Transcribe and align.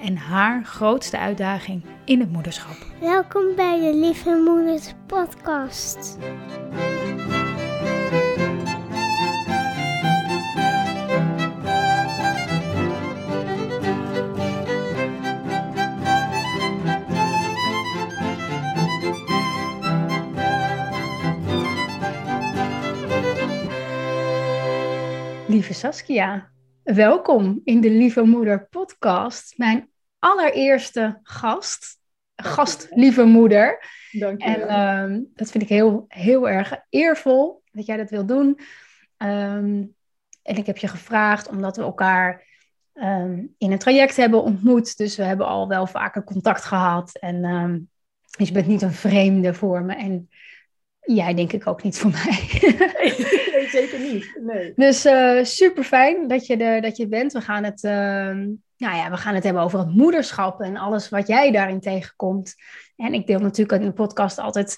en 0.00 0.16
haar 0.16 0.64
grootste 0.64 1.18
uitdaging 1.18 1.84
in 2.04 2.20
het 2.20 2.32
moederschap. 2.32 2.76
Welkom 3.00 3.54
bij 3.56 3.80
de 3.80 3.98
Lieve 3.98 4.42
Moeders 4.44 4.94
Podcast. 5.06 6.18
Lieve 25.46 25.74
Saskia, 25.74 26.50
welkom 26.94 27.60
in 27.64 27.80
de 27.80 27.90
Lieve 27.90 28.22
Moeder 28.22 28.66
podcast. 28.70 29.58
Mijn 29.58 29.90
allereerste 30.18 31.20
gast, 31.22 31.98
gast 32.36 32.86
lieve 32.90 33.24
moeder. 33.24 33.84
Dank 34.10 34.42
je 34.42 34.48
En 34.48 34.58
wel. 34.58 34.68
ehm, 34.68 35.22
dat 35.34 35.50
vind 35.50 35.62
ik 35.62 35.68
heel, 35.68 36.04
heel 36.08 36.48
erg 36.48 36.76
eervol 36.88 37.62
dat 37.72 37.86
jij 37.86 37.96
dat 37.96 38.10
wil 38.10 38.26
doen. 38.26 38.58
Ehm, 39.16 39.84
en 40.42 40.56
ik 40.56 40.66
heb 40.66 40.76
je 40.76 40.88
gevraagd 40.88 41.48
omdat 41.48 41.76
we 41.76 41.82
elkaar 41.82 42.46
ehm, 42.92 43.44
in 43.58 43.72
een 43.72 43.78
traject 43.78 44.16
hebben 44.16 44.42
ontmoet. 44.42 44.96
Dus 44.96 45.16
we 45.16 45.22
hebben 45.22 45.46
al 45.46 45.68
wel 45.68 45.86
vaker 45.86 46.24
contact 46.24 46.64
gehad. 46.64 47.18
En 47.18 47.42
dus 48.38 48.48
je 48.48 48.54
bent 48.54 48.66
niet 48.66 48.82
een 48.82 48.92
vreemde 48.92 49.54
voor 49.54 49.82
me. 49.82 49.94
En 49.94 50.28
jij 51.14 51.34
denk 51.34 51.52
ik 51.52 51.66
ook 51.66 51.82
niet 51.82 51.98
voor 51.98 52.10
mij. 52.10 52.48
nee, 53.52 53.68
zeker 53.78 54.00
niet. 54.00 54.38
Nee. 54.40 54.72
Dus 54.76 55.00
super 55.56 55.84
fijn 55.84 56.28
dat 56.28 56.46
je 56.46 56.56
er 56.56 56.80
dat 56.80 56.96
je 56.96 57.08
bent. 57.08 57.32
We 57.32 57.40
gaan, 57.40 57.64
het, 57.64 57.84
ehm, 57.84 58.38
nou 58.76 58.96
ja, 58.96 59.10
we 59.10 59.16
gaan 59.16 59.34
het 59.34 59.44
hebben 59.44 59.62
over 59.62 59.78
het 59.78 59.94
moederschap 59.94 60.60
en 60.60 60.76
alles 60.76 61.08
wat 61.08 61.26
jij 61.26 61.50
daarin 61.50 61.80
tegenkomt. 61.80 62.54
En 62.96 63.14
ik 63.14 63.26
deel 63.26 63.38
natuurlijk 63.38 63.82
in 63.82 63.88
de 63.88 63.94
podcast 63.94 64.38
altijd 64.38 64.76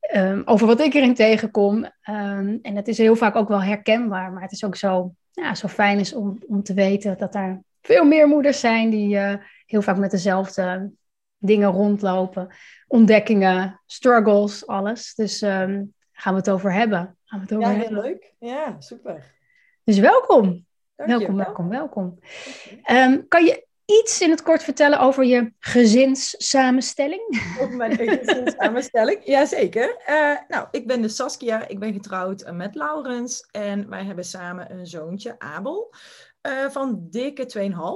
ehm, 0.00 0.42
over 0.44 0.66
wat 0.66 0.80
ik 0.80 0.94
erin 0.94 1.14
tegenkom. 1.14 1.90
Ehm, 2.02 2.56
en 2.62 2.74
dat 2.74 2.88
is 2.88 2.98
heel 2.98 3.16
vaak 3.16 3.36
ook 3.36 3.48
wel 3.48 3.62
herkenbaar. 3.62 4.32
Maar 4.32 4.42
het 4.42 4.52
is 4.52 4.64
ook 4.64 4.76
zo, 4.76 5.14
ja, 5.30 5.54
zo 5.54 5.68
fijn 5.68 5.98
is 5.98 6.14
om, 6.14 6.38
om 6.46 6.62
te 6.62 6.74
weten 6.74 7.18
dat 7.18 7.34
er 7.34 7.62
veel 7.82 8.04
meer 8.04 8.28
moeders 8.28 8.60
zijn 8.60 8.90
die 8.90 9.18
eh, 9.18 9.34
heel 9.66 9.82
vaak 9.82 9.96
met 9.96 10.10
dezelfde 10.10 10.90
dingen 11.38 11.70
rondlopen. 11.70 12.48
Ontdekkingen, 12.94 13.80
struggles, 13.86 14.66
alles. 14.66 15.14
Dus 15.14 15.42
ehm, 15.42 15.82
gaan 16.12 16.32
we 16.32 16.38
het 16.38 16.50
over 16.50 16.72
hebben. 16.72 17.16
Gaan 17.24 17.38
we 17.38 17.44
het 17.44 17.54
over 17.54 17.68
Ja, 17.68 17.74
heel 17.74 17.84
hebben. 17.84 18.02
leuk. 18.02 18.34
Ja, 18.38 18.80
super. 18.80 19.34
Dus 19.84 19.98
welkom. 19.98 20.66
Dank 20.96 21.10
je 21.10 21.16
welkom, 21.18 21.36
wel. 21.36 21.44
welkom, 21.44 21.68
welkom. 21.68 22.18
Ehm, 22.82 23.20
kan 23.28 23.44
je 23.44 23.66
iets 23.84 24.20
in 24.20 24.30
het 24.30 24.42
kort 24.42 24.62
vertellen 24.62 25.00
over 25.00 25.24
je 25.24 25.52
gezinssamenstelling? 25.58 27.56
Over 27.60 27.76
mijn 27.76 27.96
gezinssamenstelling. 28.18 29.24
Jazeker. 29.24 29.96
Eh 30.06 30.36
nou, 30.48 30.68
ik 30.70 30.86
ben 30.86 31.02
de 31.02 31.08
Saskia. 31.08 31.68
Ik 31.68 31.78
ben 31.78 31.92
getrouwd 31.92 32.42
eh, 32.42 32.52
met 32.52 32.74
Laurens. 32.74 33.48
En 33.50 33.88
wij 33.88 34.04
hebben 34.04 34.24
samen 34.24 34.70
een 34.70 34.86
zoontje, 34.86 35.34
Abel. 35.38 35.94
Eh, 36.44 36.70
van 36.70 37.06
dikke 37.10 37.46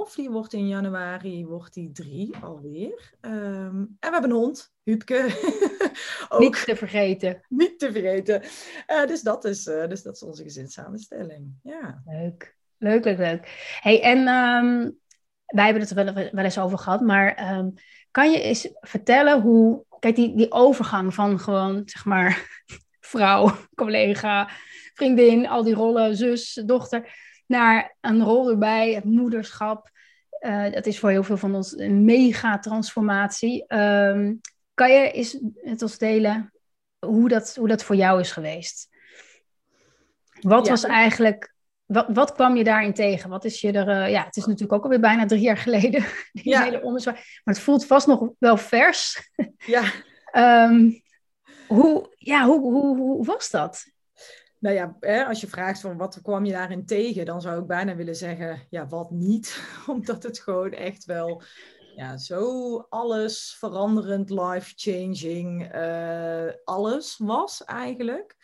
2,5. 0.09 0.15
Die 0.15 0.29
wordt 0.29 0.53
in 0.53 0.67
januari 0.67 1.45
wordt 1.45 1.73
die 1.73 1.91
drie 1.91 2.35
alweer. 2.41 3.13
Ehm, 3.21 3.35
en 3.77 3.97
we 3.99 4.09
hebben 4.09 4.29
een 4.29 4.35
hond, 4.35 4.73
Huubke. 4.83 5.25
Ook 6.29 6.39
Niet 6.39 6.65
te 6.65 6.75
vergeten. 6.75 7.41
niet 7.49 7.79
te 7.79 7.91
vergeten. 7.91 8.41
Eh, 8.85 9.05
dus, 9.05 9.21
dat 9.21 9.45
is, 9.45 9.67
eh, 9.67 9.87
dus 9.87 10.03
dat 10.03 10.15
is 10.15 10.23
onze 10.23 10.43
gezinssamenstelling. 10.43 11.53
Ja. 11.63 12.01
Leuk, 12.05 12.55
leuk, 12.77 13.03
leuk, 13.03 13.17
leuk. 13.17 13.77
Hey, 13.81 14.01
en 14.01 14.17
ehm, 14.17 14.89
wij 15.45 15.63
hebben 15.63 15.81
het 15.81 15.89
er 15.89 16.05
wel, 16.05 16.13
wel 16.31 16.43
eens 16.43 16.59
over 16.59 16.77
gehad, 16.77 17.01
maar 17.01 17.35
ehm, 17.35 17.69
kan 18.11 18.31
je 18.31 18.41
eens 18.41 18.69
vertellen 18.79 19.41
hoe, 19.41 19.85
kijk, 19.99 20.15
die, 20.15 20.35
die 20.35 20.51
overgang 20.51 21.13
van 21.13 21.39
gewoon, 21.39 21.81
zeg 21.85 22.05
maar, 22.05 22.63
vrouw, 22.99 23.51
collega, 23.75 24.49
vriendin, 24.93 25.47
al 25.47 25.63
die 25.63 25.73
rollen, 25.73 26.15
zus, 26.15 26.61
dochter, 26.65 27.28
naar 27.49 27.95
een 28.01 28.23
rol 28.23 28.49
erbij, 28.49 28.93
het 28.93 29.03
moederschap. 29.03 29.89
Eh, 30.29 30.71
dat 30.71 30.85
is 30.85 30.99
voor 30.99 31.09
heel 31.09 31.23
veel 31.23 31.37
van 31.37 31.55
ons 31.55 31.77
een 31.77 32.05
mega 32.05 32.59
transformatie. 32.59 33.65
Ehm, 33.67 34.33
kan 34.73 34.91
je 34.91 35.11
eens 35.11 35.39
met 35.63 35.81
ons 35.81 35.97
delen 35.97 36.53
hoe 37.05 37.29
dat, 37.29 37.55
hoe 37.55 37.67
dat 37.67 37.83
voor 37.83 37.95
jou 37.95 38.19
is 38.19 38.31
geweest? 38.31 38.89
Wat 40.41 40.65
Ja. 40.65 40.71
was 40.71 40.83
eigenlijk, 40.83 41.53
wat, 41.85 42.05
wat 42.09 42.31
kwam 42.33 42.55
je 42.55 42.63
daarin 42.63 42.93
tegen? 42.93 43.29
Wat 43.29 43.45
is 43.45 43.61
je 43.61 43.71
er, 43.71 43.87
eh, 44.03 44.11
ja, 44.11 44.23
het 44.25 44.35
is 44.37 44.45
natuurlijk 44.45 44.73
ook 44.73 44.83
alweer 44.83 44.99
bijna 44.99 45.25
drie 45.25 45.41
jaar 45.41 45.57
geleden, 45.57 46.05
die 46.31 46.49
Ja. 46.49 46.63
hele 46.63 46.81
ommezwaai. 46.81 47.15
Maar 47.43 47.53
het 47.53 47.63
voelt 47.63 47.85
vast 47.85 48.07
nog 48.07 48.29
wel 48.39 48.57
vers. 48.57 49.31
ja. 49.57 49.83
Ehm, 50.31 50.91
hoe, 51.67 52.15
ja, 52.17 52.45
hoe, 52.45 52.59
hoe, 52.61 52.97
hoe 52.97 53.25
was 53.25 53.49
dat? 53.49 53.85
Nou 54.59 54.75
ja, 54.75 55.23
als 55.23 55.41
je 55.41 55.47
vraagt 55.47 55.81
van 55.81 55.97
wat 55.97 56.21
kwam 56.21 56.45
je 56.45 56.51
daarin 56.51 56.85
tegen, 56.85 57.25
dan 57.25 57.41
zou 57.41 57.61
ik 57.61 57.67
bijna 57.67 57.95
willen 57.95 58.15
zeggen, 58.15 58.61
ja, 58.69 58.87
wat 58.87 59.11
niet. 59.11 59.61
Omdat 59.87 60.23
het 60.23 60.39
gewoon 60.39 60.71
echt 60.71 61.05
wel 61.05 61.41
ja, 61.95 62.17
zo 62.17 62.77
alles 62.89 63.55
veranderend, 63.57 64.29
life-changing, 64.29 65.71
eh, 65.71 66.47
alles 66.63 67.17
was 67.17 67.63
eigenlijk. 67.63 68.35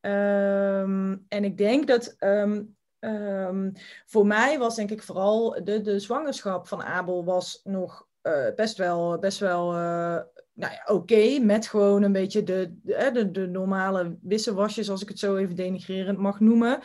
Ehm, 0.00 1.16
en 1.28 1.44
ik 1.44 1.58
denk 1.58 1.86
dat 1.86 2.14
ehm, 2.18 2.62
ehm, 2.98 3.70
voor 4.06 4.26
mij 4.26 4.58
was 4.58 4.74
denk 4.76 4.90
ik 4.90 5.02
vooral 5.02 5.64
de, 5.64 5.80
de 5.80 5.98
zwangerschap 5.98 6.68
van 6.68 6.82
Abel 6.82 7.24
was 7.24 7.60
nog 7.64 8.06
eh, 8.22 8.54
best 8.54 8.76
wel, 8.76 9.18
best 9.18 9.38
wel 9.38 9.74
eh, 9.74 10.20
nou 10.56 10.72
ja, 10.72 10.94
oké, 10.94 11.38
met 11.38 11.66
gewoon 11.66 12.02
een 12.02 12.12
beetje 12.12 12.42
de, 12.42 12.74
de, 12.82 13.30
de, 13.30 13.46
normale 13.46 14.16
wisselwasjes, 14.22 14.90
als 14.90 15.02
ik 15.02 15.08
het 15.08 15.18
zo 15.18 15.36
even 15.36 15.56
denigrerend 15.56 16.18
mag 16.18 16.40
noemen. 16.40 16.80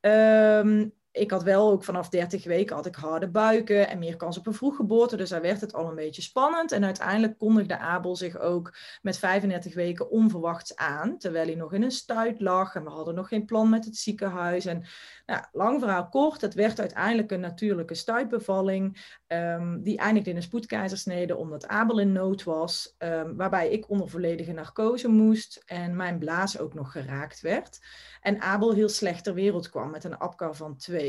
Ehm, 0.00 0.88
ik 1.14 1.30
had 1.30 1.42
wel 1.42 1.70
ook 1.70 1.84
vanaf 1.84 2.08
30 2.08 2.44
weken 2.44 2.76
had 2.76 2.86
ik 2.86 2.94
harde 2.94 3.28
buiken 3.28 3.88
en 3.88 3.98
meer 3.98 4.16
kans 4.16 4.38
op 4.38 4.46
een 4.46 4.54
vroeggeboorte. 4.54 5.16
Dus 5.16 5.28
daar 5.28 5.40
werd 5.40 5.60
het 5.60 5.74
al 5.74 5.88
een 5.88 5.94
beetje 5.94 6.22
spannend. 6.22 6.72
En 6.72 6.84
uiteindelijk 6.84 7.38
kondigde 7.38 7.78
Abel 7.78 8.16
zich 8.16 8.38
ook 8.38 8.76
met 9.02 9.18
35 9.18 9.74
weken 9.74 10.10
onverwachts 10.10 10.76
aan. 10.76 11.18
Terwijl 11.18 11.46
hij 11.46 11.54
nog 11.54 11.72
in 11.72 11.82
een 11.82 11.90
stuit 11.90 12.40
lag 12.40 12.74
en 12.74 12.84
we 12.84 12.90
hadden 12.90 13.14
nog 13.14 13.28
geen 13.28 13.44
plan 13.44 13.70
met 13.70 13.84
het 13.84 13.96
ziekenhuis. 13.96 14.66
En 14.66 14.84
nou, 15.26 15.44
lang 15.52 15.80
verhaal 15.80 16.08
kort, 16.08 16.40
het 16.40 16.54
werd 16.54 16.80
uiteindelijk 16.80 17.30
een 17.30 17.40
natuurlijke 17.40 17.94
stuitbevalling. 17.94 19.12
ehm, 19.26 19.82
die 19.82 19.98
eindigde 19.98 20.30
in 20.30 20.36
een 20.36 20.42
spoedkeizersnede 20.42 21.36
omdat 21.36 21.66
Abel 21.66 21.98
in 21.98 22.12
nood 22.12 22.42
was. 22.42 22.94
ehm, 22.98 23.36
waarbij 23.36 23.70
ik 23.70 23.90
onder 23.90 24.08
volledige 24.08 24.52
narcose 24.52 25.08
moest 25.08 25.62
en 25.66 25.96
mijn 25.96 26.18
blaas 26.18 26.58
ook 26.58 26.74
nog 26.74 26.92
geraakt 26.92 27.40
werd. 27.40 27.80
En 28.20 28.40
Abel 28.40 28.72
heel 28.72 28.88
slecht 28.88 29.24
ter 29.24 29.34
wereld 29.34 29.70
kwam 29.70 29.90
met 29.90 30.04
een 30.04 30.18
APCAR 30.18 30.54
van 30.54 30.76
2. 30.76 31.02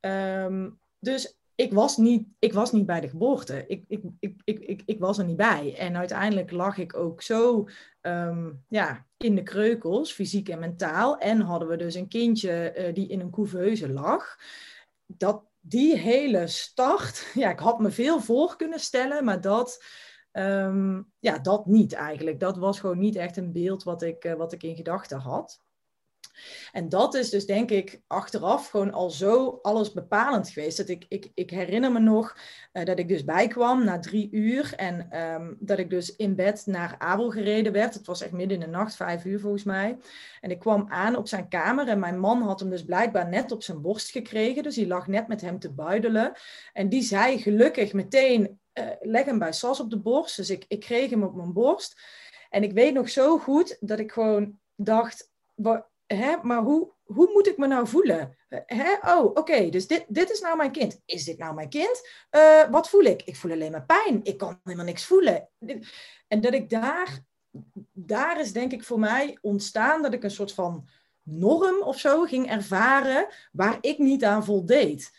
Ehm, 0.00 0.70
dus 0.98 1.38
ik 1.54 1.72
was, 1.72 1.96
niet, 1.96 2.28
ik 2.38 2.52
was 2.52 2.72
niet 2.72 2.86
bij 2.86 3.00
de 3.00 3.08
geboorte. 3.08 3.64
Ik, 3.66 3.84
ik, 3.88 4.02
ik, 4.20 4.40
ik, 4.44 4.58
ik, 4.58 4.82
ik 4.86 4.98
was 4.98 5.18
er 5.18 5.24
niet 5.24 5.36
bij. 5.36 5.74
En 5.78 5.96
uiteindelijk 5.96 6.50
lag 6.50 6.78
ik 6.78 6.96
ook 6.96 7.22
zo 7.22 7.68
ehm, 8.00 8.52
ja, 8.68 9.06
in 9.16 9.34
de 9.34 9.42
kreukels, 9.42 10.12
fysiek 10.12 10.48
en 10.48 10.58
mentaal. 10.58 11.18
En 11.18 11.40
hadden 11.40 11.68
we 11.68 11.76
dus 11.76 11.94
een 11.94 12.08
kindje 12.08 12.70
eh, 12.70 12.94
die 12.94 13.08
in 13.08 13.20
een 13.20 13.30
couveuse 13.30 13.88
lag. 13.88 14.38
Dat, 15.06 15.42
die 15.60 15.96
hele 15.96 16.46
start, 16.46 17.30
ja, 17.34 17.50
ik 17.50 17.58
had 17.58 17.78
me 17.78 17.90
veel 17.90 18.20
voor 18.20 18.56
kunnen 18.56 18.80
stellen, 18.80 19.24
maar 19.24 19.40
dat, 19.40 19.84
ehm, 20.30 21.02
ja, 21.18 21.38
dat 21.38 21.66
niet 21.66 21.92
eigenlijk. 21.92 22.40
Dat 22.40 22.56
was 22.56 22.80
gewoon 22.80 22.98
niet 22.98 23.16
echt 23.16 23.36
een 23.36 23.52
beeld 23.52 23.82
wat 23.82 24.02
ik, 24.02 24.24
eh, 24.24 24.34
wat 24.34 24.52
ik 24.52 24.62
in 24.62 24.76
gedachten 24.76 25.18
had. 25.18 25.63
En 26.72 26.88
dat 26.88 27.14
is 27.14 27.30
dus 27.30 27.46
denk 27.46 27.70
ik 27.70 28.00
achteraf 28.06 28.68
gewoon 28.68 28.92
al 28.92 29.10
zo 29.10 29.58
alles 29.62 29.92
bepalend 29.92 30.48
geweest. 30.48 30.76
Dat 30.76 30.88
ik, 30.88 31.06
ik, 31.08 31.30
ik 31.34 31.50
herinner 31.50 31.92
me 31.92 31.98
nog 31.98 32.36
uh, 32.72 32.84
dat 32.84 32.98
ik 32.98 33.08
dus 33.08 33.24
bijkwam 33.24 33.84
na 33.84 33.98
drie 33.98 34.28
uur 34.30 34.72
en 34.76 35.20
um, 35.20 35.56
dat 35.60 35.78
ik 35.78 35.90
dus 35.90 36.16
in 36.16 36.34
bed 36.34 36.66
naar 36.66 36.94
Abel 36.98 37.30
gereden 37.30 37.72
werd. 37.72 37.94
Het 37.94 38.06
was 38.06 38.22
echt 38.22 38.32
midden 38.32 38.60
in 38.60 38.64
de 38.64 38.76
nacht, 38.76 38.96
vijf 38.96 39.24
uur 39.24 39.40
volgens 39.40 39.64
mij. 39.64 39.98
En 40.40 40.50
ik 40.50 40.58
kwam 40.58 40.86
aan 40.88 41.16
op 41.16 41.28
zijn 41.28 41.48
kamer 41.48 41.88
en 41.88 41.98
mijn 41.98 42.18
man 42.18 42.42
had 42.42 42.60
hem 42.60 42.70
dus 42.70 42.84
blijkbaar 42.84 43.28
net 43.28 43.52
op 43.52 43.62
zijn 43.62 43.80
borst 43.80 44.10
gekregen. 44.10 44.62
Dus 44.62 44.74
die 44.74 44.86
lag 44.86 45.06
net 45.06 45.28
met 45.28 45.40
hem 45.40 45.58
te 45.58 45.72
buidelen. 45.72 46.32
En 46.72 46.88
die 46.88 47.02
zei 47.02 47.38
gelukkig 47.38 47.92
meteen, 47.92 48.60
uh, 48.74 48.84
leg 49.00 49.24
hem 49.24 49.38
bij 49.38 49.52
Sas 49.52 49.80
op 49.80 49.90
de 49.90 49.98
borst. 49.98 50.36
Dus 50.36 50.50
ik, 50.50 50.64
ik 50.68 50.80
kreeg 50.80 51.10
hem 51.10 51.22
op 51.22 51.34
mijn 51.34 51.52
borst. 51.52 52.00
En 52.50 52.62
ik 52.62 52.72
weet 52.72 52.94
nog 52.94 53.08
zo 53.08 53.38
goed 53.38 53.76
dat 53.80 53.98
ik 53.98 54.12
gewoon 54.12 54.58
dacht, 54.76 55.32
hè, 56.06 56.36
maar 56.42 56.62
hoe, 56.62 56.92
hoe 57.02 57.30
moet 57.32 57.46
ik 57.46 57.56
me 57.56 57.66
nou 57.66 57.86
voelen? 57.86 58.36
Hè? 58.48 59.16
Oh, 59.16 59.24
oké, 59.24 59.68
dus 59.68 59.86
dit, 59.86 60.04
dit 60.08 60.30
is 60.30 60.40
nou 60.40 60.56
mijn 60.56 60.72
kind. 60.72 61.00
Is 61.04 61.24
dit 61.24 61.38
nou 61.38 61.54
mijn 61.54 61.68
kind? 61.68 62.08
Uh, 62.30 62.70
wat 62.70 62.88
voel 62.88 63.02
ik? 63.02 63.22
Ik 63.22 63.36
voel 63.36 63.52
alleen 63.52 63.70
maar 63.70 63.86
pijn. 63.86 64.20
Ik 64.22 64.38
kan 64.38 64.60
helemaal 64.64 64.86
niks 64.86 65.04
voelen. 65.04 65.48
En 66.28 66.40
dat 66.40 66.54
ik 66.54 66.70
daar, 66.70 67.24
daar 67.92 68.40
is 68.40 68.52
denk 68.52 68.72
ik 68.72 68.84
voor 68.84 68.98
mij 68.98 69.38
ontstaan 69.40 70.02
dat 70.02 70.12
ik 70.12 70.22
een 70.22 70.30
soort 70.30 70.52
van 70.52 70.88
norm 71.22 71.82
of 71.82 71.98
zo 71.98 72.22
ging 72.22 72.50
ervaren 72.50 73.26
waar 73.52 73.78
ik 73.80 73.98
niet 73.98 74.24
aan 74.24 74.44
voldeed 74.44 75.10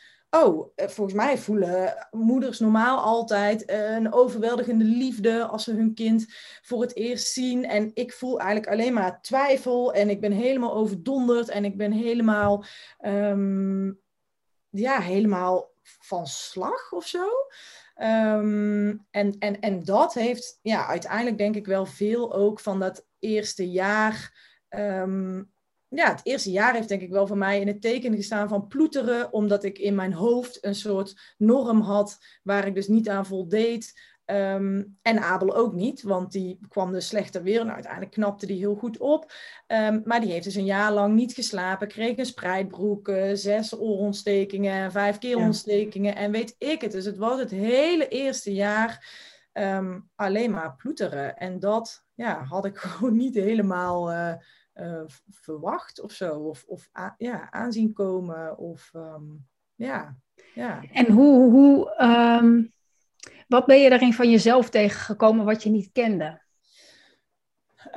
oh, 0.44 0.72
eh, 0.76 0.88
volgens 0.88 1.16
mij 1.16 1.38
voelen 1.38 2.08
moeders 2.12 2.60
normaal 2.60 3.00
altijd 3.00 3.64
een 3.72 4.14
overweldigende 4.14 4.84
liefde 4.86 5.46
als 5.46 5.64
ze 5.64 5.74
hun 5.74 5.94
kind 5.94 6.26
voor 6.62 6.82
het 6.82 6.96
eerst 6.96 7.28
zien. 7.28 7.66
En 7.66 7.92
ik 7.94 8.14
voel 8.14 8.40
eigenlijk 8.40 8.72
alleen 8.72 8.94
maar 8.94 9.22
twijfel 9.22 9.94
en 9.94 10.10
ik 10.10 10.22
ben 10.22 10.32
helemaal 10.32 10.76
overdonderd 10.76 11.50
en 11.50 11.66
ik 11.66 11.78
ben 11.78 11.92
helemaal, 11.92 12.66
um, 13.06 14.00
ja, 14.70 15.00
helemaal 15.00 15.74
van 15.82 16.28
slag 16.28 16.92
of 16.92 17.08
zo. 17.08 17.28
Um, 18.02 19.06
en, 19.12 19.36
en, 19.40 19.60
en 19.60 19.84
dat 19.84 20.14
heeft 20.14 20.60
ja, 20.62 20.88
uiteindelijk 20.88 21.38
denk 21.38 21.56
ik 21.56 21.66
wel 21.66 21.86
veel 21.86 22.34
ook 22.34 22.60
van 22.60 22.80
dat 22.80 23.06
eerste 23.20 23.72
jaar 23.72 24.34
um, 24.70 25.54
ja, 25.90 26.10
het 26.10 26.20
eerste 26.24 26.52
jaar 26.52 26.74
heeft 26.74 26.88
denk 26.88 27.02
ik 27.02 27.12
wel 27.12 27.28
voor 27.28 27.38
mij 27.38 27.60
in 27.60 27.68
het 27.68 27.82
teken 27.82 28.16
gestaan 28.16 28.50
van 28.50 28.68
ploeteren, 28.68 29.34
omdat 29.34 29.64
ik 29.64 29.78
in 29.78 29.96
mijn 29.96 30.14
hoofd 30.14 30.66
een 30.66 30.76
soort 30.76 31.34
norm 31.38 31.82
had 31.82 32.18
waar 32.44 32.68
ik 32.68 32.76
dus 32.76 32.88
niet 32.88 33.10
aan 33.10 33.26
voldeed. 33.26 34.14
Um, 34.26 34.98
en 35.02 35.20
Abel 35.20 35.56
ook 35.56 35.74
niet, 35.74 36.02
want 36.02 36.32
die 36.32 36.60
kwam 36.68 36.92
dus 36.92 37.08
slechter 37.08 37.44
weer. 37.44 37.60
Nou, 37.60 37.74
uiteindelijk 37.74 38.12
knapte 38.12 38.46
die 38.46 38.58
heel 38.58 38.76
goed 38.76 38.98
op. 38.98 39.32
Um, 39.68 40.02
maar 40.06 40.22
die 40.22 40.32
heeft 40.32 40.44
dus 40.44 40.56
een 40.56 40.66
jaar 40.66 40.92
lang 40.94 41.16
niet 41.16 41.34
geslapen, 41.34 41.88
kreeg 41.88 42.18
een 42.18 42.26
spreidbroek, 42.26 43.12
zes 43.34 43.80
oorontstekingen, 43.80 44.92
vijf 44.92 45.18
keelontstekingen 45.18 46.16
en 46.16 46.32
weet 46.32 46.56
ik 46.58 46.82
het. 46.82 46.92
Dus 46.92 47.06
het 47.06 47.18
was 47.18 47.40
het 47.40 47.52
hele 47.52 48.08
eerste 48.08 48.54
jaar 48.54 49.08
um, 49.54 50.10
alleen 50.16 50.52
maar 50.52 50.76
ploeteren. 50.76 51.38
En 51.38 51.60
dat 51.60 52.04
ja, 52.14 52.44
had 52.44 52.66
ik 52.66 52.78
gewoon 52.88 53.16
niet 53.16 53.36
helemaal... 53.36 54.12
Uh, 54.12 54.34
uh, 54.76 55.04
verwacht 55.30 56.02
of 56.02 56.12
zo. 56.12 56.40
Of, 56.40 56.64
of 56.68 56.90
ja, 57.18 57.52
aanzien 57.52 57.94
komen. 57.94 58.58
Of 58.58 58.92
um, 58.96 59.48
ja, 59.76 60.16
ja. 60.54 60.84
En 60.92 61.12
hoe, 61.12 61.52
hoe 61.52 62.04
um, 62.42 62.74
wat 63.48 63.66
ben 63.66 63.82
je 63.82 63.90
daarin 63.90 64.14
van 64.14 64.30
jezelf 64.30 64.70
tegengekomen 64.70 65.46
wat 65.46 65.64
je 65.64 65.70
niet 65.70 65.90
kende? 65.92 66.42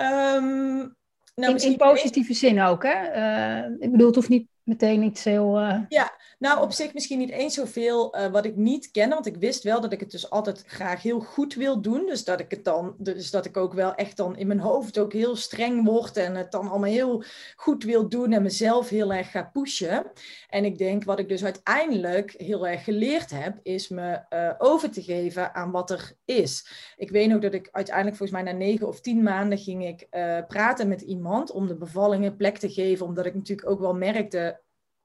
Um, 0.00 0.96
nou, 1.34 1.54
in, 1.54 1.56
in, 1.56 1.76
positieve 1.76 2.34
zin 2.34 2.60
ook, 2.60 2.82
hè? 2.82 3.16
Uh, 3.16 3.74
ik 3.78 3.90
bedoel, 3.90 4.06
het 4.06 4.16
hoeft 4.16 4.28
niet 4.28 4.48
meteen 4.68 5.02
iets 5.02 5.24
heel. 5.24 5.60
Uh... 5.60 5.80
Ja, 5.88 6.16
nou 6.38 6.62
op 6.62 6.72
zich 6.72 6.94
misschien 6.94 7.18
niet 7.18 7.30
eens 7.30 7.54
zoveel 7.54 8.16
uh, 8.16 8.26
wat 8.26 8.44
ik 8.44 8.56
niet 8.56 8.90
ken, 8.90 9.08
want 9.08 9.26
ik 9.26 9.36
wist 9.36 9.62
wel 9.62 9.80
dat 9.80 9.92
ik 9.92 10.00
het 10.00 10.10
dus 10.10 10.30
altijd 10.30 10.64
graag 10.66 11.02
heel 11.02 11.20
goed 11.20 11.54
wil 11.54 11.80
doen. 11.80 12.06
Dus 12.06 12.24
dat 12.24 12.40
ik 12.40 12.50
het 12.50 12.64
dan, 12.64 12.94
dus 12.98 13.30
dat 13.30 13.44
ik 13.44 13.56
ook 13.56 13.72
wel 13.72 13.94
echt 13.94 14.16
dan 14.16 14.36
in 14.36 14.46
mijn 14.46 14.60
hoofd 14.60 14.98
ook 14.98 15.12
heel 15.12 15.36
streng 15.36 15.84
word 15.84 16.16
en 16.16 16.34
het 16.34 16.50
dan 16.52 16.68
allemaal 16.68 16.90
heel 16.90 17.22
goed 17.56 17.84
wil 17.84 18.08
doen 18.08 18.32
en 18.32 18.42
mezelf 18.42 18.88
heel 18.88 19.12
erg 19.12 19.30
ga 19.30 19.50
pushen. 19.52 20.10
En 20.48 20.64
ik 20.64 20.78
denk 20.78 21.04
wat 21.04 21.18
ik 21.18 21.28
dus 21.28 21.44
uiteindelijk 21.44 22.34
heel 22.36 22.66
erg 22.66 22.84
geleerd 22.84 23.30
heb, 23.30 23.58
is 23.62 23.88
me 23.88 24.20
uh, 24.30 24.50
over 24.58 24.90
te 24.90 25.02
geven 25.02 25.54
aan 25.54 25.70
wat 25.70 25.90
er 25.90 26.12
is. 26.24 26.66
Ik 26.96 27.10
weet 27.10 27.34
ook 27.34 27.42
dat 27.42 27.54
ik 27.54 27.68
uiteindelijk 27.72 28.16
volgens 28.16 28.42
mij 28.42 28.52
na 28.52 28.58
negen 28.58 28.88
of 28.88 29.00
tien 29.00 29.22
maanden 29.22 29.58
ging 29.58 29.86
ik 29.86 30.06
praten 30.48 30.88
met 30.88 31.00
iemand 31.00 31.50
om 31.50 31.66
de 31.66 31.76
bevallingen 31.76 32.36
plek 32.36 32.58
te 32.58 32.70
geven, 32.70 33.06
omdat 33.06 33.26
ik 33.26 33.34
natuurlijk 33.34 33.70
ook 33.70 33.80
wel 33.80 33.94
merkte 33.94 34.57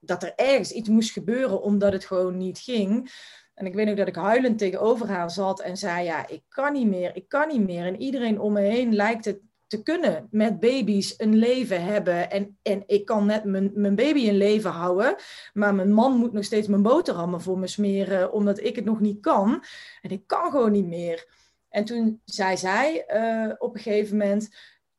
dat 0.08 0.22
er 0.22 0.32
ergens 0.36 0.70
iets 0.70 0.88
moest 0.88 1.12
gebeuren 1.12 1.62
omdat 1.62 1.92
het 1.92 2.04
gewoon 2.04 2.36
niet 2.36 2.58
ging. 2.58 3.12
En 3.54 3.66
ik 3.66 3.74
weet 3.74 3.88
ook 3.88 3.96
dat 3.96 4.08
ik 4.08 4.14
huilend 4.14 4.58
tegenover 4.58 5.08
haar 5.08 5.30
zat 5.30 5.60
en 5.60 5.76
zei: 5.76 6.04
Ja, 6.04 6.28
ik 6.28 6.42
kan 6.48 6.72
niet 6.72 6.86
meer, 6.86 7.16
ik 7.16 7.28
kan 7.28 7.48
niet 7.48 7.66
meer. 7.66 7.86
En 7.86 8.00
iedereen 8.00 8.40
om 8.40 8.52
me 8.52 8.60
heen 8.60 8.94
lijkt 8.94 9.24
het 9.24 9.40
te 9.66 9.82
kunnen 9.82 10.28
met 10.30 10.60
baby's 10.60 11.14
een 11.16 11.36
leven 11.36 11.84
hebben. 11.84 12.30
En, 12.30 12.58
en 12.62 12.82
ik 12.86 13.04
kan 13.04 13.26
net 13.26 13.44
mijn, 13.44 13.70
mijn 13.74 13.94
baby 13.94 14.20
in 14.20 14.36
leven 14.36 14.70
houden, 14.70 15.16
maar 15.52 15.74
mijn 15.74 15.92
man 15.92 16.16
moet 16.16 16.32
nog 16.32 16.44
steeds 16.44 16.68
mijn 16.68 16.82
boterhammen 16.82 17.40
voor 17.40 17.58
me 17.58 17.66
smeren, 17.66 18.32
omdat 18.32 18.60
ik 18.60 18.76
het 18.76 18.84
nog 18.84 19.00
niet 19.00 19.20
kan. 19.20 19.64
En 20.02 20.10
ik 20.10 20.26
kan 20.26 20.50
gewoon 20.50 20.72
niet 20.72 20.86
meer. 20.86 21.26
En 21.68 21.84
toen 21.84 22.20
zei 22.24 22.56
zij 22.56 23.04
uh, 23.14 23.52
op 23.58 23.74
een 23.74 23.80
gegeven 23.80 24.16
moment 24.16 24.48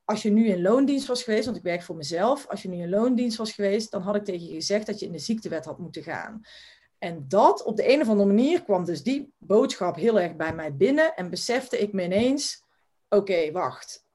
als 0.06 0.22
je 0.22 0.32
nu 0.32 0.48
in 0.48 0.62
loondienst 0.62 1.08
was 1.08 1.24
geweest, 1.24 1.46
want 1.46 1.58
ik 1.58 1.64
werk 1.64 1.84
voor 1.84 1.96
mezelf, 1.96 2.48
als 2.48 2.62
je 2.62 2.70
nu 2.70 2.82
in 2.82 2.90
loondienst 2.90 3.38
was 3.38 3.52
geweest, 3.52 3.92
dan 3.92 4.02
had 4.02 4.16
ik 4.16 4.24
tegen 4.24 4.48
je 4.48 4.54
gezegd 4.54 4.86
dat 4.86 5.00
je 5.00 5.06
in 5.06 5.12
de 5.12 5.20
ziektewet 5.20 5.66
had 5.66 5.80
moeten 5.80 6.04
gaan. 6.04 6.42
En 6.98 7.26
dat 7.28 7.64
op 7.64 7.76
de 7.76 7.94
een 7.94 8.02
of 8.02 8.10
andere 8.10 8.28
manier 8.28 8.64
kwam 8.64 8.86
dus 8.86 9.04
die 9.04 9.34
boodschap 9.38 9.96
heel 9.96 10.20
erg 10.20 10.36
bij 10.36 10.54
mij 10.54 10.76
binnen 10.76 11.16
en 11.16 11.30
besefte 11.30 11.80
ik 11.80 11.94
me 11.94 12.04
ineens, 12.04 12.64
oké, 13.10 13.52
wacht, 13.52 14.06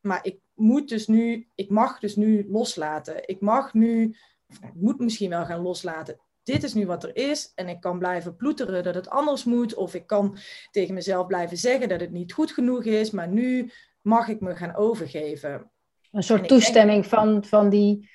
maar 0.00 0.20
ik 0.22 0.38
moet 0.54 0.88
dus 0.88 1.06
nu, 1.06 1.48
ik 1.54 1.70
mag 1.70 1.98
dus 1.98 2.16
nu 2.16 2.46
loslaten. 2.48 3.28
Ik 3.28 3.40
mag 3.40 3.74
nu, 3.74 4.16
of 4.48 4.56
ik 4.56 4.74
moet 4.74 4.98
misschien 4.98 5.30
wel 5.30 5.44
gaan 5.44 5.62
loslaten. 5.62 6.20
Dit 6.42 6.62
is 6.62 6.74
nu 6.74 6.86
wat 6.86 7.04
er 7.04 7.16
is 7.16 7.52
en 7.54 7.68
ik 7.68 7.80
kan 7.80 7.98
blijven 7.98 8.36
ploeteren 8.36 8.82
dat 8.82 8.94
het 8.94 9.08
anders 9.08 9.44
moet. 9.44 9.74
Of 9.74 9.94
ik 9.94 10.06
kan 10.06 10.38
tegen 10.70 10.94
mezelf 10.94 11.26
blijven 11.26 11.56
zeggen 11.56 11.88
dat 11.88 12.00
het 12.00 12.10
niet 12.10 12.32
goed 12.32 12.52
genoeg 12.52 12.84
is, 12.84 13.10
maar 13.10 13.28
nu 13.28 13.70
mag 14.08 14.28
ik 14.28 14.40
me 14.40 14.56
gaan 14.56 14.74
overgeven. 14.74 15.70
Een 16.10 16.22
soort 16.22 16.48
toestemming 16.48 17.06
van, 17.06 17.44
van 17.44 17.68
die 17.68 18.10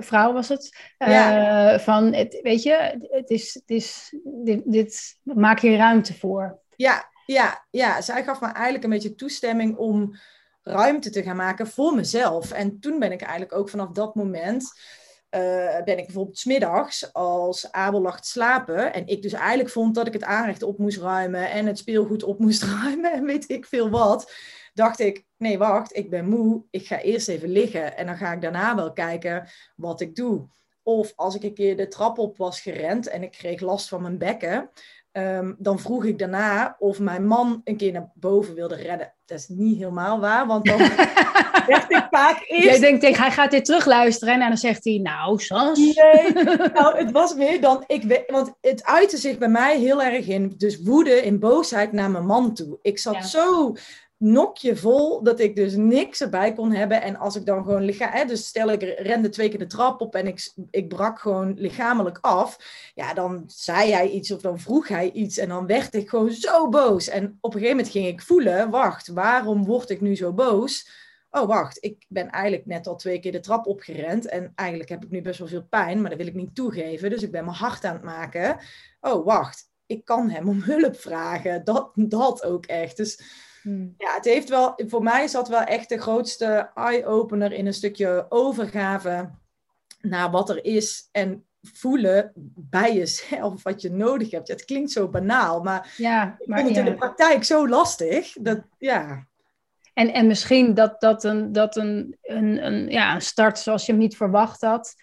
vrouw 0.00 0.32
was 0.32 0.48
het. 0.48 0.76
Ja. 0.98 1.72
Uh, 1.72 1.78
van, 1.78 2.12
het, 2.12 2.38
weet 2.42 2.62
je, 2.62 3.06
het 3.10 3.30
is, 3.30 3.54
het 3.54 3.70
is, 3.70 4.14
dit, 4.24 4.62
dit 4.64 5.18
maak 5.22 5.58
je 5.58 5.76
ruimte 5.76 6.14
voor. 6.14 6.60
Ja, 6.76 7.10
ja, 7.26 7.66
ja, 7.70 8.00
zij 8.00 8.24
gaf 8.24 8.40
me 8.40 8.46
eigenlijk 8.46 8.84
een 8.84 8.90
beetje 8.90 9.14
toestemming 9.14 9.76
om 9.76 10.16
ruimte 10.62 11.10
te 11.10 11.22
gaan 11.22 11.36
maken 11.36 11.66
voor 11.66 11.94
mezelf. 11.94 12.50
En 12.52 12.80
toen 12.80 12.98
ben 12.98 13.12
ik 13.12 13.20
eigenlijk 13.20 13.52
ook 13.52 13.68
vanaf 13.68 13.90
dat 13.90 14.14
moment 14.14 14.72
uh, 15.30 15.82
ben 15.84 15.98
ik 15.98 16.04
bijvoorbeeld 16.04 16.38
smiddags 16.38 17.12
als 17.12 17.72
Abel 17.72 18.00
lag 18.00 18.20
te 18.20 18.28
slapen 18.28 18.92
en 18.92 19.06
ik 19.06 19.22
dus 19.22 19.32
eigenlijk 19.32 19.70
vond 19.70 19.94
dat 19.94 20.06
ik 20.06 20.12
het 20.12 20.24
aanrecht 20.24 20.62
op 20.62 20.78
moest 20.78 20.98
ruimen 20.98 21.50
en 21.50 21.66
het 21.66 21.78
speelgoed 21.78 22.22
op 22.22 22.38
moest 22.38 22.62
ruimen 22.82 23.12
en 23.12 23.24
weet 23.24 23.50
ik 23.50 23.66
veel 23.66 23.90
wat, 23.90 24.32
dacht 24.76 25.00
ik, 25.00 25.24
nee 25.36 25.58
wacht, 25.58 25.96
ik 25.96 26.10
ben 26.10 26.28
moe, 26.28 26.64
ik 26.70 26.86
ga 26.86 27.00
eerst 27.00 27.28
even 27.28 27.48
liggen 27.48 27.96
en 27.96 28.06
dan 28.06 28.16
ga 28.16 28.32
ik 28.32 28.40
daarna 28.40 28.74
wel 28.74 28.92
kijken 28.92 29.48
wat 29.76 30.00
ik 30.00 30.14
doe. 30.14 30.48
Of 30.82 31.12
als 31.16 31.34
ik 31.34 31.42
een 31.42 31.54
keer 31.54 31.76
de 31.76 31.88
trap 31.88 32.18
op 32.18 32.36
was 32.36 32.60
gerend 32.60 33.08
en 33.08 33.22
ik 33.22 33.30
kreeg 33.30 33.60
last 33.60 33.88
van 33.88 34.02
mijn 34.02 34.18
bekken, 34.18 34.70
Um, 35.18 35.56
dan 35.58 35.78
vroeg 35.78 36.04
ik 36.04 36.18
daarna 36.18 36.76
of 36.78 36.98
mijn 36.98 37.26
man 37.26 37.60
een 37.64 37.76
keer 37.76 37.92
naar 37.92 38.10
boven 38.14 38.54
wilde 38.54 38.74
redden. 38.74 39.14
Dat 39.24 39.38
is 39.38 39.48
niet 39.48 39.78
helemaal 39.78 40.20
waar, 40.20 40.46
want 40.46 40.64
dan 40.64 40.78
dacht 41.68 41.90
ik 41.90 42.06
vaak 42.10 42.44
eerst... 42.46 42.64
Jij 42.64 42.78
denkt, 42.78 43.18
hij 43.18 43.30
gaat 43.30 43.50
dit 43.50 43.64
terugluisteren 43.64 44.34
en 44.34 44.48
dan 44.48 44.56
zegt 44.56 44.84
hij, 44.84 44.98
nou, 44.98 45.40
Sas. 45.40 45.78
Nee, 45.78 46.32
nou, 46.74 46.96
het 46.98 47.10
was 47.10 47.34
meer 47.34 47.60
dan, 47.60 47.84
ik 47.86 48.24
want 48.26 48.52
het 48.60 48.84
uitte 48.84 49.16
zich 49.16 49.38
bij 49.38 49.48
mij 49.48 49.78
heel 49.78 50.02
erg 50.02 50.26
in, 50.26 50.54
dus 50.56 50.82
woede, 50.82 51.22
in 51.22 51.38
boosheid 51.38 51.92
naar 51.92 52.10
mijn 52.10 52.26
man 52.26 52.54
toe. 52.54 52.78
Ik 52.82 52.98
zat 52.98 53.24
zo 53.24 53.74
nokje 54.18 54.76
vol 54.76 55.22
dat 55.22 55.40
ik 55.40 55.56
dus 55.56 55.74
niks 55.74 56.20
erbij 56.20 56.52
kon 56.52 56.72
hebben. 56.72 57.02
En 57.02 57.16
als 57.16 57.36
ik 57.36 57.46
dan 57.46 57.64
gewoon 57.64 57.82
lichaam, 57.82 58.26
dus 58.26 58.46
stel 58.46 58.70
ik 58.70 58.82
rende 58.82 59.28
twee 59.28 59.48
keer 59.48 59.58
de 59.58 59.66
trap 59.66 60.00
op 60.00 60.14
en 60.14 60.26
ik, 60.26 60.52
ik 60.70 60.88
brak 60.88 61.18
gewoon 61.18 61.54
lichamelijk 61.56 62.18
af. 62.20 62.58
Ja, 62.94 63.14
dan 63.14 63.44
zei 63.46 63.92
hij 63.92 64.08
iets 64.08 64.32
of 64.32 64.40
dan 64.40 64.58
vroeg 64.58 64.88
hij 64.88 65.10
iets 65.10 65.38
en 65.38 65.48
dan 65.48 65.66
werd 65.66 65.94
ik 65.94 66.08
gewoon 66.08 66.30
zo 66.30 66.68
boos. 66.68 67.08
En 67.08 67.24
op 67.40 67.54
een 67.54 67.60
gegeven 67.60 67.76
moment 67.76 67.88
ging 67.88 68.06
ik 68.06 68.22
voelen, 68.22 68.70
wacht, 68.70 69.08
waarom 69.08 69.64
word 69.64 69.90
ik 69.90 70.00
nu 70.00 70.16
zo 70.16 70.32
boos? 70.32 71.04
Oh, 71.30 71.46
wacht, 71.46 71.78
ik 71.80 72.04
ben 72.08 72.30
eigenlijk 72.30 72.66
net 72.66 72.86
al 72.86 72.96
twee 72.96 73.18
keer 73.18 73.32
de 73.32 73.40
trap 73.40 73.66
opgerend 73.66 74.26
en 74.26 74.52
eigenlijk 74.54 74.90
heb 74.90 75.04
ik 75.04 75.10
nu 75.10 75.22
best 75.22 75.38
wel 75.38 75.48
veel 75.48 75.66
pijn, 75.68 76.00
maar 76.00 76.10
dat 76.10 76.18
wil 76.18 76.28
ik 76.28 76.34
niet 76.34 76.54
toegeven. 76.54 77.10
Dus 77.10 77.22
ik 77.22 77.30
ben 77.30 77.44
mijn 77.44 77.56
hart 77.56 77.84
aan 77.84 77.94
het 77.94 78.02
maken. 78.04 78.58
Oh, 79.00 79.24
wacht, 79.24 79.70
ik 79.86 80.04
kan 80.04 80.30
hem 80.30 80.48
om 80.48 80.62
hulp 80.62 81.00
vragen. 81.00 81.64
Dat, 81.64 81.90
dat 81.94 82.44
ook 82.44 82.66
echt. 82.66 82.96
Dus 82.96 83.20
Hmm. 83.66 83.94
Ja, 83.98 84.14
het 84.14 84.24
heeft 84.24 84.48
wel, 84.48 84.72
voor 84.76 85.02
mij 85.02 85.24
is 85.24 85.32
dat 85.32 85.48
wel 85.48 85.60
echt 85.60 85.88
de 85.88 85.98
grootste 85.98 86.70
eye-opener 86.74 87.52
in 87.52 87.66
een 87.66 87.74
stukje 87.74 88.26
overgave 88.28 89.30
naar 90.00 90.30
wat 90.30 90.50
er 90.50 90.64
is 90.64 91.08
en 91.12 91.44
voelen 91.62 92.32
bij 92.54 92.94
jezelf 92.94 93.62
wat 93.62 93.82
je 93.82 93.90
nodig 93.90 94.30
hebt. 94.30 94.48
het 94.48 94.64
klinkt 94.64 94.90
zo 94.90 95.08
banaal, 95.08 95.62
maar, 95.62 95.94
ja, 95.96 96.36
maar 96.44 96.58
ik 96.58 96.64
vind 96.64 96.76
het 96.76 96.86
in 96.86 96.92
de 96.92 96.98
praktijk 96.98 97.44
zo 97.44 97.68
lastig. 97.68 98.32
Dat, 98.32 98.62
ja. 98.78 99.26
En, 99.94 100.12
en 100.12 100.26
misschien 100.26 100.74
dat, 100.74 101.00
dat, 101.00 101.24
een, 101.24 101.52
dat 101.52 101.76
een, 101.76 102.16
een, 102.22 102.66
een, 102.66 102.88
ja, 102.88 103.14
een 103.14 103.22
start 103.22 103.58
zoals 103.58 103.86
je 103.86 103.92
hem 103.92 104.00
niet 104.00 104.16
verwacht 104.16 104.60
had, 104.60 104.94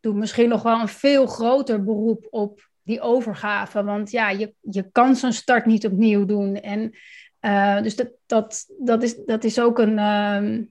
doet 0.00 0.14
misschien 0.14 0.48
nog 0.48 0.62
wel 0.62 0.80
een 0.80 0.88
veel 0.88 1.26
groter 1.26 1.84
beroep 1.84 2.26
op 2.30 2.68
die 2.82 3.00
overgave. 3.00 3.84
Want 3.84 4.10
ja, 4.10 4.30
je, 4.30 4.54
je 4.60 4.90
kan 4.92 5.16
zo'n 5.16 5.32
start 5.32 5.66
niet 5.66 5.86
opnieuw 5.86 6.24
doen. 6.24 6.56
En 6.56 6.94
uh, 7.40 7.82
dus 7.82 7.96
dat, 7.96 8.10
dat, 8.26 8.66
dat, 8.78 9.02
is, 9.02 9.24
dat 9.24 9.44
is 9.44 9.60
ook 9.60 9.78
een. 9.78 9.98
Uh, 9.98 10.66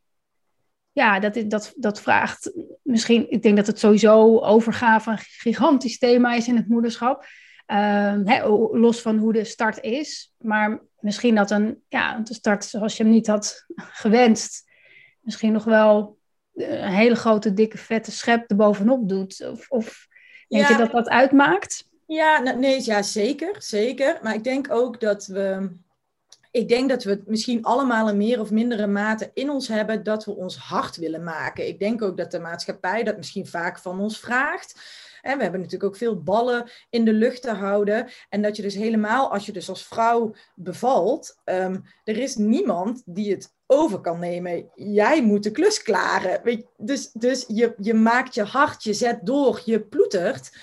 ja, 0.91 1.19
dat, 1.19 1.49
dat, 1.49 1.73
dat 1.75 2.01
vraagt 2.01 2.51
misschien. 2.81 3.31
Ik 3.31 3.41
denk 3.41 3.57
dat 3.57 3.67
het 3.67 3.79
sowieso 3.79 4.39
overgave 4.39 5.11
een 5.11 5.17
gigantisch 5.17 5.97
thema 5.97 6.33
is 6.33 6.47
in 6.47 6.55
het 6.55 6.67
moederschap. 6.67 7.25
Uh, 7.67 8.45
los 8.71 9.01
van 9.01 9.17
hoe 9.17 9.33
de 9.33 9.43
start 9.43 9.81
is. 9.81 10.33
Maar 10.37 10.79
misschien 10.99 11.35
dat 11.35 11.51
een, 11.51 11.81
ja, 11.87 12.19
de 12.19 12.33
start 12.33 12.65
zoals 12.65 12.97
je 12.97 13.03
hem 13.03 13.11
niet 13.11 13.27
had 13.27 13.65
gewenst. 13.75 14.71
Misschien 15.21 15.51
nog 15.51 15.63
wel 15.63 16.17
een 16.53 16.93
hele 16.93 17.15
grote, 17.15 17.53
dikke, 17.53 17.77
vette 17.77 18.11
schep 18.11 18.49
erbovenop 18.49 19.09
doet. 19.09 19.47
Of, 19.51 19.69
of 19.69 20.07
denk 20.47 20.67
je 20.67 20.77
dat 20.77 20.91
dat 20.91 21.09
uitmaakt? 21.09 21.89
Ja, 22.05 22.39
nee, 22.39 22.83
ja, 22.83 23.01
zeker, 23.01 23.55
zeker. 23.57 24.19
Maar 24.23 24.33
ik 24.33 24.43
denk 24.43 24.71
ook 24.71 24.99
dat 24.99 25.25
we 25.25 25.69
ik 26.57 26.67
denk 26.67 26.89
dat 26.89 27.03
we 27.03 27.09
het 27.09 27.27
misschien 27.27 27.63
allemaal 27.63 28.09
in 28.09 28.17
meer 28.17 28.39
of 28.39 28.51
mindere 28.51 28.87
mate 28.87 29.31
in 29.33 29.49
ons 29.49 29.67
hebben 29.67 30.03
dat 30.03 30.25
we 30.25 30.35
ons 30.35 30.57
hard 30.57 30.95
willen 30.95 31.23
maken. 31.23 31.67
Ik 31.67 31.79
denk 31.79 32.01
ook 32.01 32.17
dat 32.17 32.31
de 32.31 32.39
maatschappij 32.39 33.03
dat 33.03 33.17
misschien 33.17 33.47
vaak 33.47 33.79
van 33.79 33.99
ons 33.99 34.19
vraagt. 34.19 34.79
En 35.21 35.37
we 35.37 35.43
hebben 35.43 35.61
natuurlijk 35.61 35.91
ook 35.91 35.97
veel 35.97 36.23
ballen 36.23 36.69
in 36.89 37.05
de 37.05 37.13
lucht 37.13 37.41
te 37.41 37.51
houden. 37.51 38.07
En 38.29 38.41
dat 38.41 38.55
je 38.55 38.61
dus 38.61 38.75
helemaal, 38.75 39.31
als 39.31 39.45
je 39.45 39.51
dus 39.51 39.69
als 39.69 39.85
vrouw 39.85 40.35
bevalt, 40.55 41.41
um, 41.45 41.83
er 42.03 42.17
is 42.17 42.35
niemand 42.35 43.01
die 43.05 43.31
het 43.31 43.55
over 43.65 43.99
kan 43.99 44.19
nemen. 44.19 44.69
Jij 44.75 45.23
moet 45.23 45.43
de 45.43 45.51
klus 45.51 45.81
klaren. 45.81 46.39
Weet? 46.43 46.65
Dus, 46.77 47.11
dus 47.11 47.45
je, 47.47 47.73
je 47.77 47.93
maakt 47.93 48.33
je 48.33 48.43
hart, 48.43 48.83
je 48.83 48.93
zet 48.93 49.19
door, 49.23 49.61
je 49.65 49.81
ploetert. 49.81 50.57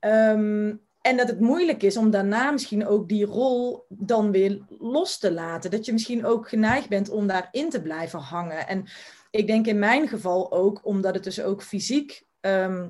Um, 0.00 0.82
en 1.04 1.16
dat 1.16 1.28
het 1.28 1.40
moeilijk 1.40 1.82
is 1.82 1.96
om 1.96 2.10
daarna 2.10 2.50
misschien 2.50 2.86
ook 2.86 3.08
die 3.08 3.24
rol 3.24 3.84
dan 3.88 4.30
weer 4.30 4.64
los 4.78 5.18
te 5.18 5.32
laten. 5.32 5.70
Dat 5.70 5.84
je 5.84 5.92
misschien 5.92 6.24
ook 6.24 6.48
geneigd 6.48 6.88
bent 6.88 7.08
om 7.08 7.26
daarin 7.26 7.70
te 7.70 7.82
blijven 7.82 8.18
hangen. 8.18 8.66
En 8.68 8.84
ik 9.30 9.46
denk 9.46 9.66
in 9.66 9.78
mijn 9.78 10.08
geval 10.08 10.52
ook, 10.52 10.80
omdat 10.82 11.14
het 11.14 11.24
dus 11.24 11.42
ook 11.42 11.62
fysiek 11.62 12.26
ehm, 12.40 12.88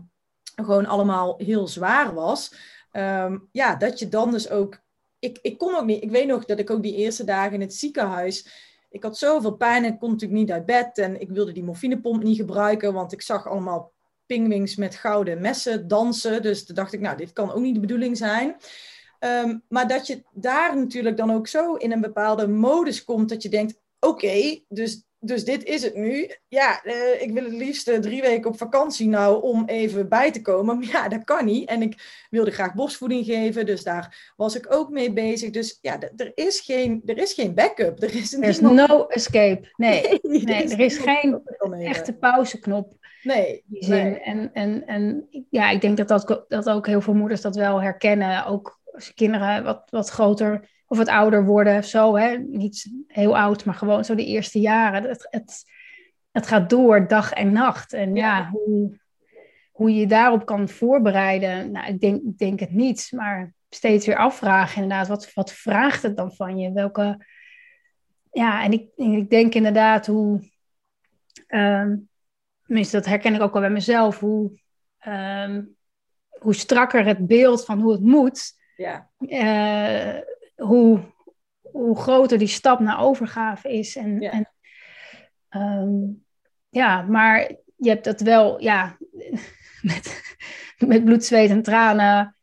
gewoon 0.57 0.87
allemaal 0.87 1.35
heel 1.39 1.69
zwaar 1.69 2.15
was. 2.15 2.55
Ehm, 2.91 3.39
ja, 3.53 3.77
dat 3.77 3.99
je 3.99 4.09
dan 4.09 4.31
dus 4.31 4.51
ook. 4.51 4.81
Ik, 5.19 5.39
ik 5.43 5.59
kon 5.59 5.75
ook 5.75 5.87
niet. 5.87 6.03
Ik 6.03 6.11
weet 6.11 6.27
nog 6.27 6.45
dat 6.45 6.59
ik 6.59 6.71
ook 6.71 6.83
die 6.83 6.97
eerste 6.97 7.25
dagen 7.25 7.53
in 7.53 7.61
het 7.61 7.75
ziekenhuis. 7.75 8.49
Ik 8.91 9.03
had 9.03 9.19
zoveel 9.19 9.57
pijn 9.57 9.85
en 9.85 9.99
kon 9.99 10.11
natuurlijk 10.11 10.41
niet 10.41 10.51
uit 10.51 10.67
bed. 10.67 10.99
En 10.99 11.21
ik 11.21 11.31
wilde 11.31 11.53
die 11.53 11.65
morfinepomp 11.65 12.23
niet 12.23 12.37
gebruiken, 12.37 12.93
want 12.93 13.13
ik 13.13 13.23
zag 13.23 13.49
allemaal 13.49 13.94
pingwings 14.27 14.77
met 14.77 14.95
gouden 14.95 15.41
messen 15.41 15.89
dansen. 15.89 16.43
Dus 16.43 16.67
toen 16.67 16.75
dacht 16.75 16.93
ik, 16.93 17.01
nou, 17.01 17.17
dit 17.17 17.33
kan 17.33 17.53
ook 17.53 17.61
niet 17.61 17.75
de 17.75 17.81
bedoeling 17.81 18.17
zijn. 18.17 18.57
Ehm, 19.19 19.59
maar 19.69 19.89
dat 19.89 20.07
je 20.07 20.23
daar 20.33 20.77
natuurlijk 20.77 21.17
dan 21.17 21.33
ook 21.33 21.47
zo 21.47 21.75
in 21.75 21.93
een 21.93 22.01
bepaalde 22.01 22.49
modus 22.49 23.05
komt 23.05 23.29
dat 23.29 23.43
je 23.43 23.49
denkt, 23.49 23.81
oké, 24.01 24.61
dus, 24.69 25.05
dus 25.19 25.45
dit 25.45 25.65
is 25.65 25.83
het 25.83 25.95
nu. 25.95 26.31
Ja, 26.49 26.85
uh, 26.85 27.23
ik 27.23 27.31
wil 27.33 27.45
het 27.45 27.53
liefst 27.53 27.89
uh, 27.89 27.99
drie 27.99 28.23
weken 28.23 28.51
op 28.51 28.59
vakantie 28.59 29.09
nou 29.09 29.43
om 29.43 29.65
even 29.67 30.09
bij 30.09 30.31
te 30.31 30.43
komen. 30.43 30.79
Maar 30.79 30.87
ja, 30.87 31.09
dat 31.09 31.25
kan 31.25 31.45
niet. 31.45 31.69
En 31.69 31.83
ik 31.83 32.27
wilde 32.31 32.51
graag 32.51 32.75
borstvoeding 32.75 33.25
geven, 33.25 33.67
dus 33.67 33.83
daar 33.83 34.33
was 34.37 34.57
ik 34.57 34.75
ook 34.75 34.91
mee 34.91 35.13
bezig. 35.13 35.51
Dus 35.51 35.79
ja, 35.81 35.99
er 36.17 36.33
is 36.35 36.61
geen, 36.61 37.03
er 37.07 37.19
is 37.19 37.33
geen 37.33 37.55
backup. 37.55 38.03
Er 38.03 38.15
is, 38.15 38.33
er 38.33 38.43
is 38.43 38.61
no 38.61 39.07
escape. 39.07 39.73
Nee, 39.77 40.03
nee, 40.23 40.43
nee 40.43 40.69
er 40.69 40.81
is 40.81 40.99
geen 40.99 41.43
echte 41.71 42.13
pauzeknop. 42.13 43.04
Nee. 43.25 43.63
Die 43.67 43.85
zin. 43.85 44.21
En, 44.21 44.53
en, 44.53 44.87
en 44.87 45.29
ja, 45.51 45.71
ik 45.71 45.81
denk 45.81 45.97
dat, 45.97 46.09
dat, 46.09 46.45
dat 46.49 46.71
ook 46.71 46.87
heel 46.87 47.01
veel 47.01 47.15
moeders 47.15 47.41
dat 47.41 47.57
wel 47.57 47.83
herkennen. 47.83 48.47
Ook 48.47 48.81
als 48.93 49.15
kinderen 49.15 49.65
wat, 49.65 49.83
wat 49.91 50.09
groter 50.09 50.69
of 50.87 50.99
wat 50.99 51.09
ouder 51.09 51.45
worden. 51.45 51.85
Zo, 51.85 52.17
hè? 52.17 52.39
Niet 52.39 52.91
heel 53.07 53.39
oud, 53.39 53.65
maar 53.65 53.75
gewoon 53.75 54.05
zo 54.05 54.15
de 54.15 54.27
eerste 54.27 54.61
jaren. 54.61 55.03
Het, 55.03 55.27
het, 55.31 55.65
het 56.31 56.47
gaat 56.47 56.71
door 56.71 57.09
dag 57.09 57.33
en 57.33 57.53
nacht. 57.53 57.93
En 57.93 58.17
ja, 58.17 58.51
hoe, 58.51 58.99
hoe 59.73 59.95
je 59.95 60.07
daarop 60.07 60.47
kan 60.47 60.69
voorbereiden, 60.69 61.71
nou, 61.71 61.87
ik 61.87 62.01
denk, 62.01 62.23
ik 62.23 62.39
denk 62.39 62.61
het 62.61 62.73
niet. 62.73 63.09
Maar 63.15 63.55
steeds 63.69 64.07
weer 64.07 64.17
afvragen 64.17 64.83
inderdaad. 64.83 65.09
Wat, 65.09 65.35
wat 65.35 65.53
vraagt 65.53 66.03
het 66.03 66.17
dan 66.17 66.35
van 66.35 66.59
je? 66.59 66.73
Welke... 66.73 67.27
Ja, 68.33 68.63
en 68.65 68.73
ik, 68.73 68.89
ik 68.97 69.31
denk 69.31 69.55
inderdaad 69.55 70.07
hoe... 70.07 70.53
Ehm, 71.47 71.97
tenminste, 72.75 72.97
dat 72.97 73.07
herken 73.07 73.35
ik 73.35 73.41
ook 73.41 73.53
wel 73.53 73.63
bij 73.63 73.71
mezelf, 73.71 74.21
hoe, 74.21 74.61
ehm, 74.99 75.63
hoe 76.29 76.55
strakker 76.55 77.05
het 77.05 77.27
beeld 77.27 77.65
van 77.65 77.81
hoe 77.81 77.93
het 77.93 78.01
moet, 78.01 78.53
ja. 78.77 79.11
Uh, 79.19 80.21
hoe, 80.57 81.01
hoe 81.61 81.99
groter 81.99 82.39
die 82.39 82.47
stap 82.49 82.81
naar 82.81 83.01
overgave 83.01 83.69
is. 83.73 83.97
En, 83.97 84.21
ja. 84.21 84.31
En, 84.31 84.51
um, 85.63 86.25
ja, 86.69 87.03
maar 87.03 87.53
je 87.77 87.89
hebt 87.89 88.05
dat 88.05 88.21
wel, 88.21 88.61
ja, 88.61 88.97
met, 89.83 90.35
met 90.79 91.05
bloed, 91.05 91.25
zweet 91.25 91.51
en 91.51 91.63
tranen 91.63 92.37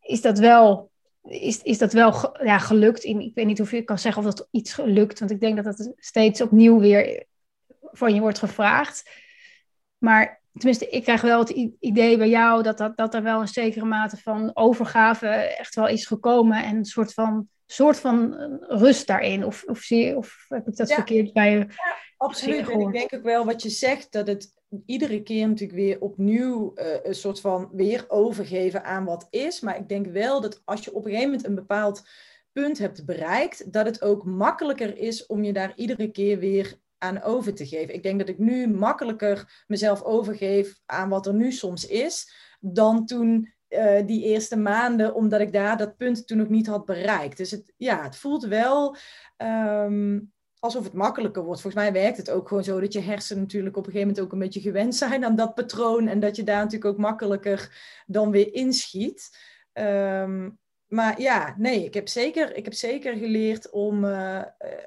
is 0.00 0.20
dat 0.20 0.38
wel, 0.38 0.90
is, 1.22 1.62
is 1.62 1.78
dat 1.78 1.92
wel 1.92 2.36
ja, 2.44 2.58
gelukt. 2.58 3.04
In, 3.04 3.20
ik 3.20 3.34
weet 3.34 3.46
niet 3.46 3.60
of 3.60 3.70
je 3.70 3.82
kan 3.82 3.98
zeggen 3.98 4.26
of 4.26 4.34
dat 4.34 4.48
iets 4.50 4.72
gelukt, 4.72 5.18
want 5.18 5.30
ik 5.30 5.40
denk 5.40 5.56
dat 5.56 5.78
het 5.78 5.92
steeds 5.96 6.40
opnieuw 6.40 6.78
weer 6.78 7.26
van 7.80 8.14
je 8.14 8.20
wordt 8.20 8.38
gevraagd. 8.38 9.26
Maar 9.98 10.40
tenminste, 10.52 10.88
ik 10.88 11.02
krijg 11.02 11.20
wel 11.20 11.38
het 11.38 11.50
idee 11.80 12.16
bij 12.16 12.28
jou 12.28 12.62
dat, 12.62 12.78
dat, 12.78 12.96
dat 12.96 13.14
er 13.14 13.22
wel 13.22 13.40
een 13.40 13.48
zekere 13.48 13.84
mate 13.84 14.16
van 14.16 14.50
overgave 14.54 15.28
echt 15.28 15.74
wel 15.74 15.88
is 15.88 16.06
gekomen. 16.06 16.64
En 16.64 16.76
een 16.76 16.84
soort 16.84 17.12
van, 17.14 17.48
soort 17.66 18.00
van 18.00 18.34
rust 18.60 19.06
daarin. 19.06 19.44
Of, 19.44 19.64
of, 19.66 19.78
zie, 19.78 20.16
of 20.16 20.44
heb 20.48 20.68
ik 20.68 20.76
dat 20.76 20.92
verkeerd 20.92 21.32
bij 21.32 21.50
je? 21.50 21.58
Ja, 21.58 21.96
absoluut. 22.16 22.70
En 22.70 22.80
ik 22.80 22.92
denk 22.92 23.14
ook 23.14 23.22
wel 23.22 23.44
wat 23.44 23.62
je 23.62 23.68
zegt, 23.70 24.12
dat 24.12 24.26
het 24.26 24.56
iedere 24.86 25.22
keer 25.22 25.48
natuurlijk 25.48 25.78
weer 25.78 26.00
opnieuw 26.00 26.72
uh, 26.74 26.86
een 27.02 27.14
soort 27.14 27.40
van 27.40 27.70
weer 27.72 28.04
overgeven 28.08 28.84
aan 28.84 29.04
wat 29.04 29.26
is. 29.30 29.60
Maar 29.60 29.76
ik 29.76 29.88
denk 29.88 30.06
wel 30.06 30.40
dat 30.40 30.62
als 30.64 30.84
je 30.84 30.94
op 30.94 31.04
een 31.04 31.10
gegeven 31.10 31.30
moment 31.30 31.46
een 31.46 31.54
bepaald 31.54 32.08
punt 32.52 32.78
hebt 32.78 33.04
bereikt, 33.04 33.72
dat 33.72 33.86
het 33.86 34.02
ook 34.02 34.24
makkelijker 34.24 34.96
is 34.98 35.26
om 35.26 35.44
je 35.44 35.52
daar 35.52 35.72
iedere 35.76 36.10
keer 36.10 36.38
weer 36.38 36.78
aan 36.98 37.22
over 37.22 37.54
te 37.54 37.66
geven. 37.66 37.94
Ik 37.94 38.02
denk 38.02 38.18
dat 38.18 38.28
ik 38.28 38.38
nu 38.38 38.68
makkelijker 38.68 39.64
mezelf 39.66 40.02
overgeef 40.02 40.80
aan 40.86 41.08
wat 41.08 41.26
er 41.26 41.34
nu 41.34 41.52
soms 41.52 41.86
is, 41.86 42.32
dan 42.60 43.06
toen 43.06 43.52
uh, 43.68 44.06
die 44.06 44.22
eerste 44.22 44.56
maanden, 44.56 45.14
omdat 45.14 45.40
ik 45.40 45.52
daar 45.52 45.76
dat 45.76 45.96
punt 45.96 46.26
toen 46.26 46.38
nog 46.38 46.48
niet 46.48 46.66
had 46.66 46.84
bereikt. 46.84 47.36
Dus 47.36 47.50
het, 47.50 47.72
ja, 47.76 48.02
het 48.02 48.16
voelt 48.16 48.44
wel 48.44 48.96
um, 49.36 50.32
alsof 50.58 50.84
het 50.84 50.92
makkelijker 50.92 51.44
wordt. 51.44 51.60
Volgens 51.60 51.82
mij 51.82 51.92
werkt 51.92 52.16
het 52.16 52.30
ook 52.30 52.48
gewoon 52.48 52.64
zo 52.64 52.80
dat 52.80 52.92
je 52.92 53.00
hersenen 53.00 53.42
natuurlijk 53.42 53.76
op 53.76 53.86
een 53.86 53.92
gegeven 53.92 54.08
moment 54.08 54.26
ook 54.26 54.32
een 54.32 54.44
beetje 54.44 54.60
gewend 54.60 54.94
zijn 54.94 55.24
aan 55.24 55.36
dat 55.36 55.54
patroon 55.54 56.08
en 56.08 56.20
dat 56.20 56.36
je 56.36 56.42
daar 56.42 56.62
natuurlijk 56.62 56.90
ook 56.92 56.98
makkelijker 56.98 57.76
dan 58.06 58.30
weer 58.30 58.54
inschiet. 58.54 59.38
Um, 59.72 60.58
maar 60.88 61.20
ja, 61.20 61.54
nee, 61.56 61.84
ik 61.84 61.94
heb 61.94 62.08
zeker, 62.08 62.56
ik 62.56 62.64
heb 62.64 62.74
zeker 62.74 63.16
geleerd 63.16 63.70
om, 63.70 64.04
uh, 64.04 64.42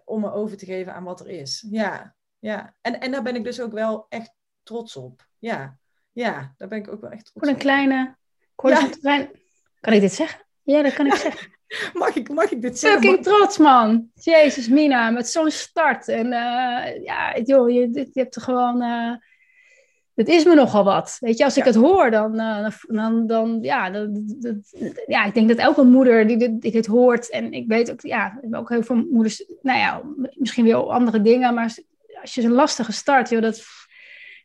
om 0.05 0.21
me 0.21 0.31
over 0.31 0.57
te 0.57 0.65
geven 0.65 0.93
aan 0.93 1.03
wat 1.03 1.19
er 1.19 1.29
is. 1.29 1.65
Ja, 1.69 2.15
ja. 2.39 2.75
En, 2.81 2.99
en 2.99 3.11
daar 3.11 3.23
ben 3.23 3.35
ik 3.35 3.43
dus 3.43 3.61
ook 3.61 3.71
wel 3.71 4.05
echt 4.09 4.33
trots 4.63 4.95
op. 4.95 5.27
Ja, 5.37 5.77
ja 6.11 6.53
daar 6.57 6.67
ben 6.67 6.77
ik 6.77 6.91
ook 6.91 7.01
wel 7.01 7.11
echt 7.11 7.25
trots 7.25 7.47
op. 7.47 7.53
een 7.53 7.59
kleine, 7.59 8.15
ja. 8.55 8.89
klein... 8.99 9.31
Kan 9.79 9.93
ik 9.93 10.01
dit 10.01 10.13
zeggen? 10.13 10.45
Ja, 10.61 10.81
dat 10.81 10.93
kan 10.93 11.05
ik 11.05 11.15
zeggen. 11.27 11.51
mag, 11.93 12.15
ik, 12.15 12.29
mag 12.29 12.51
ik 12.51 12.61
dit 12.61 12.79
zeggen? 12.79 13.01
Fucking 13.01 13.23
trots, 13.23 13.57
man. 13.57 14.11
Jezus, 14.13 14.67
Mina, 14.67 15.09
met 15.09 15.27
zo'n 15.27 15.51
start. 15.51 16.07
En 16.07 16.25
uh, 16.25 17.03
ja, 17.03 17.37
joh, 17.43 17.69
je, 17.69 17.89
je 17.91 18.09
hebt 18.13 18.35
er 18.35 18.41
gewoon 18.41 18.81
het 20.15 20.27
is 20.27 20.45
me 20.45 20.55
nogal 20.55 20.83
wat. 20.83 21.17
Weet 21.19 21.37
je, 21.37 21.43
als 21.43 21.57
ik 21.57 21.63
het 21.63 21.75
hoor, 21.75 22.11
dan, 22.11 22.39
uh, 22.39 22.67
dan, 22.87 23.27
dan 23.27 23.57
ja, 23.61 23.89
dat, 23.89 24.09
dat, 24.41 24.55
ja, 25.07 25.25
ik 25.25 25.33
denk 25.33 25.47
dat 25.47 25.57
elke 25.57 25.83
moeder 25.83 26.27
die 26.27 26.37
dit, 26.37 26.61
die 26.61 26.71
dit 26.71 26.85
hoort, 26.85 27.29
en 27.29 27.51
ik 27.51 27.67
weet 27.67 27.91
ook, 27.91 28.01
ja, 28.01 28.39
ook 28.51 28.69
heel 28.69 28.83
veel 28.83 29.07
moeders, 29.11 29.45
nou 29.61 29.79
ja, 29.79 30.01
misschien 30.33 30.65
wel 30.65 30.93
andere 30.93 31.21
dingen, 31.21 31.53
maar 31.53 31.75
als 32.21 32.35
je 32.35 32.43
een 32.43 32.51
lastige 32.51 32.91
start, 32.91 33.29
joh, 33.29 33.41
dat 33.41 33.63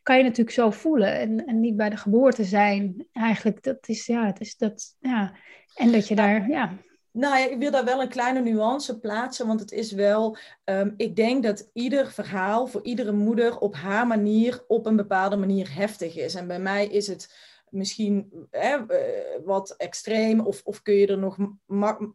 kan 0.03 0.17
je 0.17 0.23
natuurlijk 0.23 0.55
zo 0.55 0.69
voelen 0.69 1.19
en, 1.19 1.45
en 1.45 1.59
niet 1.59 1.75
bij 1.75 1.89
de 1.89 1.97
geboorte 1.97 2.43
zijn. 2.43 3.07
Eigenlijk, 3.13 3.63
dat 3.63 3.87
is, 3.87 4.05
ja, 4.05 4.25
het 4.25 4.39
is 4.39 4.57
dat, 4.57 4.95
ja. 4.99 5.33
En 5.75 5.91
dat 5.91 6.07
je 6.07 6.15
daar, 6.15 6.49
ja. 6.49 6.71
Nou 7.11 7.37
ja, 7.37 7.49
ik 7.49 7.57
wil 7.57 7.71
daar 7.71 7.85
wel 7.85 8.01
een 8.01 8.09
kleine 8.09 8.41
nuance 8.41 8.99
plaatsen, 8.99 9.47
want 9.47 9.59
het 9.59 9.71
is 9.71 9.91
wel, 9.91 10.37
ehm, 10.63 10.91
ik 10.97 11.15
denk 11.15 11.43
dat 11.43 11.69
ieder 11.73 12.11
verhaal 12.11 12.67
voor 12.67 12.83
iedere 12.83 13.11
moeder 13.11 13.57
op 13.57 13.75
haar 13.75 14.07
manier, 14.07 14.63
op 14.67 14.85
een 14.85 14.95
bepaalde 14.95 15.35
manier 15.35 15.75
heftig 15.75 16.15
is. 16.15 16.35
En 16.35 16.47
bij 16.47 16.59
mij 16.59 16.87
is 16.87 17.07
het 17.07 17.33
misschien 17.69 18.47
hè, 18.51 18.75
eh, 18.75 19.45
wat 19.45 19.73
extreem 19.77 20.39
of, 20.39 20.61
of 20.63 20.81
kun 20.81 20.93
je 20.93 21.07
er 21.07 21.17
nog... 21.17 21.37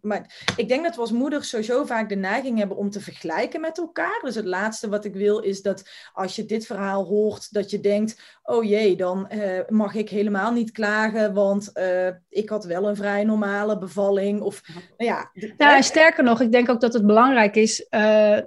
Maar 0.01 0.53
ik 0.57 0.69
denk 0.69 0.85
dat 0.85 0.95
we 0.95 1.01
als 1.01 1.13
moeders 1.13 1.49
sowieso 1.49 1.85
vaak 1.85 2.09
de 2.09 2.17
neiging 2.17 2.59
hebben 2.59 2.77
om 2.77 2.91
te 2.91 3.01
vergelijken 3.01 3.61
met 3.61 3.79
elkaar. 3.79 4.21
Dus 4.23 4.35
het 4.35 4.45
laatste 4.45 4.89
wat 4.89 5.05
ik 5.05 5.15
wil 5.15 5.39
is 5.39 5.63
dat 5.63 5.89
als 6.13 6.37
je 6.37 6.45
dit 6.45 6.67
verhaal 6.67 7.05
hoort, 7.05 7.53
dat 7.53 7.71
je 7.71 7.81
denkt, 7.81 8.41
oh 8.43 8.65
jee, 8.65 8.97
dan 8.97 9.29
uh, 9.35 9.61
mag 9.69 9.95
ik 9.95 10.09
helemaal 10.09 10.53
niet 10.53 10.71
klagen, 10.71 11.35
want 11.35 11.71
uh, 11.75 12.09
ik 12.29 12.49
had 12.49 12.65
wel 12.65 12.89
een 12.89 12.97
vrij 12.97 13.25
normale 13.25 13.79
bevalling. 13.79 14.41
Of, 14.41 14.63
nou 14.97 15.11
ja, 15.11 15.31
nou, 15.57 15.83
sterker 15.83 16.25
nog, 16.25 16.41
ik 16.41 16.53
denk 16.53 16.69
ook 16.69 16.81
dat 16.81 16.93
het 16.93 17.07
belangrijk 17.07 17.57
is. 17.57 17.87
er 17.91 18.47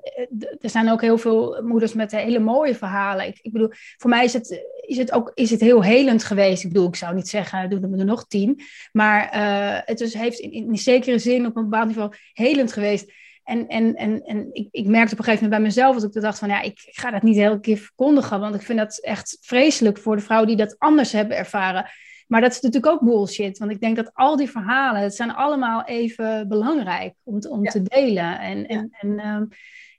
zijn 0.59 0.89
ook 0.89 1.01
heel 1.01 1.17
veel 1.17 1.61
moeders 1.63 1.93
met 1.93 2.11
hele 2.11 2.39
mooie 2.39 2.75
verhalen. 2.75 3.27
Ik, 3.27 3.39
ik 3.41 3.51
bedoel, 3.51 3.69
voor 3.97 4.09
mij 4.09 4.23
is 4.23 4.33
het, 4.33 4.63
is 4.85 4.97
het 4.97 5.11
ook 5.11 5.31
is 5.33 5.49
het 5.49 5.61
heel 5.61 5.83
helend 5.83 6.23
geweest. 6.23 6.63
Ik 6.63 6.71
bedoel, 6.71 6.87
ik 6.87 6.95
zou 6.95 7.15
niet 7.15 7.27
zeggen, 7.27 7.69
doen 7.69 7.91
we 7.91 7.97
er 7.97 8.05
nog 8.05 8.27
tien. 8.27 8.61
Maar 8.91 9.35
uh, 9.35 9.79
het 9.85 10.01
is, 10.01 10.13
heeft 10.13 10.39
in, 10.39 10.51
in 10.51 10.77
zekere 10.77 11.19
zin 11.19 11.45
op 11.45 11.55
een 11.55 11.69
bepaald 11.69 11.87
niveau 11.87 12.13
helend 12.33 12.73
geweest. 12.73 13.11
En, 13.43 13.67
en, 13.67 13.95
en, 13.95 14.21
en 14.23 14.49
ik, 14.51 14.67
ik 14.71 14.87
merkte 14.87 15.13
op 15.13 15.19
een 15.19 15.25
gegeven 15.25 15.43
moment 15.43 15.49
bij 15.49 15.59
mezelf, 15.59 16.01
dat 16.01 16.15
ik 16.15 16.21
dacht 16.21 16.39
van 16.39 16.49
ja, 16.49 16.61
ik, 16.61 16.79
ga 16.85 17.11
dat 17.11 17.23
niet 17.23 17.37
elke 17.37 17.59
keer 17.59 17.77
verkondigen, 17.77 18.39
want 18.39 18.55
ik 18.55 18.61
vind 18.61 18.79
dat 18.79 18.97
echt 18.97 19.37
vreselijk 19.41 19.97
voor 19.97 20.15
de 20.15 20.21
vrouwen 20.21 20.47
die 20.47 20.57
dat 20.57 20.75
anders 20.77 21.11
hebben 21.11 21.37
ervaren. 21.37 21.89
Maar 22.27 22.41
dat 22.41 22.51
is 22.51 22.61
natuurlijk 22.61 22.93
ook 22.93 23.09
bullshit, 23.09 23.57
want 23.57 23.71
ik 23.71 23.79
denk 23.79 23.95
dat 23.95 24.11
al 24.13 24.35
die 24.35 24.49
verhalen, 24.49 25.01
het 25.01 25.15
zijn 25.15 25.33
allemaal 25.33 25.83
even 25.83 26.47
belangrijk 26.47 27.13
om, 27.23 27.39
te, 27.39 27.49
om 27.49 27.63
te 27.63 27.81
delen. 27.81 28.39
En, 28.39 28.57
ja. 28.57 28.65
en, 28.67 28.89
en 28.99 29.27
um, 29.27 29.47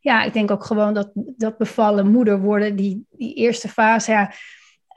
ja, 0.01 0.23
ik 0.23 0.33
denk 0.33 0.51
ook 0.51 0.65
gewoon 0.65 0.95
dat, 0.95 1.11
dat 1.15 1.59
bevallen 1.59 2.11
moeder 2.11 2.41
worden, 2.41 2.77
die, 2.77 3.07
die 3.11 3.35
eerste 3.35 3.69
fase, 3.69 4.11
ja, 4.11 4.33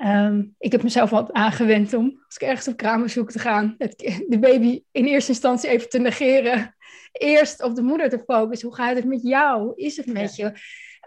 Um, 0.06 0.56
ik 0.58 0.72
heb 0.72 0.84
mezelf 0.84 1.10
wat 1.10 1.34
aangewend 1.34 1.94
om, 1.94 2.24
als 2.26 2.36
ik 2.36 2.42
ergens 2.42 2.68
op 2.68 2.78
kraambezoek 2.78 3.32
te 3.32 3.40
gaan, 3.40 3.76
het, 3.78 4.24
de 4.28 4.40
baby 4.40 4.84
in 4.92 5.06
eerste 5.06 5.32
instantie 5.32 5.70
even 5.70 5.90
te 5.90 6.00
negeren. 6.00 6.76
Eerst 7.12 7.64
op 7.64 7.76
de 7.76 7.82
moeder 7.82 8.10
te 8.10 8.24
focussen. 8.28 8.68
Hoe 8.68 8.78
gaat 8.78 8.96
het 8.96 9.06
met 9.06 9.22
jou? 9.22 9.62
Hoe 9.62 9.76
is 9.76 9.98
het 9.98 10.06
met 10.06 10.36
je? 10.36 10.44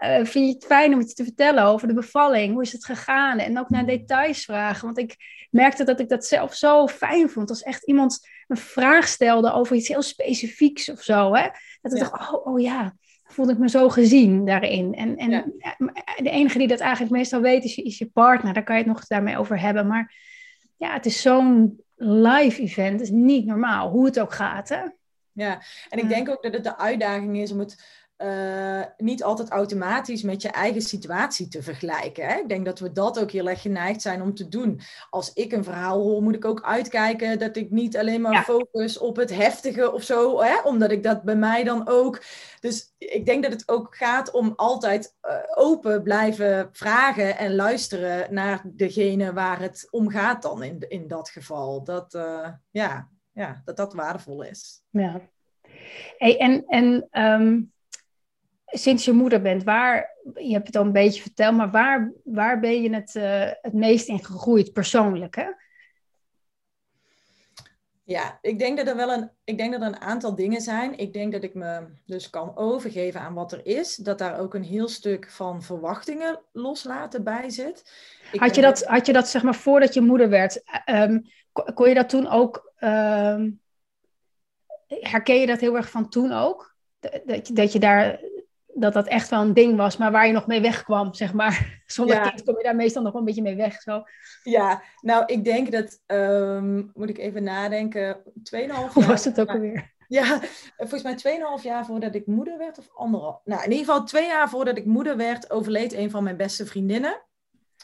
Uh, 0.03 0.15
vind 0.25 0.47
je 0.47 0.53
het 0.53 0.65
fijn 0.65 0.93
om 0.93 0.99
iets 0.99 1.13
te 1.13 1.23
vertellen 1.23 1.63
over 1.63 1.87
de 1.87 1.93
bevalling? 1.93 2.53
Hoe 2.53 2.61
is 2.61 2.71
het 2.71 2.85
gegaan? 2.85 3.39
En 3.39 3.59
ook 3.59 3.69
naar 3.69 3.85
details 3.85 4.45
vragen. 4.45 4.85
Want 4.85 4.97
ik 4.97 5.15
merkte 5.49 5.83
dat 5.83 5.99
ik 5.99 6.09
dat 6.09 6.25
zelf 6.25 6.53
zo 6.53 6.87
fijn 6.87 7.29
vond. 7.29 7.49
Als 7.49 7.63
echt 7.63 7.87
iemand 7.87 8.27
een 8.47 8.57
vraag 8.57 9.07
stelde 9.07 9.53
over 9.53 9.75
iets 9.75 9.87
heel 9.87 10.01
specifieks 10.01 10.89
of 10.89 11.01
zo. 11.01 11.35
Hè? 11.35 11.47
Dat 11.81 11.91
ik 11.91 11.97
ja. 11.97 12.09
dacht, 12.09 12.33
oh, 12.33 12.45
oh 12.45 12.61
ja, 12.61 12.95
voelde 13.33 13.51
ik 13.51 13.57
me 13.57 13.69
zo 13.69 13.89
gezien 13.89 14.45
daarin. 14.45 14.95
En, 14.95 15.17
en 15.17 15.29
ja. 15.29 15.45
de 16.15 16.29
enige 16.29 16.57
die 16.57 16.67
dat 16.67 16.79
eigenlijk 16.79 17.11
meestal 17.11 17.41
weet 17.41 17.63
is 17.63 17.75
je, 17.75 17.83
is 17.83 17.97
je 17.97 18.05
partner. 18.05 18.53
Daar 18.53 18.63
kan 18.63 18.75
je 18.75 18.81
het 18.81 18.91
nog 18.91 19.07
daarmee 19.07 19.37
over 19.37 19.59
hebben. 19.59 19.87
Maar 19.87 20.15
ja, 20.77 20.93
het 20.93 21.05
is 21.05 21.21
zo'n 21.21 21.83
live 21.95 22.61
event. 22.61 22.91
Het 22.91 23.01
is 23.01 23.09
niet 23.09 23.45
normaal, 23.45 23.89
hoe 23.89 24.05
het 24.05 24.19
ook 24.19 24.33
gaat. 24.33 24.69
Hè? 24.69 24.81
Ja, 25.31 25.61
en 25.89 25.99
ik 25.99 26.09
denk 26.09 26.29
ook 26.29 26.43
dat 26.43 26.53
het 26.53 26.63
de 26.63 26.77
uitdaging 26.77 27.37
is 27.37 27.51
om 27.51 27.59
het 27.59 28.02
uh, 28.23 28.83
niet 28.97 29.23
altijd 29.23 29.49
automatisch 29.49 30.21
met 30.21 30.41
je 30.41 30.49
eigen 30.49 30.81
situatie 30.81 31.47
te 31.47 31.63
vergelijken. 31.63 32.27
Hè? 32.27 32.37
Ik 32.39 32.49
denk 32.49 32.65
dat 32.65 32.79
we 32.79 32.91
dat 32.91 33.19
ook 33.19 33.31
heel 33.31 33.49
erg 33.49 33.61
geneigd 33.61 34.01
zijn 34.01 34.21
om 34.21 34.33
te 34.33 34.47
doen. 34.47 34.81
Als 35.09 35.33
ik 35.33 35.51
een 35.51 35.63
verhaal 35.63 36.01
hoor, 36.01 36.21
moet 36.21 36.35
ik 36.35 36.45
ook 36.45 36.61
uitkijken 36.61 37.39
dat 37.39 37.55
ik 37.55 37.71
niet 37.71 37.97
alleen 37.97 38.21
maar 38.21 38.31
ja. 38.31 38.43
focus 38.43 38.97
op 38.97 39.15
het 39.15 39.35
heftige 39.35 39.91
of 39.91 40.03
zo, 40.03 40.41
hè? 40.41 40.61
omdat 40.63 40.91
ik 40.91 41.03
dat 41.03 41.23
bij 41.23 41.35
mij 41.35 41.63
dan 41.63 41.87
ook. 41.87 42.23
Dus 42.59 42.93
ik 42.97 43.25
denk 43.25 43.43
dat 43.43 43.51
het 43.51 43.69
ook 43.69 43.95
gaat 43.95 44.31
om 44.31 44.53
altijd 44.55 45.15
uh, 45.23 45.35
open 45.55 46.03
blijven 46.03 46.69
vragen 46.71 47.37
en 47.37 47.55
luisteren 47.55 48.33
naar 48.33 48.61
degene 48.65 49.33
waar 49.33 49.59
het 49.59 49.87
om 49.91 50.09
gaat 50.09 50.41
dan 50.41 50.63
in, 50.63 50.85
in 50.87 51.07
dat 51.07 51.29
geval. 51.29 51.83
Dat, 51.83 52.13
uh, 52.13 52.47
ja, 52.71 53.09
ja, 53.31 53.61
dat 53.65 53.77
dat 53.77 53.93
waardevol 53.93 54.43
is. 54.43 54.83
Ja. 54.89 55.21
Hey, 56.17 56.37
en 56.37 56.65
en 56.67 57.07
um 57.11 57.72
sinds 58.73 59.05
je 59.05 59.11
moeder 59.11 59.41
bent, 59.41 59.63
waar, 59.63 60.09
je 60.35 60.53
hebt 60.53 60.67
het 60.67 60.75
al 60.75 60.85
een 60.85 60.91
beetje 60.91 61.21
verteld, 61.21 61.55
maar 61.55 61.71
waar, 61.71 62.11
waar 62.23 62.59
ben 62.59 62.81
je 62.81 62.93
het, 62.93 63.15
uh, 63.15 63.51
het 63.61 63.73
meest 63.73 64.07
in 64.07 64.25
gegroeid 64.25 64.73
persoonlijk? 64.73 65.35
Hè? 65.35 65.45
Ja, 68.05 68.37
ik 68.41 68.59
denk 68.59 68.77
dat 68.77 68.87
er 68.87 68.95
wel 68.95 69.11
een, 69.11 69.29
ik 69.43 69.57
denk 69.57 69.71
dat 69.71 69.81
er 69.81 69.87
een 69.87 70.01
aantal 70.01 70.35
dingen 70.35 70.61
zijn. 70.61 70.97
Ik 70.97 71.13
denk 71.13 71.31
dat 71.31 71.43
ik 71.43 71.53
me 71.53 71.85
dus 72.05 72.29
kan 72.29 72.57
overgeven 72.57 73.21
aan 73.21 73.33
wat 73.33 73.51
er 73.51 73.65
is. 73.65 73.95
Dat 73.95 74.17
daar 74.17 74.39
ook 74.39 74.53
een 74.53 74.63
heel 74.63 74.87
stuk 74.87 75.29
van 75.29 75.63
verwachtingen 75.63 76.39
loslaten 76.51 77.23
bij 77.23 77.49
zit. 77.49 77.91
Ik 78.31 78.39
had, 78.39 78.55
je 78.55 78.61
dat, 78.61 78.83
had 78.83 79.05
je 79.05 79.13
dat 79.13 79.27
zeg 79.27 79.43
maar 79.43 79.55
voordat 79.55 79.93
je 79.93 80.01
moeder 80.01 80.29
werd, 80.29 80.63
um, 80.85 81.25
kon 81.73 81.89
je 81.89 81.93
dat 81.93 82.09
toen 82.09 82.27
ook, 82.27 82.73
um, 82.79 83.61
herken 84.87 85.39
je 85.39 85.47
dat 85.47 85.59
heel 85.59 85.75
erg 85.75 85.89
van 85.89 86.09
toen 86.09 86.31
ook? 86.31 86.75
Dat 87.25 87.47
je, 87.47 87.53
dat 87.53 87.71
je 87.71 87.79
daar 87.79 88.19
dat 88.73 88.93
dat 88.93 89.07
echt 89.07 89.29
wel 89.29 89.41
een 89.41 89.53
ding 89.53 89.75
was, 89.77 89.97
maar 89.97 90.11
waar 90.11 90.27
je 90.27 90.33
nog 90.33 90.47
mee 90.47 90.61
wegkwam, 90.61 91.13
zeg 91.13 91.33
maar. 91.33 91.81
Zonder 91.85 92.15
ja. 92.15 92.29
kind 92.29 92.43
kom 92.43 92.57
je 92.57 92.63
daar 92.63 92.75
meestal 92.75 93.01
nog 93.01 93.11
wel 93.11 93.21
een 93.21 93.27
beetje 93.27 93.41
mee 93.41 93.55
weg. 93.55 93.81
Zo. 93.81 94.03
Ja, 94.43 94.81
nou, 95.01 95.23
ik 95.25 95.43
denk 95.43 95.71
dat, 95.71 95.99
um, 96.07 96.91
moet 96.93 97.09
ik 97.09 97.17
even 97.17 97.43
nadenken, 97.43 98.17
2,5 98.25 98.65
jaar. 98.67 98.91
Hoe 98.93 99.05
was 99.05 99.25
het 99.25 99.41
ook 99.41 99.49
alweer? 99.49 99.91
Ja, 100.07 100.39
volgens 100.77 101.23
mij 101.23 101.39
2,5 101.59 101.63
jaar 101.63 101.85
voordat 101.85 102.15
ik 102.15 102.27
moeder 102.27 102.57
werd, 102.57 102.77
of 102.77 102.89
anderhalf. 102.93 103.41
Nou, 103.43 103.63
in 103.63 103.71
ieder 103.71 103.85
geval 103.85 104.03
twee 104.03 104.27
jaar 104.27 104.49
voordat 104.49 104.77
ik 104.77 104.85
moeder 104.85 105.17
werd, 105.17 105.51
overleed 105.51 105.93
een 105.93 106.11
van 106.11 106.23
mijn 106.23 106.37
beste 106.37 106.65
vriendinnen. 106.65 107.21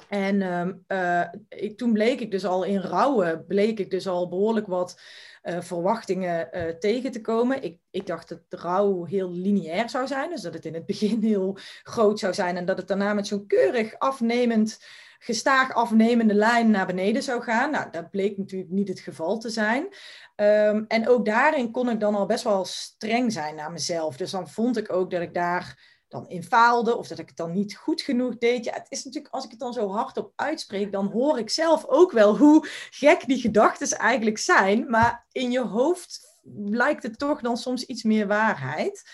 En 0.07 0.41
um, 0.41 0.85
uh, 0.87 1.25
ik, 1.49 1.77
toen 1.77 1.93
bleek 1.93 2.19
ik 2.19 2.31
dus 2.31 2.45
al 2.45 2.63
in 2.63 2.79
rouwen, 2.79 3.45
bleek 3.47 3.79
ik 3.79 3.91
dus 3.91 4.07
al 4.07 4.29
behoorlijk 4.29 4.67
wat 4.67 5.01
uh, 5.43 5.61
verwachtingen 5.61 6.49
uh, 6.51 6.63
tegen 6.63 7.11
te 7.11 7.21
komen. 7.21 7.63
Ik, 7.63 7.79
ik 7.91 8.07
dacht 8.07 8.29
dat 8.29 8.61
rouw 8.61 9.05
heel 9.05 9.31
lineair 9.31 9.89
zou 9.89 10.07
zijn, 10.07 10.29
dus 10.29 10.41
dat 10.41 10.53
het 10.53 10.65
in 10.65 10.73
het 10.73 10.85
begin 10.93 11.21
heel 11.21 11.57
groot 11.83 12.19
zou 12.19 12.33
zijn 12.33 12.57
en 12.57 12.65
dat 12.65 12.77
het 12.77 12.87
daarna 12.87 13.13
met 13.13 13.27
zo'n 13.27 13.47
keurig 13.47 13.99
afnemend, 13.99 14.79
gestaag 15.19 15.73
afnemende 15.73 16.33
lijn 16.33 16.71
naar 16.71 16.85
beneden 16.85 17.23
zou 17.23 17.41
gaan. 17.41 17.71
Nou, 17.71 17.89
dat 17.91 18.09
bleek 18.09 18.37
natuurlijk 18.37 18.71
niet 18.71 18.87
het 18.87 18.99
geval 18.99 19.37
te 19.37 19.49
zijn. 19.49 19.87
Um, 20.35 20.85
en 20.87 21.07
ook 21.07 21.25
daarin 21.25 21.71
kon 21.71 21.89
ik 21.89 21.99
dan 21.99 22.15
al 22.15 22.25
best 22.25 22.43
wel 22.43 22.65
streng 22.65 23.31
zijn 23.31 23.55
naar 23.55 23.71
mezelf. 23.71 24.17
Dus 24.17 24.31
dan 24.31 24.49
vond 24.49 24.77
ik 24.77 24.93
ook 24.93 25.11
dat 25.11 25.21
ik 25.21 25.33
daar 25.33 25.97
dan 26.09 26.29
in 26.29 26.43
faalde 26.43 26.97
of 26.97 27.07
dat 27.07 27.19
ik 27.19 27.27
het 27.27 27.37
dan 27.37 27.51
niet 27.51 27.75
goed 27.75 28.01
genoeg 28.01 28.37
deed. 28.37 28.65
Ja, 28.65 28.73
het 28.73 28.87
is 28.89 29.03
natuurlijk, 29.03 29.33
als 29.33 29.43
ik 29.43 29.51
het 29.51 29.59
dan 29.59 29.73
zo 29.73 29.89
hardop 29.89 30.31
uitspreek, 30.35 30.91
dan 30.91 31.05
hoor 31.05 31.39
ik 31.39 31.49
zelf 31.49 31.85
ook 31.85 32.11
wel 32.11 32.37
hoe 32.37 32.67
gek 32.89 33.25
die 33.25 33.41
gedachten 33.41 33.97
eigenlijk 33.97 34.37
zijn. 34.37 34.89
Maar 34.89 35.25
in 35.31 35.51
je 35.51 35.61
hoofd 35.61 36.37
lijkt 36.53 37.03
het 37.03 37.19
toch 37.19 37.41
dan 37.41 37.57
soms 37.57 37.85
iets 37.85 38.03
meer 38.03 38.27
waarheid. 38.27 39.09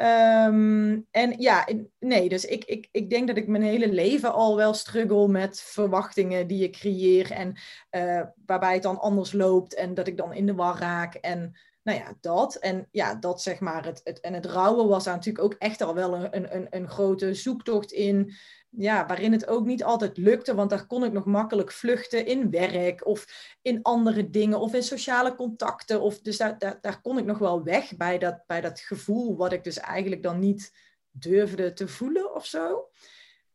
Um, 0.00 1.06
en 1.10 1.34
ja, 1.38 1.68
nee, 1.98 2.28
dus 2.28 2.44
ik, 2.44 2.64
ik, 2.64 2.88
ik 2.92 3.10
denk 3.10 3.28
dat 3.28 3.36
ik 3.36 3.46
mijn 3.46 3.62
hele 3.62 3.92
leven 3.92 4.32
al 4.32 4.56
wel 4.56 4.74
struggle 4.74 5.28
met 5.28 5.60
verwachtingen 5.60 6.46
die 6.46 6.58
je 6.58 6.70
creëer 6.70 7.30
en 7.30 7.56
uh, 7.90 8.22
waarbij 8.46 8.74
het 8.74 8.82
dan 8.82 9.00
anders 9.00 9.32
loopt 9.32 9.74
en 9.74 9.94
dat 9.94 10.06
ik 10.06 10.16
dan 10.16 10.32
in 10.32 10.46
de 10.46 10.54
war 10.54 10.78
raak 10.78 11.14
en 11.14 11.56
nou 11.88 12.00
ja, 12.00 12.16
dat. 12.20 12.54
En 12.54 12.88
ja, 12.90 13.14
dat 13.14 13.42
zeg 13.42 13.60
maar. 13.60 13.84
Het, 13.84 14.00
het, 14.04 14.20
en 14.20 14.34
het 14.34 14.46
rouwen 14.46 14.88
was 14.88 15.04
daar 15.04 15.14
natuurlijk 15.14 15.44
ook 15.44 15.54
echt 15.54 15.80
al 15.80 15.94
wel 15.94 16.14
een, 16.14 16.56
een, 16.56 16.66
een 16.70 16.88
grote 16.88 17.34
zoektocht 17.34 17.92
in. 17.92 18.34
Ja, 18.70 19.06
waarin 19.06 19.32
het 19.32 19.46
ook 19.46 19.66
niet 19.66 19.84
altijd 19.84 20.16
lukte, 20.16 20.54
want 20.54 20.70
daar 20.70 20.86
kon 20.86 21.04
ik 21.04 21.12
nog 21.12 21.24
makkelijk 21.24 21.72
vluchten 21.72 22.26
in 22.26 22.50
werk 22.50 23.06
of 23.06 23.26
in 23.62 23.82
andere 23.82 24.30
dingen 24.30 24.60
of 24.60 24.74
in 24.74 24.82
sociale 24.82 25.34
contacten. 25.34 26.00
Of, 26.00 26.20
dus 26.20 26.36
daar, 26.36 26.58
daar, 26.58 26.78
daar 26.80 27.00
kon 27.00 27.18
ik 27.18 27.24
nog 27.24 27.38
wel 27.38 27.62
weg 27.62 27.96
bij 27.96 28.18
dat, 28.18 28.42
bij 28.46 28.60
dat 28.60 28.80
gevoel 28.80 29.36
wat 29.36 29.52
ik 29.52 29.64
dus 29.64 29.78
eigenlijk 29.78 30.22
dan 30.22 30.38
niet 30.38 30.72
durfde 31.10 31.72
te 31.72 31.88
voelen 31.88 32.34
of 32.34 32.46
zo. 32.46 32.88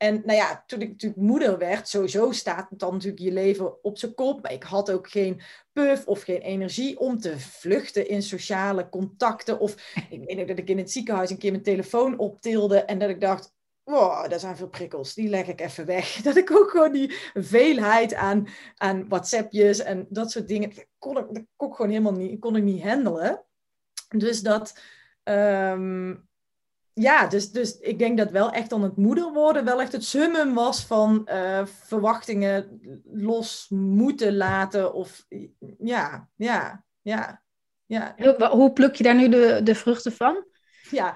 En 0.04 0.22
nou 0.26 0.38
ja, 0.38 0.64
toen 0.68 0.82
ik 0.82 0.90
natuurlijk 0.90 1.22
moeder 1.22 1.58
werd, 1.58 1.88
sowieso 1.88 2.32
staat 2.32 2.68
dan 2.70 2.94
natuurlijk 2.94 3.22
je 3.22 3.32
leven 3.32 3.84
op 3.84 3.98
zijn 3.98 4.14
kop. 4.14 4.42
Maar 4.42 4.54
ik 4.54 4.64
had 4.64 4.92
ook 4.92 5.10
geen 5.10 5.42
puff 5.72 6.08
of 6.08 6.22
geen 6.22 6.42
energie 6.42 7.00
om 7.00 7.20
te 7.20 7.40
vluchten 7.40 8.08
in 8.08 8.22
sociale 8.22 8.90
contacten. 8.90 9.60
Of 9.60 9.94
ik 10.10 10.24
weet 10.26 10.40
ook 10.40 10.48
dat 10.48 10.58
ik 10.58 10.70
in 10.70 10.78
het 10.78 10.92
ziekenhuis 10.92 11.30
een 11.30 11.38
keer 11.38 11.52
mijn 11.52 11.64
telefoon 11.64 12.18
optilde 12.18 12.80
en 12.80 13.00
dat 13.00 13.10
ik 13.10 13.22
dacht, 13.22 13.54
wow, 13.84 14.30
daar 14.30 14.40
zijn 14.40 14.58
veel 14.58 14.70
prikkels, 14.70 15.14
die 15.14 15.30
leg 15.30 15.48
ik 15.48 15.62
even 15.62 15.86
weg. 15.86 16.16
Dat 16.22 16.36
ik 16.36 16.52
ook 16.52 16.70
gewoon 16.70 16.92
die 16.92 17.16
veelheid 17.34 18.14
aan, 18.14 18.48
aan 18.76 19.08
WhatsAppjes 19.08 19.80
en 19.80 20.06
dat 20.10 20.32
soort 20.32 20.48
dingen, 20.48 20.70
dat 20.76 20.86
kon 20.98 21.18
ik, 21.18 21.46
kon 21.56 21.70
ik 21.70 21.76
gewoon 21.76 21.92
helemaal 21.92 22.14
niet, 22.14 22.40
kon 22.40 22.56
ik 22.56 22.64
niet 22.64 22.84
handelen. 22.84 23.44
Dus 24.08 24.42
dat... 24.42 24.80
Um, 25.24 26.32
ja, 26.94 27.28
dus, 27.28 27.52
dus 27.52 27.78
ik 27.80 28.00
denk 28.00 28.18
dat 28.18 28.32
wel 28.32 28.52
echt 28.52 28.70
dan 28.70 28.84
het 28.84 28.98
moeder 28.98 29.34
worden 29.34 29.66
wel 29.66 29.82
echt 29.82 29.92
het 29.92 30.04
summum 30.04 30.54
was 30.54 30.86
van 30.86 31.28
uh, 31.32 31.66
verwachtingen 31.66 32.80
los 33.04 33.68
moeten 33.70 34.36
laten. 34.36 34.94
Of 34.94 35.26
ja, 35.80 36.30
ja, 36.36 36.84
ja. 37.02 37.44
ja. 37.86 38.16
Hoe, 38.18 38.48
hoe 38.48 38.74
pluk 38.74 38.96
je 38.96 39.04
daar 39.04 39.16
nu 39.16 39.30
de, 39.30 39.60
de 39.64 39.76
vruchten 39.76 40.12
van? 40.12 40.46
Ja, 40.90 41.16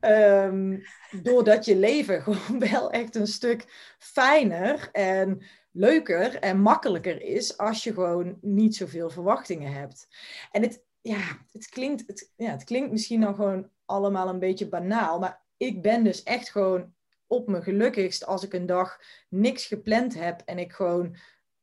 ehm, 0.00 0.78
doordat 1.22 1.64
je 1.64 1.76
leven 1.76 2.22
gewoon 2.22 2.58
wel 2.58 2.90
echt 2.90 3.14
een 3.14 3.26
stuk 3.26 3.94
fijner 3.98 4.88
en 4.92 5.42
leuker 5.72 6.38
en 6.38 6.60
makkelijker 6.60 7.22
is 7.22 7.58
als 7.58 7.84
je 7.84 7.92
gewoon 7.92 8.38
niet 8.40 8.76
zoveel 8.76 9.10
verwachtingen 9.10 9.72
hebt. 9.72 10.08
En 10.50 10.62
het, 10.62 10.82
ja, 11.00 11.20
het, 11.52 11.68
klinkt, 11.68 12.06
het, 12.06 12.32
ja, 12.36 12.50
het 12.50 12.64
klinkt 12.64 12.90
misschien 12.90 13.20
dan 13.20 13.34
gewoon 13.34 13.70
allemaal 13.92 14.28
een 14.28 14.38
beetje 14.38 14.68
banaal, 14.68 15.18
maar 15.18 15.42
ik 15.56 15.82
ben 15.82 16.04
dus 16.04 16.22
echt 16.22 16.50
gewoon 16.50 16.94
op 17.26 17.48
mijn 17.48 17.62
gelukkigst 17.62 18.26
als 18.26 18.44
ik 18.44 18.52
een 18.52 18.66
dag 18.66 18.98
niks 19.28 19.66
gepland 19.66 20.14
heb 20.14 20.42
en 20.44 20.58
ik 20.58 20.72
gewoon 20.72 21.16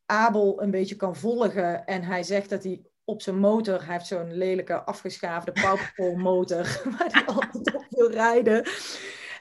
Abel 0.06 0.62
een 0.62 0.72
beetje 0.72 0.96
kan 0.96 1.16
volgen 1.16 1.86
en 1.86 2.04
hij 2.04 2.24
zegt 2.24 2.50
dat 2.50 2.64
hij 2.64 2.82
op 3.04 3.22
zijn 3.22 3.40
motor, 3.40 3.86
hij 3.86 3.94
heeft 3.94 4.08
zo'n 4.08 4.34
lelijke 4.34 4.84
afgeschaafde 4.84 5.52
Powerpole 5.52 6.18
motor 6.18 6.82
waar 6.98 7.12
hij 7.12 7.26
altijd 7.26 7.76
op 7.76 7.86
wil 7.90 8.12
rijden. 8.12 8.68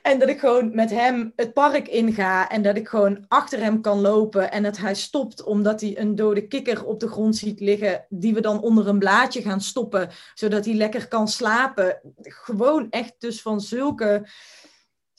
En 0.03 0.19
dat 0.19 0.29
ik 0.29 0.39
gewoon 0.39 0.75
met 0.75 0.91
hem 0.91 1.33
het 1.37 1.53
park 1.53 1.89
inga 1.89 2.49
en 2.49 2.63
dat 2.63 2.77
ik 2.77 2.89
gewoon 2.89 3.25
achter 3.29 3.61
hem 3.61 3.81
kan 3.81 4.01
lopen 4.01 4.51
en 4.51 4.63
dat 4.63 4.77
hij 4.77 4.95
stopt 4.95 5.43
omdat 5.43 5.81
hij 5.81 5.99
een 5.99 6.15
dode 6.15 6.47
kikker 6.47 6.85
op 6.85 7.01
de 7.01 7.09
grond 7.09 7.37
ziet 7.37 7.61
liggen, 7.61 8.07
die 8.09 8.35
we 8.35 8.41
dan 8.41 8.61
onder 8.61 8.89
een 8.89 8.99
blaadje 8.99 9.43
gaan 9.43 9.61
stoppen, 9.61 10.11
zodat 10.35 10.65
hij 10.65 10.75
lekker 10.75 11.09
kan 11.09 11.29
slapen. 11.29 12.01
Gewoon 12.21 12.87
echt 12.91 13.15
dus 13.19 13.43
van 13.43 13.61
zulke 13.61 14.27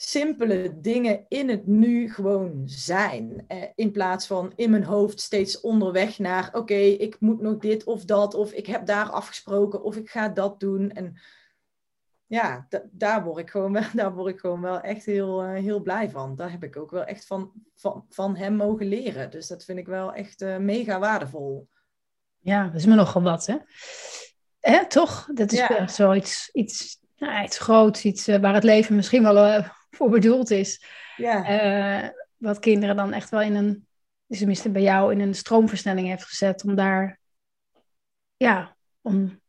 simpele 0.02 0.80
dingen 0.82 1.26
in 1.28 1.50
het 1.50 1.68
nu 1.68 2.14
gewoon 2.14 2.62
zijn. 2.66 3.44
Eh, 3.48 3.64
in 3.76 3.92
plaats 3.92 4.28
van 4.28 4.54
in 4.56 4.70
mijn 4.70 4.84
hoofd 4.84 5.22
steeds 5.22 5.62
onderweg 5.62 6.20
naar, 6.20 6.50
oké, 6.54 6.74
ik 6.74 7.16
moet 7.20 7.42
nog 7.42 7.58
dit 7.58 7.84
of 7.84 8.06
dat, 8.06 8.34
of 8.34 8.52
ik 8.52 8.66
heb 8.66 8.86
daar 8.86 9.10
afgesproken, 9.10 9.84
of 9.84 9.96
ik 9.96 10.10
ga 10.10 10.30
dat 10.30 10.60
doen. 10.60 10.92
En 10.92 11.18
ja, 12.30 12.68
daar, 12.92 13.24
word 13.24 13.38
ik 13.38 13.50
gewoon 13.50 13.74
wel, 13.74 13.84
daar 13.94 14.14
word 14.14 14.34
ik 14.34 14.40
gewoon 14.40 14.62
wel 14.62 14.82
echt 14.82 15.06
heel, 15.06 15.44
uh, 15.44 15.54
heel 15.54 15.82
blij 15.82 16.10
van. 16.10 16.36
Daar 16.36 16.52
heb 16.52 16.64
ik 16.64 16.78
ook 16.78 16.92
wel 16.92 17.04
echt 17.04 17.26
van, 17.26 17.52
van, 17.76 18.06
van 18.10 18.36
hem 18.36 18.56
mogen 18.56 18.88
leren. 18.88 19.32
Dus 19.32 19.48
dat 19.48 19.66
vind 19.66 19.80
ik 19.80 19.88
wel 19.88 20.14
echt 20.14 20.42
uh, 20.42 20.58
mega 20.58 21.00
waardevol. 21.00 21.68
Ja, 22.40 22.64
dat 22.64 22.76
is 22.76 22.86
me 22.86 22.96
nogal 22.96 23.22
wat, 23.22 23.46
hè? 23.46 23.58
hè 24.60 24.88
toch? 24.88 25.30
Dat 25.34 25.52
is 25.52 25.60
ja. 25.60 25.70
echt 25.70 25.94
zoiets 25.94 26.50
iets, 26.54 27.00
nou, 27.18 27.44
iets 27.44 27.58
groots, 27.60 28.06
iets 28.06 28.28
uh, 28.28 28.38
waar 28.38 28.54
het 28.54 28.64
leven 28.64 28.96
misschien 28.96 29.24
wel 29.24 29.64
voor 29.98 30.10
bedoeld 30.10 30.52
is. 30.52 30.86
Ja. 31.16 32.14
wat 32.38 32.60
kinderen 32.60 32.96
dan 32.96 33.14
echt 33.14 33.30
wel 33.30 33.42
in 33.42 33.56
een, 33.56 33.88
tenminste 34.28 34.70
bij 34.70 34.82
jou, 34.82 35.12
in 35.12 35.20
een 35.20 35.36
stroomversnelling 35.36 36.08
heeft 36.08 36.26
gezet 36.26 36.64
om 36.64 36.76
daar, 36.76 37.20
ja, 38.38 38.76
om, 39.02 39.42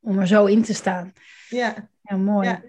om 0.00 0.18
er 0.18 0.26
zo 0.26 0.44
in 0.44 0.62
te 0.62 0.74
staan. 0.74 1.12
Ja. 1.48 1.88
Ja, 2.08 2.16
mooi. 2.16 2.48
Ja, 2.48 2.62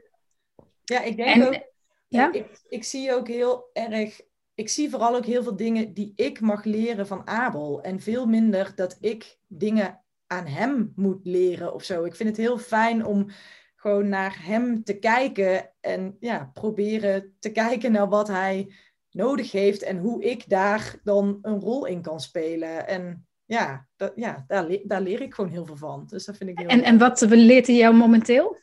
ja 0.83 1.01
ik 1.01 1.17
denk 1.17 1.45
ook. 1.45 1.67
Ja? 2.07 2.31
Ik, 2.31 2.61
ik 2.69 2.83
zie 2.83 3.13
ook 3.13 3.27
heel 3.27 3.69
erg. 3.73 4.21
Ik 4.53 4.69
zie 4.69 4.89
vooral 4.89 5.15
ook 5.15 5.25
heel 5.25 5.43
veel 5.43 5.55
dingen 5.55 5.93
die 5.93 6.13
ik 6.15 6.41
mag 6.41 6.63
leren 6.63 7.07
van 7.07 7.27
Abel. 7.27 7.81
En 7.81 7.99
veel 7.99 8.25
minder 8.25 8.71
dat 8.75 8.97
ik 8.99 9.37
dingen 9.47 10.03
aan 10.27 10.45
hem 10.45 10.93
moet 10.95 11.25
leren 11.25 11.73
of 11.73 11.83
zo. 11.83 12.03
Ik 12.03 12.15
vind 12.15 12.29
het 12.29 12.37
heel 12.37 12.57
fijn 12.57 13.05
om 13.05 13.29
gewoon 13.75 14.09
naar 14.09 14.37
hem 14.45 14.83
te 14.83 14.99
kijken 14.99 15.71
en 15.79 16.17
ja, 16.19 16.51
proberen 16.53 17.35
te 17.39 17.51
kijken 17.51 17.91
naar 17.91 18.09
wat 18.09 18.27
hij 18.27 18.73
nodig 19.11 19.51
heeft 19.51 19.83
en 19.83 19.97
hoe 19.97 20.23
ik 20.23 20.49
daar 20.49 20.95
dan 21.03 21.39
een 21.41 21.59
rol 21.59 21.85
in 21.85 22.01
kan 22.01 22.19
spelen. 22.19 22.87
En 22.87 23.27
ja, 23.45 23.87
dat, 23.95 24.11
ja 24.15 24.43
daar, 24.47 24.77
daar 24.83 25.01
leer 25.01 25.21
ik 25.21 25.33
gewoon 25.33 25.49
heel 25.49 25.65
veel 25.65 25.77
van. 25.77 26.05
Dus 26.07 26.25
dat 26.25 26.37
vind 26.37 26.49
ik 26.49 26.59
heel 26.59 26.67
En, 26.67 26.83
en 26.83 26.97
wat 26.97 27.21
leert 27.21 27.67
hij 27.67 27.75
jou 27.75 27.95
momenteel? 27.95 28.57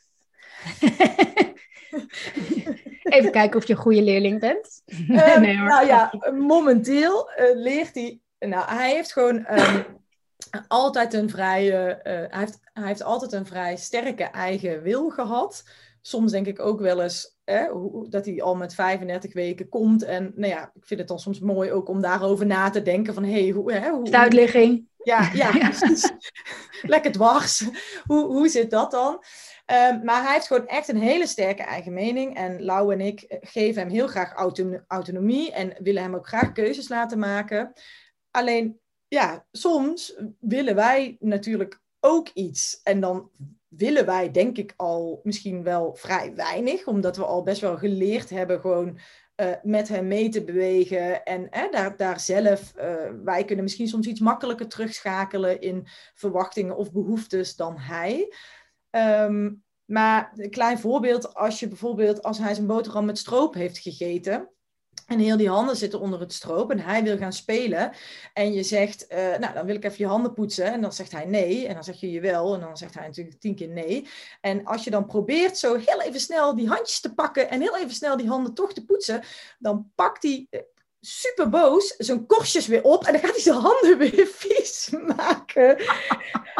Even 3.03 3.31
kijken 3.31 3.59
of 3.59 3.67
je 3.67 3.73
een 3.73 3.79
goede 3.79 4.01
leerling 4.01 4.39
bent. 4.39 4.81
Um, 4.85 5.05
nee, 5.41 5.57
hoor. 5.57 5.67
Nou 5.67 5.85
ja, 5.85 6.13
momenteel 6.37 7.29
uh, 7.29 7.45
leert 7.53 7.95
hij. 7.95 8.19
Nou, 8.39 8.69
hij 8.69 8.91
heeft 8.91 9.13
gewoon 9.13 9.35
um, 9.51 9.85
altijd 10.67 11.13
een 11.13 11.29
vrij. 11.29 11.65
Uh, 11.65 11.95
hij, 12.03 12.39
heeft, 12.39 12.59
hij 12.73 12.87
heeft 12.87 13.03
altijd 13.03 13.31
een 13.31 13.45
vrij 13.45 13.75
sterke 13.75 14.23
eigen 14.23 14.81
wil 14.81 15.09
gehad. 15.09 15.63
Soms 16.01 16.31
denk 16.31 16.47
ik 16.47 16.59
ook 16.59 16.79
wel 16.79 17.01
eens 17.01 17.37
hoe, 17.71 18.09
dat 18.09 18.25
hij 18.25 18.41
al 18.41 18.55
met 18.55 18.73
35 18.73 19.33
weken 19.33 19.69
komt. 19.69 20.03
En 20.03 20.31
nou 20.35 20.51
ja, 20.51 20.71
ik 20.73 20.85
vind 20.85 20.99
het 20.99 21.09
dan 21.09 21.19
soms 21.19 21.39
mooi 21.39 21.71
ook 21.71 21.89
om 21.89 22.01
daarover 22.01 22.45
na 22.45 22.69
te 22.69 22.81
denken. 22.81 23.13
Van 23.13 23.23
hé, 23.23 23.43
hey, 23.43 23.49
hoe, 23.49 23.73
hè, 23.73 23.89
hoe. 23.89 24.09
Ja, 25.03 25.29
ja, 25.33 25.55
ja. 25.57 25.71
Lekker 26.81 27.11
dwars. 27.11 27.69
hoe, 28.03 28.25
hoe 28.25 28.47
zit 28.47 28.69
dat 28.69 28.91
dan? 28.91 29.23
Um, 29.71 30.03
maar 30.03 30.23
hij 30.23 30.33
heeft 30.33 30.47
gewoon 30.47 30.67
echt 30.67 30.87
een 30.87 31.01
hele 31.01 31.27
sterke 31.27 31.63
eigen 31.63 31.93
mening. 31.93 32.35
En 32.35 32.63
Lau 32.63 32.93
en 32.93 33.01
ik 33.01 33.25
geven 33.41 33.81
hem 33.81 33.91
heel 33.91 34.07
graag 34.07 34.33
autonomie 34.87 35.51
en 35.51 35.73
willen 35.79 36.01
hem 36.01 36.15
ook 36.15 36.27
graag 36.27 36.51
keuzes 36.51 36.89
laten 36.89 37.19
maken. 37.19 37.73
Alleen, 38.31 38.79
ja, 39.07 39.45
soms 39.51 40.15
willen 40.39 40.75
wij 40.75 41.17
natuurlijk 41.19 41.81
ook 41.99 42.29
iets. 42.33 42.79
En 42.83 42.99
dan 42.99 43.31
willen 43.67 44.05
wij, 44.05 44.31
denk 44.31 44.57
ik, 44.57 44.73
al 44.75 45.19
misschien 45.23 45.63
wel 45.63 45.95
vrij 45.95 46.35
weinig, 46.35 46.87
omdat 46.87 47.17
we 47.17 47.25
al 47.25 47.43
best 47.43 47.61
wel 47.61 47.77
geleerd 47.77 48.29
hebben 48.29 48.59
gewoon 48.59 48.99
uh, 49.41 49.51
met 49.63 49.87
hem 49.87 50.07
mee 50.07 50.29
te 50.29 50.43
bewegen. 50.43 51.23
En 51.23 51.49
eh, 51.49 51.71
daar, 51.71 51.97
daar 51.97 52.19
zelf, 52.19 52.73
uh, 52.77 52.83
wij 53.23 53.45
kunnen 53.45 53.63
misschien 53.63 53.87
soms 53.87 54.07
iets 54.07 54.19
makkelijker 54.19 54.67
terugschakelen 54.67 55.61
in 55.61 55.87
verwachtingen 56.13 56.77
of 56.77 56.91
behoeftes 56.91 57.55
dan 57.55 57.77
hij. 57.77 58.33
Um, 58.97 59.63
maar 59.85 60.31
een 60.35 60.49
klein 60.49 60.79
voorbeeld, 60.79 61.33
als 61.35 61.59
je 61.59 61.67
bijvoorbeeld, 61.67 62.23
als 62.23 62.37
hij 62.37 62.53
zijn 62.53 62.67
boterham 62.67 63.05
met 63.05 63.17
stroop 63.17 63.53
heeft 63.53 63.77
gegeten. 63.77 64.49
En 65.07 65.19
heel 65.19 65.37
die 65.37 65.49
handen 65.49 65.75
zitten 65.75 65.99
onder 65.99 66.19
het 66.19 66.33
stroop 66.33 66.71
en 66.71 66.79
hij 66.79 67.03
wil 67.03 67.17
gaan 67.17 67.33
spelen. 67.33 67.91
En 68.33 68.53
je 68.53 68.63
zegt, 68.63 69.05
uh, 69.11 69.17
nou 69.17 69.53
dan 69.53 69.65
wil 69.65 69.75
ik 69.75 69.83
even 69.83 69.97
je 69.97 70.07
handen 70.07 70.33
poetsen. 70.33 70.65
En 70.65 70.81
dan 70.81 70.93
zegt 70.93 71.11
hij 71.11 71.25
nee. 71.25 71.67
En 71.67 71.73
dan 71.73 71.83
zeg 71.83 71.99
je 71.99 72.11
je 72.11 72.21
wel. 72.21 72.53
En 72.53 72.59
dan 72.59 72.77
zegt 72.77 72.93
hij 72.93 73.07
natuurlijk 73.07 73.39
tien 73.39 73.55
keer 73.55 73.67
nee. 73.67 74.07
En 74.41 74.65
als 74.65 74.83
je 74.83 74.89
dan 74.89 75.05
probeert 75.05 75.57
zo 75.57 75.75
heel 75.75 76.01
even 76.01 76.19
snel 76.19 76.55
die 76.55 76.67
handjes 76.67 76.99
te 76.99 77.13
pakken. 77.13 77.49
En 77.49 77.61
heel 77.61 77.77
even 77.77 77.95
snel 77.95 78.17
die 78.17 78.27
handen 78.27 78.53
toch 78.53 78.73
te 78.73 78.85
poetsen. 78.85 79.21
Dan 79.59 79.91
pakt 79.95 80.23
hij 80.23 80.47
super 80.99 81.49
boos 81.49 81.95
zijn 81.97 82.25
korstjes 82.25 82.67
weer 82.67 82.83
op 82.83 83.05
en 83.05 83.11
dan 83.11 83.21
gaat 83.21 83.31
hij 83.31 83.41
zijn 83.41 83.55
handen 83.55 83.97
weer 83.97 84.27
vies 84.41 84.89
maken. 85.15 85.77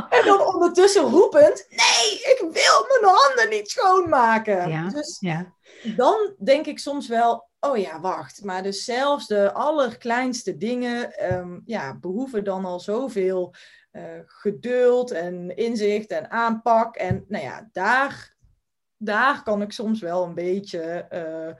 en 0.09 0.25
dan 0.25 0.53
ondertussen 0.53 1.01
roepend: 1.01 1.65
Nee, 1.69 2.13
ik 2.13 2.39
wil 2.39 2.99
mijn 3.01 3.15
handen 3.15 3.49
niet 3.49 3.69
schoonmaken. 3.69 4.69
Ja, 4.69 4.89
dus 4.89 5.17
ja. 5.19 5.53
dan 5.95 6.35
denk 6.43 6.65
ik 6.65 6.79
soms 6.79 7.07
wel: 7.07 7.49
Oh 7.59 7.77
ja, 7.77 7.99
wacht. 7.99 8.43
Maar 8.43 8.63
dus 8.63 8.83
zelfs 8.83 9.27
de 9.27 9.53
allerkleinste 9.53 10.57
dingen 10.57 11.33
um, 11.33 11.61
ja, 11.65 11.97
behoeven 11.99 12.43
dan 12.43 12.65
al 12.65 12.79
zoveel 12.79 13.53
uh, 13.91 14.03
geduld 14.25 15.11
en 15.11 15.55
inzicht 15.55 16.09
en 16.09 16.31
aanpak. 16.31 16.95
En 16.95 17.25
nou 17.27 17.43
ja, 17.43 17.69
daar, 17.71 18.35
daar 18.97 19.43
kan 19.43 19.61
ik 19.61 19.71
soms 19.71 20.01
wel 20.01 20.23
een 20.23 20.35
beetje. 20.35 21.05
Uh, 21.09 21.55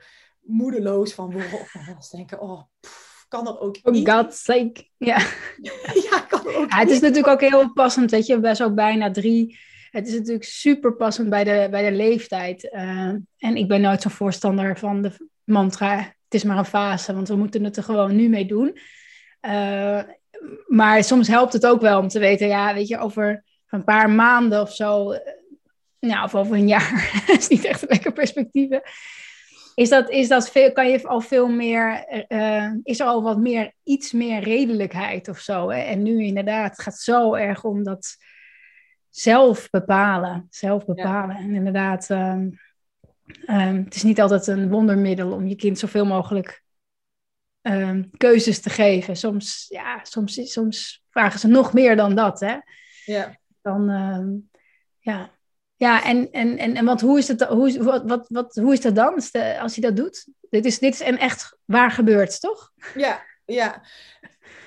moedeloos 0.48 1.12
van 1.12 1.32
worden. 1.32 1.60
Of 1.98 2.08
denken, 2.08 2.40
oh, 2.40 2.62
pff, 2.80 3.26
kan 3.28 3.46
er 3.46 3.60
ook 3.60 3.78
Oh 3.82 3.94
God's 3.94 4.42
sake, 4.42 4.88
ja. 4.96 5.18
ja, 6.10 6.20
kan 6.28 6.46
er 6.46 6.56
ook 6.56 6.70
ja, 6.70 6.78
Het 6.78 6.90
is 6.90 7.00
natuurlijk 7.00 7.42
ook 7.42 7.50
heel 7.50 7.72
passend, 7.72 8.10
weet 8.10 8.26
je, 8.26 8.40
best 8.40 8.62
ook 8.62 8.74
bijna 8.74 9.10
drie. 9.10 9.58
Het 9.90 10.06
is 10.06 10.12
natuurlijk 10.14 10.44
super 10.44 10.96
passend 10.96 11.30
bij 11.30 11.44
de, 11.44 11.68
bij 11.70 11.90
de 11.90 11.96
leeftijd. 11.96 12.64
Uh, 12.64 13.14
en 13.38 13.56
ik 13.56 13.68
ben 13.68 13.80
nooit 13.80 14.02
zo'n 14.02 14.10
voorstander 14.10 14.78
van 14.78 15.02
de 15.02 15.12
mantra, 15.44 15.96
het 15.98 16.34
is 16.34 16.44
maar 16.44 16.58
een 16.58 16.64
fase, 16.64 17.14
want 17.14 17.28
we 17.28 17.36
moeten 17.36 17.64
het 17.64 17.76
er 17.76 17.82
gewoon 17.82 18.16
nu 18.16 18.28
mee 18.28 18.46
doen. 18.46 18.78
Uh, 19.46 20.00
maar 20.66 21.04
soms 21.04 21.28
helpt 21.28 21.52
het 21.52 21.66
ook 21.66 21.80
wel 21.80 22.00
om 22.00 22.08
te 22.08 22.18
weten, 22.18 22.48
ja, 22.48 22.74
weet 22.74 22.88
je, 22.88 22.98
over 22.98 23.44
een 23.68 23.84
paar 23.84 24.10
maanden 24.10 24.60
of 24.60 24.74
zo, 24.74 25.14
nou, 26.00 26.24
of 26.24 26.34
over 26.34 26.56
een 26.56 26.68
jaar, 26.68 27.10
dat 27.26 27.38
is 27.38 27.48
niet 27.48 27.64
echt 27.64 27.82
een 27.82 27.88
lekker 27.88 28.12
perspectief. 28.12 28.68
Is 29.78 29.88
dat, 29.88 30.10
is 30.10 30.28
dat 30.28 30.50
veel, 30.50 30.72
kan 30.72 30.88
je 30.88 31.08
al 31.08 31.20
veel 31.20 31.48
meer, 31.48 32.06
uh, 32.28 32.72
is 32.82 33.00
er 33.00 33.06
al 33.06 33.22
wat 33.22 33.38
meer, 33.38 33.72
iets 33.82 34.12
meer 34.12 34.42
redelijkheid 34.42 35.28
of 35.28 35.38
zo? 35.38 35.70
Hè? 35.70 35.80
En 35.80 36.02
nu 36.02 36.24
inderdaad, 36.24 36.70
het 36.70 36.80
gaat 36.80 36.98
zo 36.98 37.34
erg 37.34 37.64
om 37.64 37.82
dat 37.82 38.16
zelf 39.08 39.70
bepalen. 39.70 40.46
Zelf 40.50 40.84
bepalen. 40.84 41.36
Ja. 41.36 41.42
En 41.42 41.54
inderdaad, 41.54 42.08
um, 42.08 42.58
um, 43.46 43.84
het 43.84 43.94
is 43.94 44.02
niet 44.02 44.20
altijd 44.20 44.46
een 44.46 44.68
wondermiddel 44.68 45.32
om 45.32 45.46
je 45.46 45.56
kind 45.56 45.78
zoveel 45.78 46.06
mogelijk 46.06 46.62
um, 47.62 48.10
keuzes 48.16 48.60
te 48.60 48.70
geven. 48.70 49.16
Soms, 49.16 49.66
ja, 49.68 50.00
soms, 50.02 50.52
soms 50.52 51.04
vragen 51.10 51.40
ze 51.40 51.48
nog 51.48 51.72
meer 51.72 51.96
dan 51.96 52.14
dat. 52.14 52.40
Hè? 52.40 52.56
Ja. 53.04 53.38
Dan, 53.62 53.86
ja. 54.98 55.37
Ja, 55.78 56.04
en, 56.04 56.32
en, 56.32 56.58
en, 56.58 56.76
en 56.76 56.84
want 56.84 57.00
hoe 57.00 57.18
is 57.18 57.28
het, 57.28 57.42
hoe, 57.42 57.82
wat, 57.82 58.02
wat, 58.06 58.26
wat, 58.28 58.54
hoe 58.54 58.72
is 58.72 58.80
dat 58.80 58.94
dan 58.94 59.14
als 59.60 59.76
hij 59.76 59.80
dat 59.80 59.96
doet? 59.96 60.26
Dit 60.50 60.64
is, 60.64 60.78
dit 60.78 60.92
is 60.92 61.00
een 61.00 61.18
echt 61.18 61.56
waar 61.64 61.90
gebeurd, 61.90 62.40
toch? 62.40 62.72
Ja, 62.94 63.22
ja. 63.44 63.82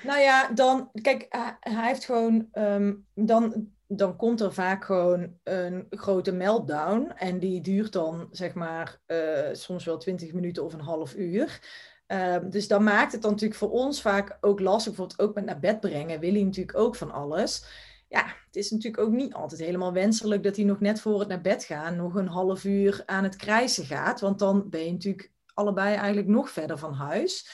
Nou 0.02 0.20
ja, 0.20 0.48
dan, 0.48 0.90
kijk, 1.02 1.26
hij 1.60 1.86
heeft 1.86 2.04
gewoon, 2.04 2.48
um, 2.52 3.06
dan, 3.14 3.68
dan 3.86 4.16
komt 4.16 4.40
er 4.40 4.52
vaak 4.52 4.84
gewoon 4.84 5.38
een 5.42 5.86
grote 5.90 6.32
meltdown. 6.32 7.12
En 7.16 7.38
die 7.38 7.60
duurt 7.60 7.92
dan, 7.92 8.28
zeg 8.30 8.54
maar, 8.54 9.00
eh, 9.06 9.48
soms 9.52 9.84
wel 9.84 9.98
20 9.98 10.32
minuten 10.32 10.64
of 10.64 10.72
een 10.72 10.80
half 10.80 11.14
uur. 11.14 11.60
Ehm, 12.06 12.50
dus 12.50 12.68
dan 12.68 12.82
maakt 12.82 13.12
het 13.12 13.22
dan 13.22 13.30
natuurlijk 13.30 13.58
voor 13.58 13.70
ons 13.70 14.02
vaak 14.02 14.38
ook 14.40 14.60
lastig. 14.60 14.92
Bijvoorbeeld 14.92 15.20
ook 15.20 15.34
met 15.34 15.44
naar 15.44 15.60
bed 15.60 15.80
brengen 15.80 16.20
wil 16.20 16.32
hij 16.32 16.42
natuurlijk 16.42 16.78
ook 16.78 16.96
van 16.96 17.10
alles. 17.10 17.64
Ja, 18.12 18.24
het 18.46 18.56
is 18.56 18.70
natuurlijk 18.70 19.02
ook 19.02 19.12
niet 19.12 19.34
altijd 19.34 19.60
helemaal 19.60 19.92
wenselijk 19.92 20.42
dat 20.42 20.56
hij 20.56 20.64
nog 20.64 20.80
net 20.80 21.00
voor 21.00 21.18
het 21.18 21.28
naar 21.28 21.40
bed 21.40 21.64
gaan 21.64 21.96
nog 21.96 22.14
een 22.14 22.28
half 22.28 22.64
uur 22.64 23.02
aan 23.06 23.24
het 23.24 23.36
krijsen 23.36 23.84
gaat. 23.84 24.20
Want 24.20 24.38
dan 24.38 24.68
ben 24.70 24.84
je 24.84 24.92
natuurlijk 24.92 25.32
allebei 25.54 25.94
eigenlijk 25.94 26.26
nog 26.26 26.50
verder 26.50 26.78
van 26.78 26.92
huis. 26.92 27.50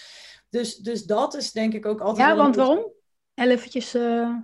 Dus, 0.51 0.77
dus 0.77 1.05
dat 1.05 1.35
is 1.35 1.53
denk 1.53 1.75
ik 1.75 1.87
ook 1.87 2.01
altijd. 2.01 2.29
Ja, 2.29 2.37
want 2.37 2.57
waarom? 2.57 2.93
Eventjes. 3.35 3.95
Uh... 3.95 4.37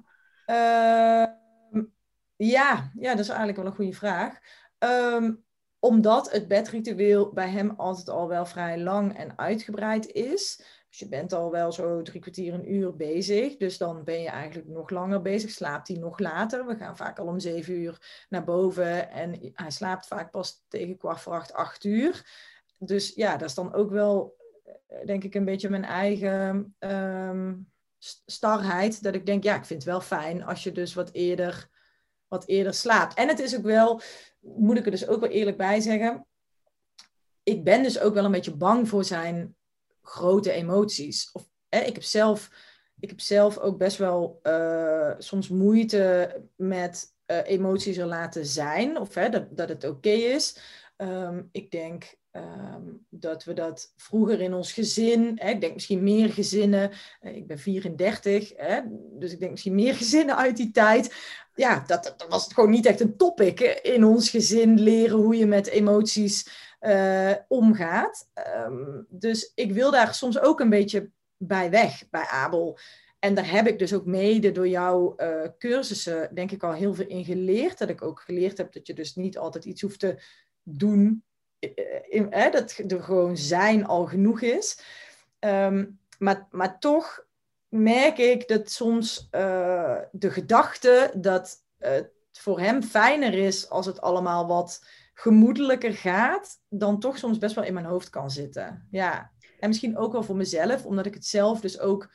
ja, 2.37 2.91
ja, 2.95 3.11
dat 3.11 3.19
is 3.19 3.29
eigenlijk 3.29 3.57
wel 3.57 3.67
een 3.67 3.75
goede 3.75 3.93
vraag. 3.93 4.39
Ehm, 4.79 5.33
omdat 5.79 6.33
het 6.33 6.49
bedritueel 6.49 7.33
bij 7.33 7.51
hem 7.51 7.71
altijd 7.71 8.09
al 8.09 8.29
wel 8.29 8.47
vrij 8.47 8.79
lang 8.79 9.17
en 9.17 9.39
uitgebreid 9.39 10.07
is. 10.07 10.65
Dus 10.95 11.03
je 11.03 11.09
bent 11.09 11.33
al 11.33 11.51
wel 11.51 11.73
zo 11.73 12.03
drie 12.03 12.21
kwartier, 12.21 12.55
een 12.55 12.73
uur 12.75 12.97
bezig. 12.97 13.57
Dus 13.57 13.79
dan 13.79 14.05
ben 14.05 14.21
je 14.21 14.29
eigenlijk 14.29 14.69
nog 14.69 14.91
langer 14.91 15.23
bezig. 15.23 15.51
Slaapt 15.51 15.89
hij 15.89 15.97
nog 15.97 16.19
later. 16.19 16.67
We 16.67 16.77
gaan 16.77 16.97
vaak 16.97 17.19
al 17.19 17.27
om 17.27 17.41
zeven 17.41 17.75
uur 17.75 18.27
naar 18.29 18.45
boven. 18.45 19.11
En 19.11 19.53
hij 19.55 19.71
slaapt 19.71 20.07
vaak 20.07 20.31
pas 20.31 20.65
tegen 20.69 20.97
kwart 20.97 21.21
voor 21.21 21.33
acht, 21.33 21.53
acht 21.53 21.85
uur. 21.85 22.27
Dus 22.79 23.15
ja, 23.15 23.37
dat 23.37 23.49
is 23.49 23.55
dan 23.55 23.75
ook 23.75 23.91
wel, 23.91 24.37
eh, 24.87 25.07
denk 25.07 25.25
ik, 25.25 25.35
een 25.35 25.45
beetje 25.45 25.69
mijn 25.69 25.85
eigen 25.85 26.75
um, 26.79 27.73
starheid. 28.27 29.03
Dat 29.03 29.15
ik 29.15 29.27
denk, 29.27 29.43
ja, 29.43 29.57
ik 29.57 29.65
vind 29.65 29.83
het 29.83 29.91
wel 29.91 30.01
fijn 30.01 30.45
als 30.45 30.63
je 30.63 30.73
dus 30.73 30.95
wat 30.95 31.13
eerder, 31.13 31.69
wat 32.29 32.47
eerder 32.47 32.75
slaapt. 32.75 33.15
En 33.15 33.29
het 33.29 33.39
is 33.39 33.57
ook 33.57 33.65
wel, 33.65 34.01
moet 34.41 34.79
ik 34.79 34.85
er 34.85 34.91
dus 34.91 35.09
ook 35.09 35.21
wel 35.21 35.31
eerlijk 35.31 35.57
bij 35.57 35.81
zeggen. 35.81 36.27
Ik 37.43 37.65
ben 37.65 37.83
dus 37.83 38.01
ook 38.01 38.15
wel 38.15 38.25
een 38.25 38.31
beetje 38.31 38.57
bang 38.57 38.89
voor 38.89 39.05
zijn 39.05 39.57
grote 40.05 40.53
emoties. 40.53 41.31
Of, 41.33 41.49
hè, 41.69 41.81
ik, 41.81 41.95
heb 41.95 42.03
zelf, 42.03 42.51
ik 43.01 43.09
heb 43.09 43.21
zelf 43.21 43.59
ook 43.59 43.79
best 43.79 43.97
wel 43.97 44.41
uh, 44.43 45.15
soms 45.19 45.49
moeite 45.49 46.35
met 46.57 47.15
uh, 47.27 47.39
emoties 47.45 47.97
er 47.97 48.07
laten 48.07 48.47
zijn. 48.47 48.99
Of 48.99 49.15
hè, 49.15 49.29
dat, 49.29 49.57
dat 49.57 49.69
het 49.69 49.85
oké 49.85 50.11
is. 50.11 50.59
Um, 50.97 51.49
ik 51.53 51.71
denk 51.71 52.17
Um, 52.37 53.07
dat 53.09 53.45
we 53.45 53.53
dat 53.53 53.93
vroeger 53.97 54.41
in 54.41 54.55
ons 54.55 54.73
gezin, 54.73 55.33
hè, 55.35 55.51
ik 55.51 55.61
denk 55.61 55.75
misschien 55.75 56.03
meer 56.03 56.29
gezinnen, 56.29 56.91
ik 57.21 57.47
ben 57.47 57.59
34, 57.59 58.53
hè, 58.57 58.81
dus 59.19 59.33
ik 59.33 59.39
denk 59.39 59.51
misschien 59.51 59.75
meer 59.75 59.95
gezinnen 60.05 60.37
uit 60.37 60.57
die 60.57 60.71
tijd. 60.71 61.15
Ja, 61.55 61.85
dat, 61.87 62.15
dat 62.17 62.27
was 62.29 62.53
gewoon 62.53 62.71
niet 62.71 62.87
echt 62.87 63.01
een 63.01 63.17
topic 63.17 63.61
in 63.83 64.05
ons 64.05 64.31
gezin, 64.31 64.81
leren 64.81 65.19
hoe 65.19 65.37
je 65.37 65.47
met 65.47 65.67
emoties 65.67 66.49
omgaat. 67.49 68.31
Um, 68.67 69.07
dus 69.09 69.53
ik 69.55 69.73
wil 69.73 69.91
daar 69.91 70.15
soms 70.15 70.41
ook 70.41 70.61
een 70.61 70.71
beetje 70.71 71.11
bij 71.37 71.71
weg, 71.71 72.09
bij 72.11 72.27
Abel. 72.27 72.79
En 73.19 73.35
daar 73.35 73.51
heb 73.51 73.67
ik 73.67 73.79
dus 73.79 73.95
ook 73.95 74.07
mede 74.07 74.53
door 74.53 74.69
jouw 74.69 75.15
uh, 75.17 75.49
cursussen, 75.59 76.35
denk 76.35 76.51
ik, 76.51 76.63
al 76.63 76.73
heel 76.73 76.95
veel 76.95 77.07
in 77.07 77.25
geleerd. 77.25 77.79
Dat 77.79 77.89
ik 77.89 78.03
ook 78.03 78.21
geleerd 78.21 78.59
heb 78.59 78.73
dat 78.73 78.87
je 78.87 78.95
dus 78.95 79.15
niet 79.15 79.39
altijd 79.39 79.65
iets 79.65 79.83
hoeft 79.83 80.01
te 80.01 80.23
doen 80.63 81.25
hè, 82.31 82.51
dat 82.51 82.79
er 82.89 83.03
gewoon 83.03 83.37
zijn 83.37 83.87
al 83.87 84.07
genoeg 84.07 84.41
is. 84.41 84.79
Um, 85.41 85.99
maar, 86.19 86.47
maar 86.51 86.79
toch 86.79 87.27
merk 87.69 88.19
ik 88.19 88.49
dat 88.49 88.71
soms 88.71 89.29
de 89.31 90.31
gedachte 90.31 91.13
dat 91.17 91.65
het 91.79 92.11
voor 92.33 92.61
hem 92.61 92.83
fijner 92.83 93.35
is 93.35 93.71
als 93.71 93.87
het 93.87 94.01
allemaal 94.01 94.47
wat 94.47 94.87
gemoedelijker 95.15 95.93
gaat, 95.93 96.61
dan 96.69 97.01
toch 97.01 97.19
soms 97.19 97.39
best 97.39 97.55
wel 97.55 97.65
in 97.65 97.75
mijn 97.75 97.87
hoofd 97.87 98.11
kan 98.11 98.31
zitten. 98.31 98.89
Ja. 98.91 99.33
En 99.59 99.69
misschien 99.69 99.97
ook 99.97 100.13
wel 100.13 100.23
voor 100.23 100.37
mezelf, 100.37 100.85
omdat 100.85 101.07
ik 101.07 101.15
het 101.15 101.27
zelf 101.27 101.61
dus 101.61 101.79
ook 101.79 102.11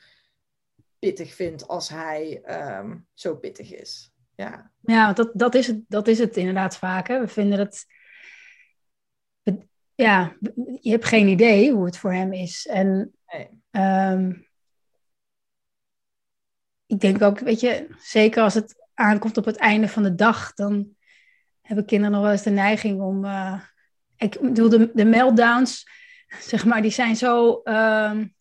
pittig 0.98 1.34
vind 1.34 1.68
als 1.68 1.88
hij 1.88 2.42
um, 2.78 3.06
zo 3.14 3.36
pittig 3.36 3.72
is. 3.72 4.12
Ja, 4.36 4.70
ja 4.80 5.12
dat, 5.12 5.30
dat, 5.34 5.54
is 5.54 5.66
het, 5.66 5.80
dat 5.88 6.08
is 6.08 6.18
het 6.18 6.36
inderdaad 6.36 6.76
vaak. 6.76 7.08
Hè? 7.08 7.20
We 7.20 7.28
vinden 7.28 7.58
het 7.58 7.86
ja, 10.00 10.36
je 10.80 10.90
hebt 10.90 11.04
geen 11.04 11.28
idee 11.28 11.72
hoe 11.72 11.84
het 11.84 11.96
voor 11.96 12.12
hem 12.12 12.32
is. 12.32 12.66
En 12.66 13.14
um, 13.70 14.48
ik 16.86 17.00
denk 17.00 17.22
ook, 17.22 17.38
weet 17.38 17.60
je, 17.60 17.88
zeker 17.98 18.42
als 18.42 18.54
het 18.54 18.88
aankomt 18.94 19.36
op 19.36 19.44
het 19.44 19.56
einde 19.56 19.88
van 19.88 20.02
de 20.02 20.14
dag, 20.14 20.54
dan 20.54 20.96
hebben 21.70 21.88
kinderen 21.88 22.12
nog 22.12 22.22
wel 22.22 22.32
eens 22.32 22.42
de 22.42 22.50
neiging 22.50 23.00
om. 23.00 23.24
Uh, 23.24 23.60
ik 24.16 24.40
bedoel, 24.40 24.68
de, 24.68 24.90
de 24.94 25.04
meltdowns, 25.04 25.86
zeg 26.40 26.64
maar, 26.64 26.82
die 26.82 26.90
zijn 26.90 27.16
zo. 27.16 27.60
Um, 27.64 28.34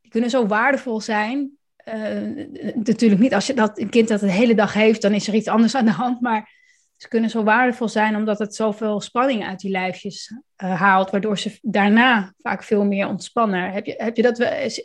die 0.00 0.10
kunnen 0.10 0.30
zo 0.30 0.46
waardevol 0.46 1.00
zijn. 1.00 1.50
Uh, 1.84 2.46
natuurlijk 2.74 3.20
niet 3.20 3.34
als 3.34 3.46
je 3.46 3.54
dat 3.54 3.78
een 3.78 3.88
kind 3.88 4.08
dat 4.08 4.20
de 4.20 4.30
hele 4.30 4.54
dag 4.54 4.72
heeft, 4.72 5.02
dan 5.02 5.12
is 5.12 5.28
er 5.28 5.34
iets 5.34 5.48
anders 5.48 5.74
aan 5.74 5.84
de 5.84 5.90
hand. 5.90 6.20
Maar 6.20 6.50
ze 6.96 7.08
kunnen 7.08 7.30
zo 7.30 7.42
waardevol 7.42 7.88
zijn 7.88 8.16
omdat 8.16 8.38
het 8.38 8.54
zoveel 8.54 9.00
spanning 9.00 9.46
uit 9.46 9.60
die 9.60 9.70
lijfjes 9.70 10.34
uh, 10.64 10.80
haalt, 10.80 11.10
waardoor 11.10 11.38
ze 11.38 11.58
daarna 11.62 12.34
vaak 12.38 12.62
veel 12.62 12.84
meer 12.84 13.08
ontspannen. 13.08 13.72
Heb 13.72 13.86
je, 13.86 13.94
heb 13.96 14.16
je 14.16 14.22
dat, 14.22 14.38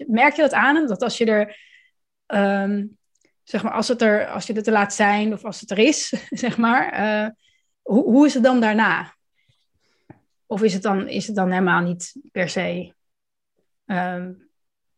merk 0.08 0.36
je 0.36 0.42
dat 0.42 0.54
aan 0.54 0.88
Dat 0.88 1.02
als 1.02 1.18
je 1.18 1.26
er, 1.26 1.58
um, 2.64 2.98
zeg 3.44 3.64
maar, 3.64 3.74
als, 3.74 3.88
het 3.88 4.02
er, 4.02 4.28
als 4.28 4.48
je 4.48 4.54
het 4.54 4.68
er 4.68 4.74
laat 4.74 4.94
zijn 4.94 5.34
of 5.34 5.46
als 5.46 5.60
het 5.60 5.72
er 5.72 5.80
is, 5.80 6.14
zeg 6.46 6.58
maar, 6.58 6.94
hoe, 7.86 8.04
hoe 8.04 8.26
is 8.26 8.34
het 8.34 8.44
dan 8.44 8.60
daarna? 8.60 9.14
Of 10.46 10.62
is 10.62 10.74
het 10.74 10.84
dan, 10.84 11.08
is 11.08 11.28
het 11.28 11.36
dan 11.36 11.52
helemaal 11.52 11.82
niet 11.82 12.16
per 12.32 12.50
se? 12.50 12.94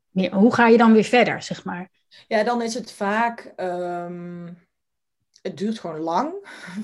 Meer, 0.09 0.33
hoe 0.33 0.53
ga 0.53 0.67
je 0.67 0.77
dan 0.77 0.93
weer 0.93 1.03
verder, 1.03 1.41
zeg 1.41 1.63
maar? 1.63 1.89
Ja, 2.27 2.43
dan 2.43 2.61
is 2.61 2.73
het 2.73 2.91
vaak. 2.91 3.53
Um 3.57 4.65
het 5.47 5.57
duurt 5.57 5.79
gewoon 5.79 5.99
lang, 5.99 6.33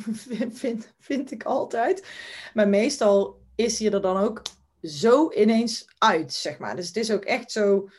vind, 0.61 0.93
vind 0.99 1.31
ik 1.31 1.43
altijd. 1.43 2.07
Maar 2.53 2.67
meestal 2.67 3.41
is 3.55 3.79
hij 3.79 3.91
er 3.91 4.01
dan 4.01 4.17
ook 4.17 4.41
zo 4.81 5.31
ineens 5.31 5.85
uit, 5.97 6.33
zeg 6.33 6.57
maar. 6.57 6.75
Dus 6.75 6.87
het 6.87 6.97
is 6.97 7.11
ook 7.11 7.23
echt 7.23 7.51
zo, 7.51 7.89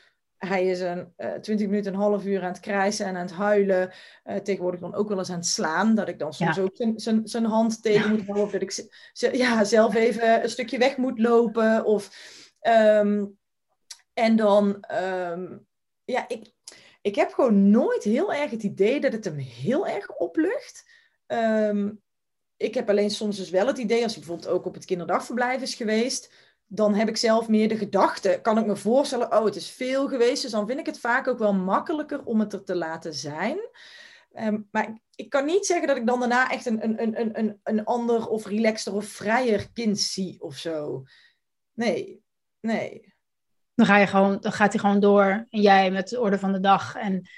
hij 0.46 0.66
is 0.66 0.80
een 0.80 1.12
uh, 1.16 1.32
20 1.32 1.66
minuten, 1.66 1.92
een 1.92 1.98
half 1.98 2.24
uur 2.24 2.42
aan 2.42 2.48
het 2.48 2.60
krijsen 2.60 3.06
en 3.06 3.16
aan 3.16 3.26
het 3.26 3.34
huilen. 3.34 3.92
Uh, 4.24 4.36
tegenwoordig 4.36 4.80
dan 4.80 4.94
ook 4.94 5.08
wel 5.08 5.18
eens 5.18 5.30
aan 5.30 5.36
het 5.36 5.46
slaan, 5.46 5.94
dat 5.94 6.08
ik 6.08 6.18
dan 6.18 6.32
soms 6.32 6.58
ook 6.58 6.76
zijn 7.24 7.44
hand 7.44 7.82
tegen 7.82 8.10
moet 8.10 8.24
houden. 8.24 8.44
Of 8.44 8.50
dat 8.50 8.62
ik 8.62 8.88
ja, 9.32 9.64
zelf 9.64 9.94
even 9.94 10.42
een 10.42 10.50
stukje 10.50 10.78
weg 10.78 10.96
moet 10.96 11.18
lopen. 11.18 11.84
Of, 11.84 12.10
um, 12.60 13.38
en 14.12 14.36
dan, 14.36 14.84
um, 15.30 15.66
ja, 16.04 16.28
ik, 16.28 16.52
ik 17.02 17.14
heb 17.14 17.32
gewoon 17.32 17.70
nooit 17.70 18.04
heel 18.04 18.32
erg 18.32 18.50
het 18.50 18.62
idee 18.62 19.00
dat 19.00 19.12
het 19.12 19.24
hem 19.24 19.36
heel 19.36 19.86
erg 19.86 20.16
oplucht. 20.16 20.90
Um, 21.26 22.02
ik 22.56 22.74
heb 22.74 22.88
alleen 22.88 23.10
soms 23.10 23.36
dus 23.36 23.50
wel 23.50 23.66
het 23.66 23.78
idee, 23.78 24.02
als 24.02 24.14
hij 24.14 24.24
bijvoorbeeld 24.24 24.54
ook 24.54 24.66
op 24.66 24.74
het 24.74 24.84
kinderdagverblijf 24.84 25.62
is 25.62 25.74
geweest, 25.74 26.32
dan 26.66 26.94
heb 26.94 27.08
ik 27.08 27.16
zelf 27.16 27.48
meer 27.48 27.68
de 27.68 27.76
gedachte, 27.76 28.38
kan 28.42 28.58
ik 28.58 28.66
me 28.66 28.76
voorstellen, 28.76 29.36
oh 29.36 29.44
het 29.44 29.56
is 29.56 29.70
veel 29.70 30.08
geweest, 30.08 30.42
dus 30.42 30.50
dan 30.50 30.66
vind 30.66 30.78
ik 30.78 30.86
het 30.86 31.00
vaak 31.00 31.28
ook 31.28 31.38
wel 31.38 31.54
makkelijker 31.54 32.24
om 32.24 32.40
het 32.40 32.52
er 32.52 32.64
te 32.64 32.74
laten 32.74 33.14
zijn. 33.14 33.58
Um, 34.36 34.68
maar 34.70 34.98
ik 35.14 35.30
kan 35.30 35.44
niet 35.44 35.66
zeggen 35.66 35.86
dat 35.86 35.96
ik 35.96 36.06
dan 36.06 36.18
daarna 36.18 36.50
echt 36.50 36.66
een, 36.66 36.84
een, 36.84 37.02
een, 37.02 37.38
een, 37.38 37.60
een 37.62 37.84
ander 37.84 38.28
of 38.28 38.46
relaxter 38.46 38.94
of 38.94 39.04
vrijer 39.04 39.72
kind 39.72 39.98
zie 39.98 40.42
of 40.42 40.56
zo. 40.56 41.04
Nee, 41.72 42.22
nee. 42.60 43.14
Dan, 43.74 43.86
ga 43.86 43.96
je 43.96 44.06
gewoon, 44.06 44.38
dan 44.40 44.52
gaat 44.52 44.72
hij 44.72 44.80
gewoon 44.80 45.00
door 45.00 45.46
en 45.50 45.60
jij 45.60 45.90
met 45.90 46.08
de 46.08 46.20
orde 46.20 46.38
van 46.38 46.52
de 46.52 46.60
dag. 46.60 46.94
En, 46.94 47.28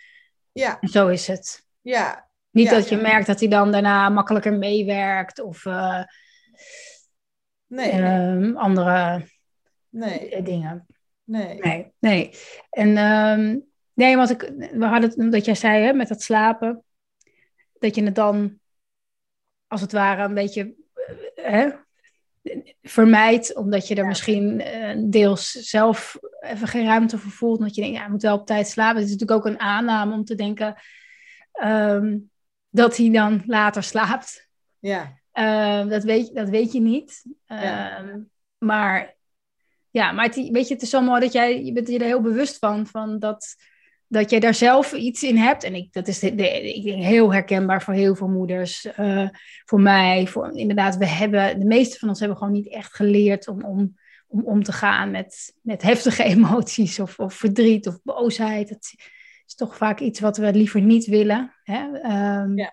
ja. 0.53 0.81
en 0.81 0.89
zo 0.89 1.09
is 1.09 1.27
het. 1.27 1.67
Ja. 1.81 2.29
Niet 2.51 2.71
dat 2.71 2.89
je 2.89 2.97
merkt 2.97 3.27
dat 3.27 3.41
hij 3.41 3.49
dan 3.49 3.73
daarna 3.73 4.09
makkelijker 4.09 4.53
meewerkt 4.53 5.41
of 5.41 5.65
uh, 5.65 6.03
nee, 7.67 8.01
uh, 8.01 8.57
andere 8.57 9.27
nee. 9.89 10.43
dingen. 10.43 10.87
Nee. 11.25 11.59
Nee, 11.59 11.93
nee. 11.99 12.31
En 12.71 12.99
um, 12.99 13.65
nee, 13.95 14.17
want 14.17 14.31
ik, 14.31 14.53
we 14.73 14.85
hadden 14.85 15.11
het, 15.11 15.33
dat 15.33 15.45
jij 15.45 15.55
zei 15.55 15.85
hè, 15.85 15.93
met 15.93 16.09
dat 16.09 16.23
slapen, 16.23 16.85
dat 17.79 17.95
je 17.95 18.03
het 18.05 18.15
dan 18.15 18.59
als 19.67 19.81
het 19.81 19.93
ware 19.93 20.23
een 20.23 20.35
beetje 20.35 20.75
uh, 21.37 21.45
hè, 21.45 21.71
vermijdt, 22.83 23.55
omdat 23.55 23.89
je 23.89 23.95
er 23.95 24.07
misschien 24.07 24.61
uh, 24.61 25.11
deels 25.11 25.51
zelf 25.51 26.19
even 26.41 26.69
geen 26.69 26.87
ruimte 26.87 27.19
voor 27.19 27.31
voelt. 27.31 27.59
Omdat 27.59 27.75
je 27.75 27.81
denkt, 27.81 27.97
ja, 27.97 28.05
ik 28.05 28.11
moet 28.11 28.23
wel 28.23 28.39
op 28.39 28.47
tijd 28.47 28.69
slapen. 28.69 28.97
Het 28.97 29.05
is 29.05 29.13
natuurlijk 29.13 29.39
ook 29.39 29.53
een 29.53 29.61
aanname 29.61 30.15
om 30.15 30.25
te 30.25 30.35
denken 30.35 30.77
um, 31.63 32.31
dat 32.69 32.97
hij 32.97 33.11
dan 33.11 33.43
later 33.47 33.83
slaapt. 33.83 34.49
Ja. 34.79 35.19
Uh, 35.38 35.88
dat, 35.88 36.05
weet, 36.05 36.35
dat 36.35 36.49
weet 36.49 36.72
je 36.72 36.81
niet. 36.81 37.22
Uh, 37.49 37.62
ja. 37.62 38.05
Maar 38.59 39.16
ja, 39.90 40.12
maar 40.12 40.25
het, 40.25 40.35
weet 40.35 40.68
je, 40.68 40.75
het 40.75 40.83
is 40.83 40.90
zo 40.90 41.01
mooi 41.01 41.20
dat 41.20 41.33
jij, 41.33 41.64
je 41.64 41.72
bent 41.72 41.88
je 41.88 41.99
er 41.99 42.05
heel 42.05 42.20
bewust 42.20 42.59
van, 42.59 42.87
van 42.87 43.18
dat, 43.18 43.57
dat 44.07 44.31
jij 44.31 44.40
daar 44.40 44.55
zelf 44.55 44.92
iets 44.92 45.22
in 45.22 45.37
hebt. 45.37 45.64
En 45.64 45.75
ik, 45.75 45.92
dat 45.92 46.09
is 46.09 46.18
de, 46.18 46.75
ik 46.75 46.85
denk 46.85 47.03
heel 47.03 47.33
herkenbaar 47.33 47.83
voor 47.83 47.94
heel 47.94 48.14
veel 48.14 48.29
moeders. 48.29 48.87
Uh, 48.99 49.29
voor 49.64 49.81
mij, 49.81 50.27
voor, 50.27 50.57
inderdaad, 50.57 50.96
we 50.96 51.07
hebben, 51.07 51.59
de 51.59 51.64
meeste 51.64 51.99
van 51.99 52.09
ons 52.09 52.18
hebben 52.18 52.38
gewoon 52.38 52.53
niet 52.53 52.68
echt 52.68 52.94
geleerd 52.94 53.49
om, 53.49 53.64
om, 53.64 53.96
om 54.27 54.44
om 54.44 54.62
te 54.62 54.72
gaan 54.72 55.11
met, 55.11 55.55
met 55.62 55.83
heftige 55.83 56.25
emoties 56.35 56.99
of, 56.99 57.18
of 57.18 57.35
verdriet 57.35 57.87
of 57.87 57.99
boosheid. 58.03 58.68
Het 58.68 58.94
is 59.46 59.55
toch 59.55 59.77
vaak 59.77 60.01
iets 60.01 60.20
wat 60.20 60.37
we 60.37 60.53
liever 60.53 60.81
niet 60.81 61.07
willen. 61.07 61.55
Hè? 61.62 61.85
Um, 62.42 62.59
ja. 62.59 62.72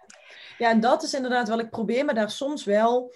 Ja, 0.57 0.69
en 0.69 0.79
dat 0.79 1.03
is 1.03 1.13
inderdaad 1.13 1.47
wel, 1.47 1.59
ik 1.59 1.69
probeer 1.69 2.05
me 2.05 2.13
daar 2.13 2.31
soms 2.31 2.63
wel 2.63 3.13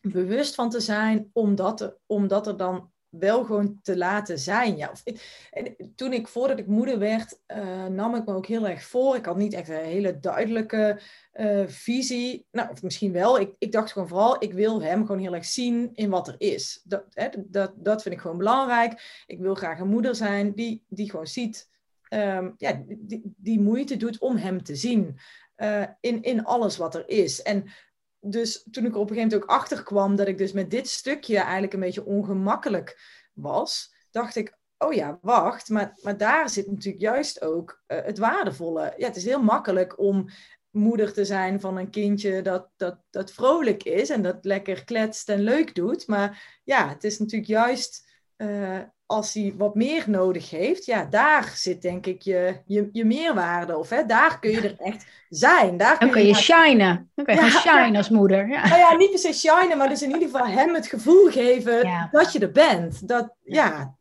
bewust 0.00 0.54
van 0.54 0.70
te 0.70 0.80
zijn, 0.80 1.30
omdat 1.32 1.80
er, 1.80 1.96
omdat 2.06 2.46
er 2.46 2.56
dan 2.56 2.90
wel 3.10 3.44
gewoon 3.44 3.78
te 3.82 3.96
laten 3.96 4.38
zijn. 4.38 4.76
Ja. 4.76 4.92
En 5.50 5.92
toen 5.94 6.12
ik, 6.12 6.28
voordat 6.28 6.58
ik 6.58 6.66
moeder 6.66 6.98
werd, 6.98 7.40
uh, 7.46 7.86
nam 7.86 8.14
ik 8.14 8.26
me 8.26 8.34
ook 8.34 8.46
heel 8.46 8.68
erg 8.68 8.84
voor. 8.84 9.16
Ik 9.16 9.24
had 9.24 9.36
niet 9.36 9.52
echt 9.52 9.68
een 9.68 9.84
hele 9.84 10.20
duidelijke 10.20 11.00
uh, 11.34 11.66
visie. 11.66 12.46
Nou, 12.50 12.70
of 12.70 12.82
misschien 12.82 13.12
wel. 13.12 13.40
Ik, 13.40 13.54
ik 13.58 13.72
dacht 13.72 13.92
gewoon 13.92 14.08
vooral, 14.08 14.42
ik 14.42 14.52
wil 14.52 14.82
hem 14.82 15.06
gewoon 15.06 15.20
heel 15.20 15.34
erg 15.34 15.44
zien 15.44 15.90
in 15.94 16.10
wat 16.10 16.28
er 16.28 16.34
is. 16.38 16.80
Dat, 16.84 17.04
hè, 17.10 17.28
dat, 17.36 17.72
dat 17.76 18.02
vind 18.02 18.14
ik 18.14 18.20
gewoon 18.20 18.38
belangrijk. 18.38 19.24
Ik 19.26 19.38
wil 19.38 19.54
graag 19.54 19.78
een 19.78 19.88
moeder 19.88 20.14
zijn 20.14 20.52
die, 20.52 20.84
die 20.88 21.10
gewoon 21.10 21.26
ziet, 21.26 21.68
um, 22.08 22.54
ja, 22.56 22.82
die, 22.86 23.34
die 23.36 23.60
moeite 23.60 23.96
doet 23.96 24.18
om 24.18 24.36
hem 24.36 24.62
te 24.62 24.76
zien. 24.76 25.18
Uh, 25.62 25.84
in, 26.00 26.22
in 26.22 26.44
alles 26.44 26.76
wat 26.76 26.94
er 26.94 27.08
is. 27.08 27.42
En 27.42 27.70
dus 28.20 28.66
toen 28.70 28.84
ik 28.84 28.92
er 28.92 28.98
op 28.98 29.10
een 29.10 29.16
gegeven 29.16 29.30
moment 29.30 29.34
ook 29.42 29.56
achter 29.56 29.82
kwam 29.82 30.16
dat 30.16 30.28
ik 30.28 30.38
dus 30.38 30.52
met 30.52 30.70
dit 30.70 30.88
stukje 30.88 31.38
eigenlijk 31.38 31.72
een 31.72 31.80
beetje 31.80 32.04
ongemakkelijk 32.04 33.00
was, 33.32 33.94
dacht 34.10 34.36
ik, 34.36 34.58
oh 34.78 34.92
ja, 34.92 35.18
wacht, 35.22 35.68
maar, 35.68 35.98
maar 36.02 36.16
daar 36.16 36.50
zit 36.50 36.70
natuurlijk 36.70 37.02
juist 37.02 37.42
ook 37.42 37.82
uh, 37.86 37.98
het 38.04 38.18
waardevolle. 38.18 38.94
Ja, 38.96 39.06
het 39.06 39.16
is 39.16 39.24
heel 39.24 39.42
makkelijk 39.42 39.98
om 39.98 40.28
moeder 40.70 41.12
te 41.12 41.24
zijn 41.24 41.60
van 41.60 41.76
een 41.76 41.90
kindje 41.90 42.42
dat, 42.42 42.68
dat, 42.76 42.98
dat 43.10 43.32
vrolijk 43.32 43.84
is 43.84 44.10
en 44.10 44.22
dat 44.22 44.44
lekker 44.44 44.84
kletst 44.84 45.28
en 45.28 45.40
leuk 45.40 45.74
doet. 45.74 46.06
Maar 46.06 46.60
ja, 46.64 46.88
het 46.88 47.04
is 47.04 47.18
natuurlijk 47.18 47.50
juist 47.50 48.10
uh, 48.36 48.80
als 49.10 49.34
hij 49.34 49.54
wat 49.56 49.74
meer 49.74 50.04
nodig 50.06 50.50
heeft, 50.50 50.84
ja, 50.84 51.04
daar 51.04 51.52
zit 51.54 51.82
denk 51.82 52.06
ik 52.06 52.22
je, 52.22 52.54
je, 52.66 52.88
je 52.92 53.04
meerwaarde. 53.04 53.78
Of 53.78 53.88
hè, 53.88 54.06
daar 54.06 54.38
kun 54.38 54.50
je 54.50 54.60
er 54.60 54.74
echt 54.78 55.06
zijn. 55.28 55.76
Daar 55.76 55.98
kun 55.98 56.06
dan 56.06 56.10
kun 56.10 56.26
je, 56.26 56.28
je 56.28 56.34
shinen. 56.34 57.10
Dan 57.14 57.24
kun 57.24 57.34
je 57.34 57.40
ja, 57.40 57.48
shine 57.48 57.96
als 57.96 58.08
moeder. 58.08 58.48
Ja. 58.48 58.68
Nou 58.68 58.78
ja, 58.78 58.94
niet 58.96 59.10
per 59.10 59.18
se 59.18 59.32
shinen, 59.32 59.78
maar 59.78 59.88
dus 59.88 60.02
in 60.02 60.12
ieder 60.12 60.28
geval 60.28 60.46
hem 60.46 60.74
het 60.74 60.86
gevoel 60.86 61.30
geven 61.30 62.08
dat 62.10 62.32
je 62.32 62.38
er 62.38 62.52
bent. 62.52 63.08
Dat, 63.08 63.34
ja, 63.42 63.94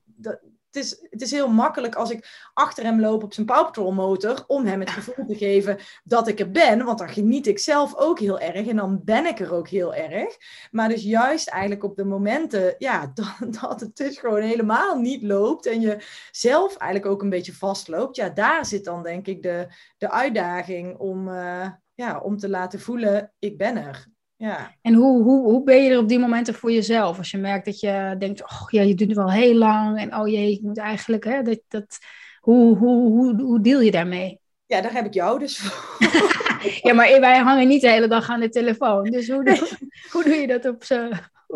het 0.72 0.84
is, 0.84 1.08
het 1.10 1.22
is 1.22 1.32
heel 1.32 1.48
makkelijk 1.48 1.96
als 1.96 2.12
ik 2.12 2.50
achter 2.54 2.84
hem 2.84 3.00
loop 3.00 3.24
op 3.24 3.34
zijn 3.34 3.46
Paw 3.46 3.66
Patrol 3.66 3.92
motor 3.92 4.44
om 4.48 4.66
hem 4.66 4.80
het 4.80 4.90
gevoel 4.90 5.26
te 5.26 5.36
geven 5.36 5.78
dat 6.04 6.28
ik 6.28 6.40
er 6.40 6.52
ben. 6.52 6.86
Want 6.86 7.00
dan 7.00 7.10
geniet 7.10 7.48
ik 7.48 7.60
zelf 7.60 7.96
ook 7.96 8.20
heel 8.20 8.40
erg 8.40 8.68
en 8.68 8.76
dan 8.76 9.02
ben 9.04 9.26
ik 9.26 9.40
er 9.40 9.54
ook 9.54 9.68
heel 9.68 9.96
erg. 9.96 10.38
Maar 10.72 10.90
dus 10.90 11.04
juist 11.04 11.50
eigenlijk 11.50 11.84
op 11.84 11.96
de 11.96 12.06
momenten 12.06 12.76
ja, 12.78 13.08
dat, 13.14 13.54
dat 13.62 13.80
het 13.80 13.96
dus 13.96 14.18
gewoon 14.18 14.42
helemaal 14.42 15.00
niet 15.00 15.24
loopt 15.24 15.66
en 15.66 15.82
je 15.82 15.98
zelf 16.32 16.76
eigenlijk 16.78 17.12
ook 17.12 17.22
een 17.22 17.30
beetje 17.30 17.54
vastloopt. 17.54 18.16
Ja, 18.16 18.30
daar 18.30 18.66
zit 18.66 18.84
dan 18.84 19.04
denk 19.04 19.28
ik 19.28 19.44
de, 19.44 19.68
de 19.98 20.12
uitdaging 20.12 20.98
om, 20.98 21.28
uh, 21.28 21.70
ja, 21.96 22.20
om 22.20 22.38
te 22.38 22.50
laten 22.50 22.80
voelen, 22.80 23.34
ik 23.40 23.58
ben 23.58 23.78
er. 23.78 24.08
Ja. 24.40 24.76
En 24.82 24.94
hoe, 24.94 25.24
hoe, 25.24 25.42
hoe 25.42 25.64
ben 25.64 25.84
je 25.84 25.90
er 25.90 25.98
op 25.98 26.08
die 26.08 26.20
momenten 26.20 26.54
voor 26.54 26.72
jezelf? 26.72 27.18
Als 27.18 27.32
je 27.32 27.38
merkt 27.38 27.66
dat 27.66 27.80
je 27.80 28.16
denkt, 28.18 28.44
oh 28.44 28.70
ja, 28.70 28.82
je 28.82 28.96
doet 28.96 29.08
het 29.08 29.18
wel 29.18 29.32
heel 29.32 29.56
lang. 29.56 30.00
En 30.00 30.16
oh 30.16 30.28
jee, 30.28 30.52
ik 30.52 30.62
moet 30.62 30.78
eigenlijk, 30.78 31.24
hè, 31.24 31.42
dat, 31.42 31.60
dat, 31.68 31.98
hoe, 32.40 32.78
hoe, 32.78 33.10
hoe, 33.12 33.42
hoe 33.42 33.62
deel 33.62 33.82
je 33.82 33.92
daarmee? 33.92 34.40
Ja, 34.66 34.82
daar 34.82 34.94
heb 34.94 35.06
ik 35.06 35.14
jou 35.14 35.40
dus 35.40 35.58
voor. 35.58 35.98
ja, 36.90 36.94
maar 36.94 37.20
wij 37.20 37.38
hangen 37.38 37.68
niet 37.68 37.82
de 37.82 37.90
hele 37.90 38.08
dag 38.08 38.30
aan 38.30 38.40
de 38.40 38.50
telefoon. 38.50 39.04
Dus 39.04 39.30
hoe 39.30 39.44
doe, 39.44 39.70
hoe 40.12 40.24
doe 40.24 40.36
je 40.36 40.48
dat 40.48 40.66
op 40.66 40.84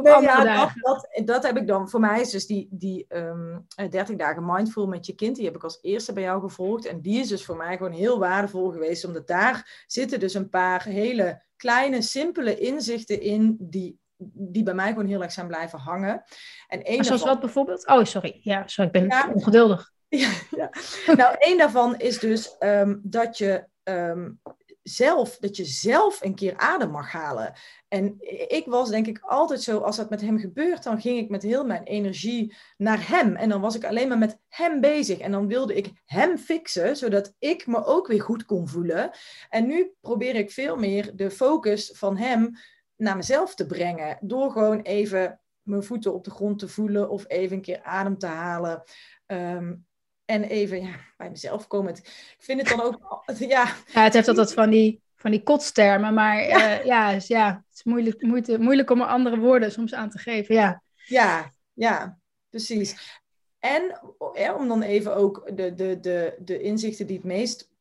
Nee, 0.02 0.22
ja, 0.22 0.44
dat, 0.44 0.72
dat, 0.76 1.22
dat, 1.26 1.44
heb 1.44 1.58
ik 1.58 1.68
dan. 1.68 1.90
Voor 1.90 2.00
mij 2.00 2.22
is 2.22 2.30
dus 2.30 2.46
die, 2.46 2.68
die 2.72 3.06
um, 3.10 3.66
ehm, 3.76 3.90
30 3.90 4.16
dagen 4.16 4.46
mindful 4.46 4.88
met 4.88 5.06
je 5.06 5.16
kind. 5.16 5.36
Die 5.36 5.46
heb 5.46 5.56
ik 5.56 5.64
als 5.64 5.80
eerste 5.82 6.14
bij 6.14 6.24
jou 6.24 6.42
gevolgd. 6.42 6.86
En 6.86 7.02
die 7.02 7.20
is 7.20 7.28
dus 7.28 7.46
voor 7.46 7.58
mij 7.58 7.78
gewoon 7.78 7.92
heel 7.92 8.20
waardevol 8.20 8.72
geweest. 8.72 9.06
Omdat 9.06 9.28
daar 9.28 9.84
zitten 9.88 10.20
dus 10.20 10.34
een 10.34 10.50
paar 10.50 10.84
hele 10.84 11.42
kleine, 11.56 12.02
simpele 12.02 12.60
inzichten 12.60 13.22
in 13.22 13.58
die, 13.60 14.00
die 14.34 14.64
bij 14.64 14.74
mij 14.74 14.88
gewoon 14.88 15.08
heel 15.08 15.22
erg 15.22 15.32
zijn 15.32 15.48
blijven 15.48 15.80
hangen. 15.80 16.24
En 16.68 16.80
een 16.84 17.04
zoals 17.04 17.24
wat 17.24 17.40
bijvoorbeeld? 17.40 17.88
Oh, 17.88 18.04
sorry. 18.04 18.40
Ja, 18.42 18.68
sorry, 18.68 18.92
ik 18.94 19.08
ben 19.10 19.34
ongeduldig. 19.34 19.92
Ja, 20.08 20.32
ja. 20.50 20.70
Nou, 21.16 21.36
één 21.40 21.58
daarvan 21.58 21.98
is 21.98 22.20
dus 22.20 22.56
um, 22.60 23.02
dat 23.04 23.38
je 23.38 23.66
um, 23.84 24.40
zelf, 24.84 25.38
dat 25.38 25.56
je 25.56 25.66
zelf 25.66 26.22
een 26.22 26.36
keer 26.36 26.58
adem 26.58 26.92
mag 26.92 27.12
halen. 27.12 27.54
En 27.88 28.16
ik 28.48 28.64
was 28.66 28.90
denk 28.90 29.08
ik 29.08 29.20
altijd 29.22 29.62
zo, 29.62 29.80
als 29.80 29.96
dat 29.96 30.10
met 30.10 30.22
hem 30.22 30.40
gebeurt, 30.40 30.84
dan 30.84 31.02
ging 31.02 31.18
ik 31.18 31.30
met 31.30 31.44
heel 31.44 31.66
mijn 31.66 31.84
energie 31.84 32.56
naar 32.78 33.08
hem. 33.08 33.36
En 33.36 33.50
dan 33.50 33.62
was 33.62 33.76
ik 33.76 33.86
alleen 33.86 34.08
maar 34.08 34.18
met 34.18 34.40
hem 34.48 34.82
bezig. 34.82 35.18
En 35.18 35.32
dan 35.32 35.48
wilde 35.48 35.76
ik 35.76 35.92
hem 36.06 36.38
fixen, 36.38 36.98
zodat 36.98 37.36
ik 37.40 37.68
me 37.68 37.86
ook 37.86 38.08
weer 38.08 38.22
goed 38.22 38.46
kon 38.46 38.68
voelen. 38.68 39.12
En 39.50 39.68
nu 39.68 39.94
probeer 40.02 40.36
ik 40.36 40.52
veel 40.52 40.76
meer 40.76 41.16
de 41.16 41.32
focus 41.32 41.92
van 41.94 42.18
hem 42.18 42.52
naar 42.96 43.16
mezelf 43.16 43.56
te 43.56 43.66
brengen. 43.66 44.18
Door 44.22 44.52
gewoon 44.52 44.82
even 44.82 45.40
mijn 45.62 45.84
voeten 45.84 46.14
op 46.14 46.24
de 46.24 46.32
grond 46.32 46.60
te 46.60 46.68
voelen 46.68 47.10
of 47.10 47.26
even 47.28 47.56
een 47.56 47.62
keer 47.62 47.84
adem 47.84 48.18
te 48.18 48.28
halen. 48.28 48.84
Um, 49.28 49.86
en 50.26 50.44
even 50.44 50.82
ja, 50.82 50.96
bij 51.18 51.30
mezelf 51.30 51.68
komen. 51.68 51.94
Ik 51.96 52.36
vind 52.40 52.60
het 52.60 52.70
dan 52.70 52.82
ook. 52.82 53.24
Ja, 53.40 53.76
ja 53.94 54.04
het 54.04 54.14
heeft 54.14 54.28
altijd 54.28 54.54
van 54.54 54.70
die, 54.70 55.02
van 55.16 55.32
die 55.32 55.44
kotstermen, 55.44 56.14
maar 56.14 56.48
ja, 56.48 56.80
uh, 56.80 56.86
ja, 56.86 57.18
ja, 57.28 57.64
het 57.68 57.78
is 57.78 57.84
moeilijk, 57.84 58.22
moeite, 58.22 58.60
moeilijk 58.60 58.90
om 58.90 59.02
er 59.02 59.08
andere 59.08 59.38
woorden 59.38 59.72
soms 59.72 59.94
aan 59.94 60.10
te 60.10 60.18
geven. 60.18 60.56
Ja, 60.56 60.82
ja, 61.06 61.54
ja 61.74 62.18
precies. 62.50 63.22
En 63.60 64.00
ja, 64.34 64.56
om 64.56 64.68
dan 64.68 64.82
even 64.82 65.16
ook 65.16 65.52
de, 65.54 65.74
de, 65.74 66.00
de, 66.00 66.36
de 66.40 66.62
inzichten 66.62 67.08
die 67.08 67.16
het 67.16 67.26
meest 67.26 67.72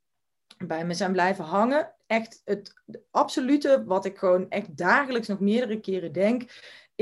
bij 0.59 0.85
me 0.85 0.95
zijn 0.95 1.13
blijven 1.13 1.45
hangen. 1.45 1.95
Echt 2.07 2.43
het 2.45 2.83
absolute, 3.11 3.85
wat 3.87 4.05
ik 4.05 4.19
gewoon 4.19 4.51
echt 4.51 4.77
dagelijks 4.77 5.29
nog 5.29 5.41
meerdere 5.41 5.81
keren 5.81 6.13
denk, 6.13 6.43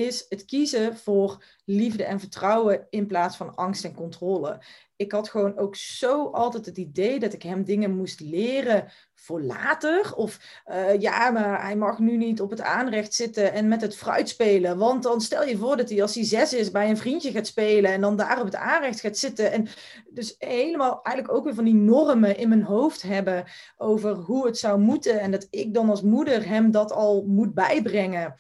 is 0.01 0.27
het 0.29 0.45
kiezen 0.45 0.97
voor 0.97 1.45
liefde 1.65 2.05
en 2.05 2.21
vertrouwen 2.21 2.87
in 2.91 3.07
plaats 3.07 3.37
van 3.37 3.55
angst 3.55 3.85
en 3.85 3.95
controle. 3.95 4.63
Ik 4.97 5.13
had 5.13 5.29
gewoon 5.29 5.59
ook 5.59 5.77
zo 5.77 6.27
altijd 6.27 6.67
het 6.67 6.77
idee 6.77 7.19
dat 7.19 7.33
ik 7.33 7.43
hem 7.43 7.65
dingen 7.65 7.97
moest 7.97 8.21
leren 8.21 8.93
voor 9.15 9.43
later. 9.43 10.15
Of 10.15 10.63
uh, 10.67 11.01
ja, 11.01 11.31
maar 11.31 11.63
hij 11.63 11.77
mag 11.77 11.99
nu 11.99 12.17
niet 12.17 12.41
op 12.41 12.51
het 12.51 12.61
aanrecht 12.61 13.15
zitten 13.15 13.53
en 13.53 13.69
met 13.69 13.81
het 13.81 13.97
fruit 13.97 14.29
spelen. 14.29 14.79
Want 14.79 15.03
dan 15.03 15.21
stel 15.21 15.45
je 15.45 15.57
voor 15.57 15.77
dat 15.77 15.89
hij 15.89 16.03
als 16.03 16.15
hij 16.15 16.25
zes 16.25 16.53
is 16.53 16.71
bij 16.71 16.91
een 16.91 16.97
vriendje 16.97 17.31
gaat 17.31 17.47
spelen 17.47 17.93
en 17.93 18.01
dan 18.01 18.17
daar 18.17 18.39
op 18.39 18.45
het 18.45 18.55
aanrecht 18.55 19.01
gaat 19.01 19.17
zitten. 19.17 19.53
En 19.53 19.67
dus 20.11 20.35
helemaal 20.39 21.03
eigenlijk 21.03 21.37
ook 21.37 21.45
weer 21.45 21.55
van 21.55 21.65
die 21.65 21.75
normen 21.75 22.37
in 22.37 22.49
mijn 22.49 22.63
hoofd 22.63 23.03
hebben 23.03 23.45
over 23.77 24.15
hoe 24.15 24.47
het 24.47 24.59
zou 24.59 24.81
moeten. 24.81 25.21
En 25.21 25.31
dat 25.31 25.47
ik 25.51 25.75
dan 25.75 25.91
als 25.91 26.03
moeder 26.03 26.49
hem 26.49 26.71
dat 26.71 26.93
al 26.93 27.25
moet 27.27 27.55
bijbrengen. 27.55 28.35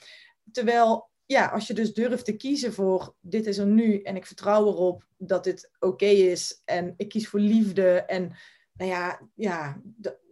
Terwijl 0.53 1.10
ja, 1.31 1.47
als 1.47 1.66
je 1.66 1.75
dus 1.75 1.95
durft 1.95 2.25
te 2.25 2.37
kiezen 2.37 2.73
voor 2.73 3.14
dit 3.21 3.47
is 3.47 3.59
er 3.59 3.66
nu 3.66 4.01
en 4.03 4.16
ik 4.16 4.27
vertrouw 4.27 4.66
erop 4.66 5.05
dat 5.16 5.45
dit 5.45 5.71
oké 5.79 6.05
is 6.07 6.62
en 6.64 6.95
ik 6.97 7.09
kies 7.09 7.29
voor 7.29 7.40
liefde 7.40 8.03
en 8.03 8.33
nou 8.73 8.90
ja, 8.90 9.21
ja, 9.35 9.81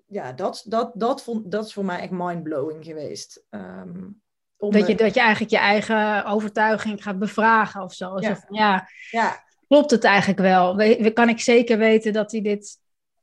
ja 0.07 0.33
dat, 0.33 0.65
dat, 0.67 0.93
dat, 0.95 1.23
vond, 1.23 1.51
dat 1.51 1.67
is 1.67 1.73
voor 1.73 1.85
mij 1.85 2.01
echt 2.01 2.11
mindblowing 2.11 2.85
geweest. 2.85 3.45
Um, 3.51 4.23
dat, 4.57 4.87
je, 4.87 4.95
dat 4.95 5.15
je 5.15 5.21
eigenlijk 5.21 5.51
je 5.51 5.59
eigen 5.59 6.25
overtuiging 6.25 7.03
gaat 7.03 7.19
bevragen 7.19 7.83
of 7.83 7.95
zo. 7.95 8.21
Ja. 8.21 8.37
Van, 8.37 8.57
ja, 8.57 8.89
ja, 9.11 9.45
klopt 9.69 9.91
het 9.91 10.05
eigenlijk 10.05 10.41
wel? 10.41 10.77
We, 10.77 11.11
kan 11.13 11.29
ik 11.29 11.41
zeker 11.41 11.79
weten 11.79 12.13
dat 12.13 12.33
hij 12.33 12.41
dit, 12.41 12.79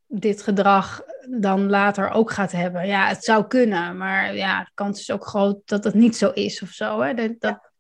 dit 0.07 0.41
gedrag 0.41 1.03
dan 1.39 1.69
later 1.69 2.09
ook 2.09 2.31
gaat 2.31 2.51
hebben? 2.51 2.87
Ja, 2.87 3.07
het 3.07 3.23
zou 3.23 3.47
kunnen, 3.47 3.97
maar 3.97 4.35
ja, 4.35 4.63
de 4.63 4.71
kans 4.73 4.99
is 4.99 5.11
ook 5.11 5.25
groot 5.25 5.61
dat 5.65 5.83
het 5.83 5.93
niet 5.93 6.15
zo 6.15 6.29
is 6.29 6.61
of 6.61 6.69
zo. 6.69 7.01
Hè? 7.01 7.13
Dat, 7.13 7.31
dat, 7.39 7.73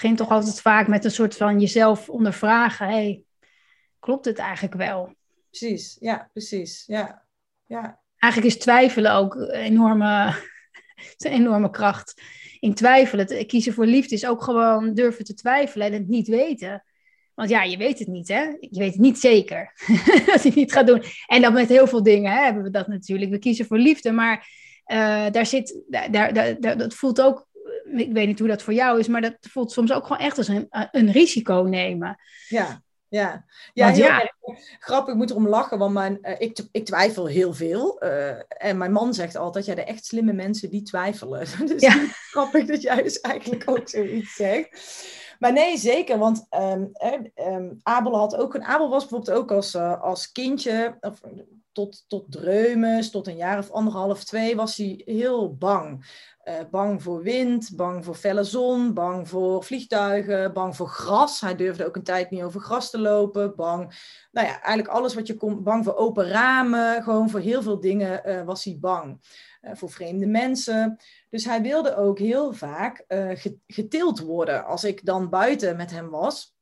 begint 0.00 0.18
toch 0.18 0.30
altijd 0.30 0.60
vaak 0.60 0.88
met 0.88 1.04
een 1.04 1.10
soort 1.10 1.36
van 1.36 1.60
jezelf 1.60 2.08
ondervragen. 2.08 2.88
Hey, 2.88 3.22
klopt 3.98 4.24
het 4.24 4.38
eigenlijk 4.38 4.74
wel? 4.74 5.14
Precies, 5.50 5.96
ja, 6.00 6.28
precies. 6.32 6.84
Ja. 6.86 7.26
Ja. 7.66 8.00
Eigenlijk 8.16 8.54
is 8.54 8.60
twijfelen 8.60 9.12
ook 9.12 9.34
een 9.34 9.50
enorme, 9.50 10.34
een 11.16 11.32
enorme 11.32 11.70
kracht. 11.70 12.22
In 12.60 12.74
twijfelen, 12.74 13.46
kiezen 13.46 13.72
voor 13.72 13.86
liefde 13.86 14.14
is 14.14 14.26
ook 14.26 14.42
gewoon 14.42 14.94
durven 14.94 15.24
te 15.24 15.34
twijfelen 15.34 15.86
en 15.86 15.92
het 15.92 16.08
niet 16.08 16.28
weten. 16.28 16.84
Want 17.38 17.50
ja, 17.50 17.62
je 17.62 17.76
weet 17.76 17.98
het 17.98 18.08
niet, 18.08 18.28
hè? 18.28 18.40
Je 18.60 18.78
weet 18.78 18.92
het 18.92 19.00
niet 19.00 19.18
zeker 19.18 19.72
dat 20.26 20.42
hij 20.42 20.52
niet 20.54 20.72
gaat 20.72 20.86
doen. 20.86 21.02
En 21.26 21.42
dan 21.42 21.52
met 21.52 21.68
heel 21.68 21.86
veel 21.86 22.02
dingen 22.02 22.32
hè, 22.32 22.44
hebben 22.44 22.62
we 22.62 22.70
dat 22.70 22.88
natuurlijk. 22.88 23.30
We 23.30 23.38
kiezen 23.38 23.66
voor 23.66 23.78
liefde, 23.78 24.12
maar 24.12 24.48
uh, 24.86 25.26
daar 25.30 25.46
zit, 25.46 25.82
daar, 25.88 26.12
daar, 26.12 26.32
daar, 26.60 26.78
dat 26.78 26.94
voelt 26.94 27.20
ook 27.20 27.46
ik 27.96 28.12
weet 28.12 28.26
niet 28.26 28.38
hoe 28.38 28.48
dat 28.48 28.62
voor 28.62 28.74
jou 28.74 28.98
is, 28.98 29.08
maar 29.08 29.20
dat 29.20 29.36
voelt 29.40 29.72
soms 29.72 29.92
ook 29.92 30.06
gewoon 30.06 30.22
echt 30.22 30.38
als 30.38 30.48
een, 30.48 30.66
een 30.70 31.12
risico 31.12 31.62
nemen. 31.62 32.18
Ja. 32.48 32.82
Ja, 33.08 33.44
ja, 33.72 33.88
heel 33.88 34.04
ja. 34.04 34.32
grappig. 34.78 35.12
Ik 35.12 35.18
moet 35.18 35.30
erom 35.30 35.48
lachen, 35.48 35.78
want 35.78 35.92
mijn, 35.92 36.18
uh, 36.22 36.34
ik, 36.38 36.58
ik 36.72 36.84
twijfel 36.84 37.26
heel 37.26 37.54
veel. 37.54 38.04
Uh, 38.04 38.28
en 38.48 38.78
mijn 38.78 38.92
man 38.92 39.14
zegt 39.14 39.36
altijd, 39.36 39.64
ja, 39.64 39.74
de 39.74 39.84
echt 39.84 40.04
slimme 40.04 40.32
mensen 40.32 40.70
die 40.70 40.82
twijfelen. 40.82 41.46
dus 41.66 41.80
ja. 41.80 42.06
grappig 42.32 42.64
dat 42.64 42.82
jij 42.82 43.02
dus 43.02 43.20
eigenlijk 43.20 43.70
ook 43.70 43.88
zoiets 43.88 44.34
zegt. 44.34 45.06
Maar 45.38 45.52
nee, 45.52 45.76
zeker, 45.76 46.18
want 46.18 46.46
um, 46.50 46.90
um, 47.34 47.80
Abel 47.82 48.16
had 48.16 48.36
ook 48.36 48.54
een. 48.54 48.64
Abel 48.64 48.88
was 48.88 49.06
bijvoorbeeld 49.06 49.38
ook 49.38 49.52
als, 49.52 49.74
uh, 49.74 50.02
als 50.02 50.32
kindje, 50.32 50.96
of, 51.00 51.20
tot, 51.72 52.04
tot 52.08 52.32
dreumes, 52.32 53.10
tot 53.10 53.26
een 53.26 53.36
jaar 53.36 53.58
of 53.58 53.70
anderhalf, 53.70 54.24
twee, 54.24 54.56
was 54.56 54.76
hij 54.76 55.02
heel 55.04 55.56
bang. 55.56 56.06
Uh, 56.44 56.54
bang 56.70 57.02
voor 57.02 57.22
wind, 57.22 57.70
bang 57.76 58.04
voor 58.04 58.14
felle 58.14 58.44
zon, 58.44 58.94
bang 58.94 59.28
voor 59.28 59.64
vliegtuigen, 59.64 60.52
bang 60.52 60.76
voor 60.76 60.88
gras. 60.88 61.40
Hij 61.40 61.56
durfde 61.56 61.86
ook 61.86 61.96
een 61.96 62.02
tijd 62.02 62.30
niet 62.30 62.42
over 62.42 62.60
gras 62.60 62.90
te 62.90 62.98
lopen. 62.98 63.56
Bang, 63.56 63.94
nou 64.32 64.46
ja, 64.46 64.52
eigenlijk 64.52 64.88
alles 64.88 65.14
wat 65.14 65.26
je 65.26 65.36
kon. 65.36 65.62
Bang 65.62 65.84
voor 65.84 65.96
open 65.96 66.28
ramen. 66.28 67.02
Gewoon 67.02 67.30
voor 67.30 67.40
heel 67.40 67.62
veel 67.62 67.80
dingen 67.80 68.22
uh, 68.26 68.42
was 68.42 68.64
hij 68.64 68.76
bang. 68.80 69.20
Voor 69.72 69.90
vreemde 69.90 70.26
mensen. 70.26 70.98
Dus 71.30 71.44
hij 71.44 71.62
wilde 71.62 71.96
ook 71.96 72.18
heel 72.18 72.52
vaak 72.52 73.04
getild 73.66 74.20
worden. 74.20 74.64
Als 74.64 74.84
ik 74.84 75.04
dan 75.04 75.28
buiten 75.28 75.76
met 75.76 75.90
hem 75.90 76.08
was, 76.10 76.56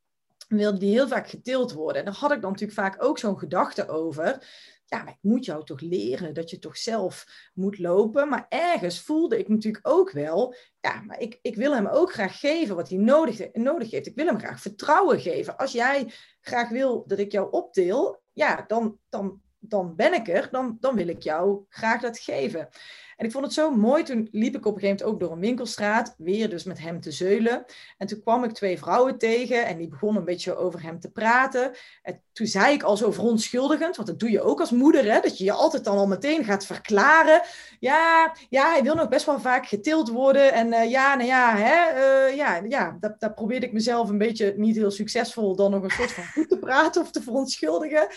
wilde 0.49 0.79
hij 0.79 0.89
heel 0.89 1.09
vaak 1.09 1.29
getild 1.29 1.73
worden. 1.73 1.97
En 1.97 2.05
daar 2.05 2.21
had 2.21 2.33
ik 2.33 2.41
dan 2.41 2.51
natuurlijk 2.51 2.79
vaak 2.79 3.05
ook 3.05 3.19
zo'n 3.19 3.39
gedachte 3.39 3.89
over 3.89 4.39
ja, 4.87 5.03
maar 5.03 5.12
ik 5.12 5.19
moet 5.21 5.45
jou 5.45 5.64
toch 5.64 5.81
leren 5.81 6.35
dat 6.35 6.51
je 6.51 6.59
toch 6.59 6.77
zelf 6.77 7.27
moet 7.55 7.79
lopen. 7.79 8.29
Maar 8.29 8.47
ergens 8.49 9.01
voelde 9.01 9.39
ik 9.39 9.49
natuurlijk 9.49 9.89
ook 9.89 10.11
wel, 10.11 10.55
ja, 10.81 11.01
maar 11.01 11.21
ik, 11.21 11.39
ik 11.43 11.57
wil 11.57 11.75
hem 11.75 11.87
ook 11.87 12.12
graag 12.12 12.39
geven 12.39 12.77
wat 12.77 12.89
hij 12.89 12.99
nodig, 12.99 13.53
nodig 13.53 13.91
heeft. 13.91 14.07
Ik 14.07 14.14
wil 14.14 14.27
hem 14.27 14.39
graag 14.39 14.61
vertrouwen 14.61 15.21
geven. 15.21 15.57
Als 15.57 15.73
jij 15.73 16.12
graag 16.41 16.69
wil 16.69 17.05
dat 17.07 17.19
ik 17.19 17.33
jou 17.33 17.51
opdeel, 17.51 18.23
ja, 18.33 18.64
dan, 18.67 18.99
dan, 19.09 19.41
dan 19.59 19.97
ben 19.97 20.14
ik 20.14 20.29
er. 20.29 20.49
Dan, 20.51 20.77
dan 20.81 20.95
wil 20.95 21.09
ik 21.09 21.23
jou 21.23 21.64
graag 21.69 22.01
dat 22.01 22.19
geven. 22.19 22.69
En 23.17 23.27
ik 23.27 23.33
vond 23.33 23.45
het 23.45 23.55
zo 23.55 23.71
mooi. 23.71 24.03
Toen 24.03 24.29
liep 24.31 24.55
ik 24.55 24.67
op 24.67 24.75
een 24.75 24.81
gegeven 24.81 24.97
moment 24.97 25.03
ook 25.03 25.21
door 25.21 25.33
een 25.33 25.47
winkelstraat, 25.47 26.14
weer 26.19 26.51
dus 26.51 26.64
met 26.64 26.79
hem 26.79 27.01
te 27.01 27.11
zeulen. 27.11 27.64
En 27.99 28.07
toen 28.07 28.21
kwam 28.21 28.45
ik 28.45 28.53
twee 28.53 28.79
vrouwen 28.79 29.19
tegen 29.19 29.67
en 29.67 29.79
die 29.79 29.89
begonnen 29.89 30.19
een 30.19 30.25
beetje 30.25 30.57
over 30.57 30.83
hem 30.83 31.01
te 31.01 31.11
praten. 31.11 31.73
En 32.03 32.23
toen 32.33 32.47
zei 32.47 32.75
ik 32.75 32.83
al 32.83 32.97
zo 32.97 33.11
verontschuldigend, 33.11 33.97
want 33.97 34.09
dat 34.09 34.19
doe 34.19 34.31
je 34.31 34.43
ook 34.43 34.61
als 34.61 34.71
moeder, 34.71 35.12
hè, 35.12 35.21
dat 35.21 35.39
je 35.39 35.45
je 35.45 35.53
altijd 35.53 35.85
dan 35.85 35.97
al 35.97 36.07
meteen 36.07 36.45
gaat 36.45 36.67
verklaren. 36.67 37.43
Ja, 37.81 38.35
ja 38.49 38.71
hij 38.71 38.83
wil 38.83 38.95
nog 38.95 39.09
best 39.09 39.27
wel 39.27 39.41
vaak 39.41 39.67
getild 39.67 40.09
worden. 40.09 40.53
En 40.53 40.67
uh, 40.67 40.91
ja, 40.91 41.14
nou 41.14 41.29
ja, 41.29 41.57
hè, 41.57 41.95
uh, 42.29 42.37
ja, 42.37 42.61
ja 42.69 42.97
dat, 43.01 43.21
dat 43.21 43.35
probeerde 43.35 43.67
ik 43.67 43.73
mezelf 43.73 44.09
een 44.09 44.19
beetje 44.19 44.55
niet 44.57 44.77
heel 44.77 44.91
succesvol 44.91 45.57
dan 45.57 45.71
nog 45.71 45.83
een 45.83 45.91
soort 45.91 46.12
van 46.12 46.25
goed 46.25 46.49
te 46.49 46.59
praten 46.59 47.03
of 47.03 47.11
te 47.11 47.23
verontschuldigen. 47.23 48.09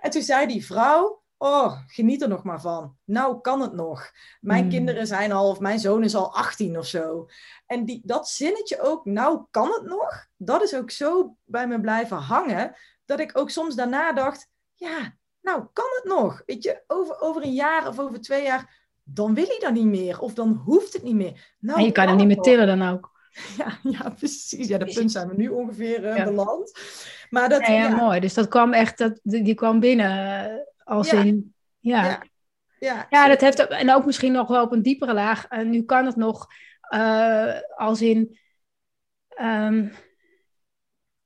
En 0.00 0.10
toen 0.10 0.22
zei 0.22 0.46
die 0.46 0.66
vrouw, 0.66 1.22
Oh, 1.38 1.78
geniet 1.86 2.22
er 2.22 2.28
nog 2.28 2.42
maar 2.42 2.60
van. 2.60 2.96
Nou 3.04 3.40
kan 3.40 3.60
het 3.60 3.72
nog. 3.72 4.10
Mijn 4.40 4.60
hmm. 4.60 4.70
kinderen 4.70 5.06
zijn 5.06 5.32
al, 5.32 5.48
of 5.48 5.60
mijn 5.60 5.78
zoon 5.78 6.04
is 6.04 6.14
al 6.14 6.34
18 6.34 6.78
of 6.78 6.86
zo. 6.86 7.28
En 7.66 7.84
die, 7.84 8.00
dat 8.04 8.28
zinnetje 8.28 8.80
ook, 8.80 9.04
nou 9.04 9.44
kan 9.50 9.72
het 9.72 9.82
nog, 9.82 10.26
dat 10.36 10.62
is 10.62 10.74
ook 10.74 10.90
zo 10.90 11.36
bij 11.44 11.68
me 11.68 11.80
blijven 11.80 12.16
hangen, 12.16 12.74
dat 13.04 13.20
ik 13.20 13.38
ook 13.38 13.50
soms 13.50 13.74
daarna 13.74 14.12
dacht, 14.12 14.48
ja, 14.74 15.16
nou 15.40 15.64
kan 15.72 15.88
het 15.94 16.04
nog. 16.04 16.42
Weet 16.46 16.62
je, 16.62 16.82
over, 16.86 17.20
over 17.20 17.42
een 17.42 17.54
jaar 17.54 17.88
of 17.88 17.98
over 17.98 18.20
twee 18.20 18.42
jaar, 18.42 18.86
dan 19.04 19.34
wil 19.34 19.46
hij 19.46 19.58
dan 19.58 19.72
niet 19.72 20.00
meer. 20.00 20.20
Of 20.20 20.34
dan 20.34 20.62
hoeft 20.64 20.92
het 20.92 21.02
niet 21.02 21.14
meer. 21.14 21.54
Nou, 21.58 21.78
en 21.78 21.84
je 21.84 21.92
kan, 21.92 22.08
hem 22.08 22.16
niet 22.16 22.26
meer 22.26 22.40
tillen 22.40 22.66
dan 22.66 22.88
ook. 22.88 23.10
Ja, 23.58 23.78
ja, 23.82 24.10
precies. 24.10 24.68
Ja, 24.68 24.78
de 24.78 24.92
punt 24.94 25.12
zijn 25.12 25.28
we 25.28 25.34
nu 25.36 25.48
ongeveer 25.48 26.04
uh, 26.04 26.24
beland. 26.24 26.72
Maar 27.30 27.48
dat, 27.48 27.66
ja, 27.66 27.72
ja, 27.72 27.88
mooi. 27.88 28.20
Dus 28.20 28.34
dat 28.34 28.48
kwam 28.48 28.72
echt, 28.72 28.98
dat, 28.98 29.18
die 29.22 29.54
kwam 29.54 29.80
binnen 29.80 30.66
als 30.88 31.10
ja. 31.10 31.22
in, 31.22 31.54
ja. 31.78 32.04
ja. 32.04 32.22
Ja, 32.80 33.06
ja, 33.10 33.28
dat 33.28 33.40
heeft 33.40 33.66
en 33.66 33.94
ook 33.94 34.06
misschien 34.06 34.32
nog 34.32 34.48
wel 34.48 34.62
op 34.62 34.72
een 34.72 34.82
diepere 34.82 35.14
laag. 35.14 35.52
Uh, 35.52 35.64
nu 35.64 35.82
kan 35.82 36.06
het 36.06 36.16
nog 36.16 36.46
uh, 36.94 37.54
als 37.76 38.02
in. 38.02 38.38
Um, 39.40 39.92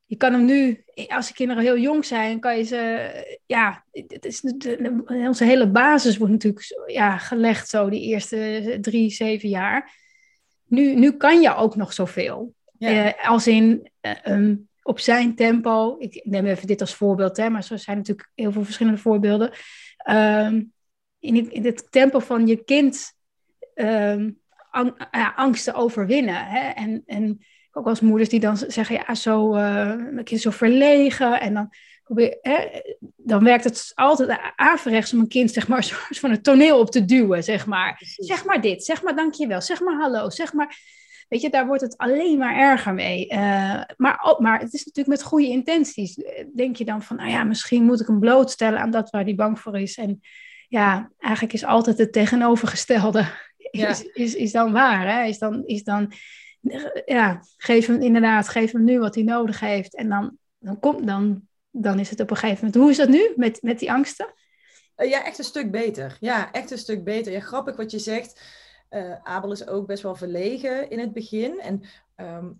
je 0.04 0.16
kan 0.16 0.32
hem 0.32 0.44
nu, 0.44 0.84
als 1.08 1.28
de 1.28 1.34
kinderen 1.34 1.62
heel 1.62 1.78
jong 1.78 2.04
zijn, 2.04 2.40
kan 2.40 2.56
je 2.56 2.62
ze. 2.62 3.38
Ja, 3.46 3.84
het 3.90 4.24
is, 4.24 4.40
de, 4.40 5.02
onze 5.06 5.44
hele 5.44 5.70
basis 5.70 6.16
wordt 6.16 6.32
natuurlijk 6.32 6.84
ja, 6.86 7.18
gelegd 7.18 7.68
zo, 7.68 7.90
die 7.90 8.02
eerste 8.02 8.78
drie, 8.80 9.10
zeven 9.10 9.48
jaar. 9.48 9.92
Nu, 10.66 10.94
nu 10.94 11.12
kan 11.12 11.40
je 11.40 11.54
ook 11.54 11.76
nog 11.76 11.92
zoveel. 11.92 12.54
Ja. 12.78 13.06
Uh, 13.06 13.28
als 13.28 13.46
in. 13.46 13.90
Um, 14.24 14.70
op 14.82 15.00
zijn 15.00 15.34
tempo. 15.34 15.96
Ik 15.98 16.20
neem 16.24 16.46
even 16.46 16.66
dit 16.66 16.80
als 16.80 16.94
voorbeeld, 16.94 17.36
hè, 17.36 17.50
maar 17.50 17.64
zo 17.64 17.76
zijn 17.76 17.96
natuurlijk 17.96 18.30
heel 18.34 18.52
veel 18.52 18.64
verschillende 18.64 18.98
voorbeelden. 18.98 19.52
Um, 20.10 20.72
in, 21.18 21.52
in, 21.52 21.64
het 21.64 21.86
tempo 21.90 22.18
van 22.18 22.46
je 22.46 22.64
kind 22.64 23.12
um, 23.74 24.40
ang, 24.70 25.08
ja, 25.10 25.32
angsten 25.36 25.74
overwinnen. 25.74 26.46
Hè? 26.46 26.68
En, 26.68 27.02
en 27.06 27.44
ook 27.72 27.86
als 27.86 28.00
moeders 28.00 28.28
die 28.28 28.40
dan 28.40 28.56
zeggen, 28.56 28.94
ja, 29.06 29.14
zo, 29.14 29.54
uh, 29.54 29.94
mijn 29.96 30.24
kind 30.24 30.40
zo 30.40 30.50
verlegen. 30.50 31.40
En 31.40 31.54
dan, 31.54 31.70
probeer, 32.02 32.38
hè, 32.40 32.80
dan 33.16 33.44
werkt 33.44 33.64
het 33.64 33.92
altijd 33.94 34.38
averechts 34.56 35.12
om 35.12 35.20
een 35.20 35.28
kind 35.28 35.50
zeg 35.50 35.68
maar, 35.68 35.84
van 36.20 36.30
het 36.30 36.44
toneel 36.44 36.78
op 36.78 36.90
te 36.90 37.04
duwen. 37.04 37.44
Zeg 37.44 37.66
maar. 37.66 38.02
zeg 38.16 38.44
maar 38.44 38.60
dit, 38.60 38.84
zeg 38.84 39.02
maar 39.02 39.16
dankjewel, 39.16 39.60
zeg 39.60 39.80
maar 39.80 39.94
hallo, 39.94 40.30
zeg 40.30 40.52
maar 40.52 40.78
Weet 41.32 41.40
je, 41.40 41.50
daar 41.50 41.66
wordt 41.66 41.82
het 41.82 41.96
alleen 41.96 42.38
maar 42.38 42.56
erger 42.56 42.94
mee. 42.94 43.26
Uh, 43.28 43.82
maar, 43.96 44.36
maar 44.38 44.60
het 44.60 44.72
is 44.72 44.84
natuurlijk 44.84 45.16
met 45.18 45.22
goede 45.22 45.48
intenties. 45.48 46.18
Denk 46.54 46.76
je 46.76 46.84
dan 46.84 47.02
van, 47.02 47.16
nou 47.16 47.30
ja, 47.30 47.44
misschien 47.44 47.84
moet 47.84 48.00
ik 48.00 48.06
hem 48.06 48.20
blootstellen 48.20 48.80
aan 48.80 48.90
dat 48.90 49.10
waar 49.10 49.24
hij 49.24 49.34
bang 49.34 49.60
voor 49.60 49.78
is. 49.78 49.96
En 49.96 50.20
ja, 50.68 51.10
eigenlijk 51.18 51.54
is 51.54 51.64
altijd 51.64 51.98
het 51.98 52.12
tegenovergestelde 52.12 53.26
is, 53.70 54.02
is, 54.02 54.34
is 54.34 54.52
dan 54.52 54.72
waar. 54.72 55.06
Hè? 55.06 55.24
Is 55.24 55.38
dan, 55.38 55.66
is 55.66 55.84
dan, 55.84 56.12
ja, 57.04 57.40
geef 57.56 57.86
hem 57.86 58.00
inderdaad, 58.00 58.48
geef 58.48 58.72
hem 58.72 58.84
nu 58.84 58.98
wat 58.98 59.14
hij 59.14 59.24
nodig 59.24 59.60
heeft. 59.60 59.96
En 59.96 60.08
dan, 60.08 60.36
dan, 60.58 60.80
komt, 60.80 61.06
dan, 61.06 61.42
dan 61.70 61.98
is 61.98 62.10
het 62.10 62.20
op 62.20 62.30
een 62.30 62.36
gegeven 62.36 62.64
moment. 62.64 62.82
Hoe 62.82 62.90
is 62.90 62.96
dat 62.96 63.08
nu 63.08 63.32
met, 63.36 63.62
met 63.62 63.78
die 63.78 63.92
angsten? 63.92 64.34
Eh, 64.94 65.10
ja, 65.10 65.24
echt 65.24 65.38
een 65.38 65.44
stuk 65.44 65.70
beter. 65.70 66.16
Ja, 66.20 66.52
echt 66.52 66.70
een 66.70 66.78
stuk 66.78 67.04
beter. 67.04 67.32
Ja, 67.32 67.40
grappig 67.40 67.76
wat 67.76 67.90
je 67.90 67.98
zegt. 67.98 68.40
Uh, 68.94 69.14
Abel 69.22 69.52
is 69.52 69.66
ook 69.66 69.86
best 69.86 70.02
wel 70.02 70.14
verlegen 70.14 70.90
in 70.90 70.98
het 70.98 71.12
begin. 71.12 71.60
En 71.60 71.82
um, 72.16 72.58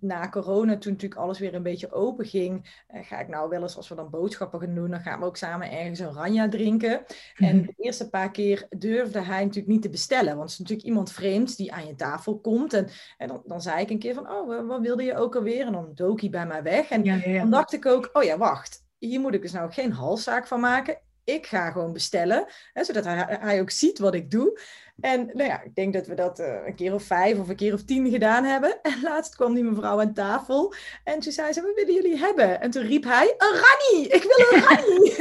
na 0.00 0.28
corona, 0.28 0.78
toen 0.78 0.92
natuurlijk 0.92 1.20
alles 1.20 1.38
weer 1.38 1.54
een 1.54 1.62
beetje 1.62 1.92
open 1.92 2.26
ging, 2.26 2.84
uh, 2.94 3.00
ga 3.04 3.20
ik 3.20 3.28
nou 3.28 3.48
wel 3.48 3.62
eens, 3.62 3.76
als 3.76 3.88
we 3.88 3.94
dan 3.94 4.10
boodschappen 4.10 4.60
gaan 4.60 4.74
doen, 4.74 4.90
dan 4.90 5.00
gaan 5.00 5.20
we 5.20 5.26
ook 5.26 5.36
samen 5.36 5.70
ergens 5.70 5.98
een 5.98 6.12
ranja 6.12 6.48
drinken. 6.48 7.04
En 7.34 7.56
mhm. 7.56 7.66
de 7.66 7.74
eerste 7.76 8.10
paar 8.10 8.30
keer 8.30 8.66
durfde 8.76 9.20
hij 9.20 9.40
natuurlijk 9.40 9.72
niet 9.72 9.82
te 9.82 9.90
bestellen, 9.90 10.36
want 10.36 10.42
het 10.42 10.50
is 10.50 10.58
natuurlijk 10.58 10.88
iemand 10.88 11.12
vreemds 11.12 11.56
die 11.56 11.72
aan 11.72 11.86
je 11.86 11.94
tafel 11.94 12.38
komt. 12.38 12.72
En, 12.72 12.88
en 13.16 13.28
dan, 13.28 13.42
dan 13.44 13.62
zei 13.62 13.80
ik 13.80 13.90
een 13.90 13.98
keer 13.98 14.14
van, 14.14 14.30
oh, 14.30 14.66
wat 14.68 14.80
wilde 14.80 15.02
je 15.02 15.16
ook 15.16 15.36
alweer? 15.36 15.66
En 15.66 15.72
dan 15.72 15.90
dook 15.94 16.20
hij 16.20 16.30
bij 16.30 16.46
mij 16.46 16.62
weg. 16.62 16.90
En 16.90 17.04
dan 17.38 17.50
dacht 17.50 17.72
ik 17.72 17.86
ook, 17.86 18.10
oh 18.12 18.22
ja, 18.22 18.38
wacht, 18.38 18.84
hier 18.98 19.20
moet 19.20 19.34
ik 19.34 19.42
dus 19.42 19.52
nou 19.52 19.72
geen 19.72 19.92
halszaak 19.92 20.46
van 20.46 20.60
maken. 20.60 20.98
Ik 21.24 21.46
ga 21.46 21.70
gewoon 21.70 21.92
bestellen, 21.92 22.46
hè, 22.72 22.84
zodat 22.84 23.04
hij, 23.04 23.38
hij 23.40 23.60
ook 23.60 23.70
ziet 23.70 23.98
wat 23.98 24.14
ik 24.14 24.30
doe. 24.30 24.60
En 25.00 25.30
nou 25.32 25.48
ja, 25.48 25.62
ik 25.62 25.74
denk 25.74 25.92
dat 25.92 26.06
we 26.06 26.14
dat 26.14 26.40
uh, 26.40 26.66
een 26.66 26.74
keer 26.74 26.94
of 26.94 27.02
vijf 27.02 27.38
of 27.38 27.48
een 27.48 27.56
keer 27.56 27.72
of 27.72 27.82
tien 27.82 28.10
gedaan 28.10 28.44
hebben. 28.44 28.78
En 28.82 29.02
laatst 29.02 29.34
kwam 29.34 29.54
die 29.54 29.64
mevrouw 29.64 30.00
aan 30.00 30.12
tafel 30.12 30.74
en 31.04 31.20
toen 31.20 31.32
zei 31.32 31.52
ze, 31.52 31.62
wat 31.62 31.74
willen 31.74 31.94
jullie 31.94 32.18
hebben? 32.18 32.60
En 32.60 32.70
toen 32.70 32.82
riep 32.82 33.04
hij, 33.04 33.34
een 33.38 33.54
rani! 33.54 34.06
Ik 34.06 34.22
wil 34.22 34.46
een 34.50 34.64
rani! 34.64 35.14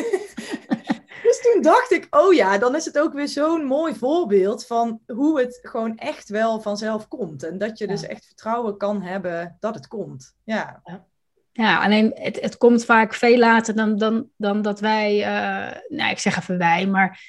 dus 1.23 1.41
toen 1.41 1.61
dacht 1.61 1.91
ik, 1.91 2.07
oh 2.09 2.33
ja, 2.33 2.57
dan 2.57 2.75
is 2.75 2.85
het 2.85 2.99
ook 2.99 3.13
weer 3.13 3.27
zo'n 3.27 3.65
mooi 3.65 3.95
voorbeeld 3.95 4.65
van 4.65 5.01
hoe 5.07 5.39
het 5.39 5.59
gewoon 5.61 5.97
echt 5.97 6.29
wel 6.29 6.61
vanzelf 6.61 7.07
komt. 7.07 7.43
En 7.43 7.57
dat 7.57 7.77
je 7.77 7.87
dus 7.87 8.03
echt 8.03 8.25
vertrouwen 8.25 8.77
kan 8.77 9.01
hebben 9.01 9.57
dat 9.59 9.75
het 9.75 9.87
komt. 9.87 10.35
Ja. 10.43 10.81
ja. 10.83 11.05
Ja, 11.51 11.83
alleen 11.83 12.11
het, 12.13 12.41
het 12.41 12.57
komt 12.57 12.85
vaak 12.85 13.13
veel 13.13 13.37
later 13.37 13.75
dan, 13.75 13.97
dan, 13.97 14.29
dan 14.37 14.61
dat 14.61 14.79
wij, 14.79 15.17
uh, 15.17 15.97
nou 15.97 16.11
ik 16.11 16.19
zeg 16.19 16.37
even 16.37 16.57
wij, 16.57 16.87
maar 16.87 17.21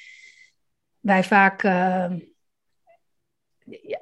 wij 1.00 1.24
vaak 1.24 1.62
uh, 1.62 2.12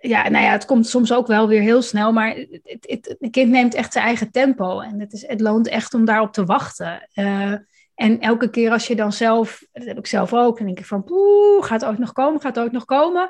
ja, 0.00 0.28
nou 0.28 0.44
ja, 0.44 0.50
het 0.50 0.64
komt 0.64 0.86
soms 0.86 1.12
ook 1.12 1.26
wel 1.26 1.48
weer 1.48 1.60
heel 1.60 1.82
snel, 1.82 2.12
maar 2.12 2.34
het, 2.36 2.60
het, 2.80 3.16
het 3.18 3.30
kind 3.30 3.50
neemt 3.50 3.74
echt 3.74 3.92
zijn 3.92 4.04
eigen 4.04 4.30
tempo. 4.30 4.80
En 4.80 5.00
het, 5.00 5.12
is, 5.12 5.26
het 5.26 5.40
loont 5.40 5.68
echt 5.68 5.94
om 5.94 6.04
daarop 6.04 6.32
te 6.32 6.44
wachten. 6.44 7.08
Uh, 7.14 7.54
en 7.94 8.20
elke 8.20 8.50
keer 8.50 8.70
als 8.70 8.86
je 8.86 8.96
dan 8.96 9.12
zelf, 9.12 9.64
dat 9.72 9.84
heb 9.84 9.98
ik 9.98 10.06
zelf 10.06 10.32
ook, 10.32 10.56
dan 10.56 10.66
denk 10.66 10.78
ik 10.78 10.86
van, 10.86 11.04
poeh, 11.04 11.64
gaat 11.64 11.80
het 11.80 11.90
ooit 11.90 11.98
nog 11.98 12.12
komen, 12.12 12.40
gaat 12.40 12.54
het 12.54 12.64
ooit 12.64 12.72
nog 12.72 12.84
komen? 12.84 13.28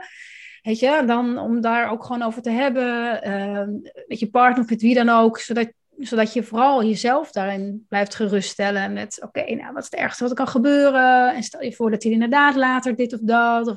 Weet 0.62 0.78
je, 0.78 1.02
dan 1.06 1.38
om 1.38 1.60
daar 1.60 1.90
ook 1.90 2.04
gewoon 2.04 2.22
over 2.22 2.42
te 2.42 2.50
hebben, 2.50 3.20
uh, 3.28 3.92
met 4.06 4.18
je 4.18 4.30
partner 4.30 4.62
of 4.62 4.70
met 4.70 4.80
wie 4.80 4.94
dan 4.94 5.08
ook, 5.08 5.38
zodat, 5.38 5.72
zodat 5.98 6.32
je 6.32 6.42
vooral 6.42 6.84
jezelf 6.84 7.30
daarin 7.30 7.86
blijft 7.88 8.14
geruststellen 8.14 8.92
met, 8.92 9.22
oké, 9.22 9.54
nou, 9.54 9.72
wat 9.72 9.82
is 9.82 9.90
het 9.90 10.00
ergste 10.00 10.22
wat 10.22 10.30
er 10.30 10.38
kan 10.38 10.48
gebeuren? 10.48 11.34
En 11.34 11.42
stel 11.42 11.62
je 11.62 11.72
voor 11.72 11.90
dat 11.90 12.02
hij 12.02 12.12
inderdaad 12.12 12.54
later 12.54 12.96
dit 12.96 13.12
of 13.12 13.20
dat, 13.22 13.68
of 13.68 13.76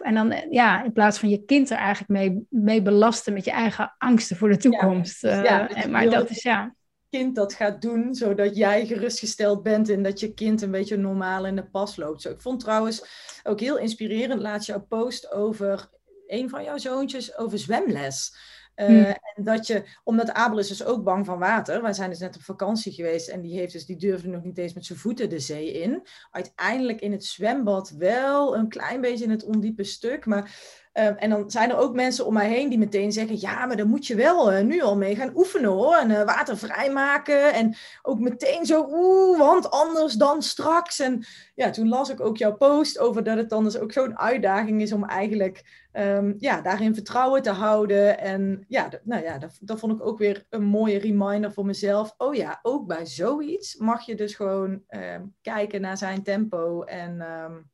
en 0.00 0.14
dan, 0.14 0.30
eh, 0.30 0.50
ja, 0.50 0.84
in 0.84 0.92
plaats 0.92 1.18
van 1.18 1.28
je 1.28 1.44
kind 1.44 1.70
er 1.70 1.76
eigenlijk 1.76 2.08
mee, 2.08 2.46
mee 2.48 2.82
belasten 2.82 3.32
met 3.32 3.44
je 3.44 3.50
eigen 3.50 3.94
angsten 3.98 4.36
voor 4.36 4.48
de 4.48 4.56
toekomst. 4.56 5.22
Ja, 5.22 5.42
ja 5.42 5.76
uh, 5.76 5.84
maar 5.84 6.10
dat 6.10 6.30
is, 6.30 6.42
ja. 6.42 6.74
kind 7.10 7.34
dat 7.34 7.54
gaat 7.54 7.82
doen, 7.82 8.14
zodat 8.14 8.56
jij 8.56 8.86
gerustgesteld 8.86 9.62
bent 9.62 9.88
en 9.88 10.02
dat 10.02 10.20
je 10.20 10.34
kind 10.34 10.62
een 10.62 10.70
beetje 10.70 10.96
normaal 10.96 11.46
in 11.46 11.56
de 11.56 11.64
pas 11.64 11.96
loopt. 11.96 12.22
Zo, 12.22 12.30
ik 12.30 12.40
vond 12.40 12.60
trouwens 12.60 13.06
ook 13.42 13.60
heel 13.60 13.78
inspirerend 13.78 14.40
laatst 14.40 14.68
jouw 14.68 14.86
post 14.88 15.32
over 15.32 15.88
een 16.26 16.48
van 16.48 16.64
jouw 16.64 16.78
zoontjes 16.78 17.36
over 17.36 17.58
zwemles. 17.58 18.36
Uh, 18.76 19.08
En 19.08 19.44
dat 19.44 19.66
je, 19.66 19.84
omdat 20.04 20.32
Abel 20.32 20.58
is 20.58 20.68
dus 20.68 20.84
ook 20.84 21.04
bang 21.04 21.26
van 21.26 21.38
water. 21.38 21.82
Wij 21.82 21.92
zijn 21.92 22.10
dus 22.10 22.18
net 22.18 22.36
op 22.36 22.42
vakantie 22.42 22.92
geweest 22.92 23.28
en 23.28 23.40
die, 23.40 23.58
heeft 23.58 23.72
dus, 23.72 23.86
die 23.86 23.96
durfde 23.96 24.28
nog 24.28 24.42
niet 24.42 24.58
eens 24.58 24.74
met 24.74 24.84
zijn 24.86 24.98
voeten 24.98 25.28
de 25.28 25.38
zee 25.38 25.72
in. 25.72 26.06
Uiteindelijk 26.30 27.00
in 27.00 27.12
het 27.12 27.24
zwembad 27.24 27.94
wel 27.98 28.56
een 28.56 28.68
klein 28.68 29.00
beetje 29.00 29.24
in 29.24 29.30
het 29.30 29.44
ondiepe 29.44 29.84
stuk. 29.84 30.26
Maar 30.26 30.50
Ehm, 30.96 31.14
en 31.16 31.30
dan 31.30 31.50
zijn 31.50 31.70
er 31.70 31.76
ook 31.76 31.94
mensen 31.94 32.26
om 32.26 32.32
mij 32.32 32.48
heen 32.48 32.68
die 32.68 32.78
meteen 32.78 33.12
zeggen: 33.12 33.40
Ja, 33.40 33.66
maar 33.66 33.76
dan 33.76 33.88
moet 33.88 34.06
je 34.06 34.14
wel 34.14 34.52
uh, 34.52 34.60
nu 34.60 34.82
al 34.82 34.96
mee 34.96 35.16
gaan 35.16 35.36
oefenen 35.36 35.70
hoor. 35.70 35.94
En 35.94 36.10
uh, 36.10 36.22
water 36.22 36.58
vrijmaken. 36.58 37.52
En 37.52 37.74
ook 38.02 38.18
meteen 38.18 38.66
zo, 38.66 38.86
oeh, 38.90 39.38
want 39.38 39.70
anders 39.70 40.14
dan 40.14 40.42
straks. 40.42 40.98
En 40.98 41.24
ja, 41.54 41.70
toen 41.70 41.88
las 41.88 42.10
ik 42.10 42.20
ook 42.20 42.36
jouw 42.36 42.56
post 42.56 42.98
over 42.98 43.24
dat 43.24 43.36
het 43.36 43.50
dan 43.50 43.64
dus 43.64 43.78
ook 43.78 43.92
zo'n 43.92 44.18
uitdaging 44.18 44.82
is 44.82 44.92
om 44.92 45.04
eigenlijk 45.04 45.85
um, 45.98 46.34
ja, 46.38 46.60
daarin 46.60 46.94
vertrouwen 46.94 47.42
te 47.42 47.50
houden. 47.50 48.18
En 48.18 48.64
ja, 48.68 48.90
nou 49.02 49.22
ja, 49.22 49.38
dat, 49.38 49.58
dat 49.60 49.78
vond 49.78 49.92
ik 49.92 50.06
ook 50.06 50.18
weer 50.18 50.46
een 50.50 50.64
mooie 50.64 50.98
reminder 50.98 51.52
voor 51.52 51.66
mezelf. 51.66 52.14
Oh 52.16 52.34
ja, 52.34 52.58
ook 52.62 52.86
bij 52.86 53.06
zoiets 53.06 53.76
mag 53.76 54.06
je 54.06 54.14
dus 54.14 54.34
gewoon 54.34 54.82
um, 54.88 55.34
kijken 55.42 55.80
naar 55.80 55.96
zijn 55.96 56.22
tempo 56.22 56.82
en 56.82 57.24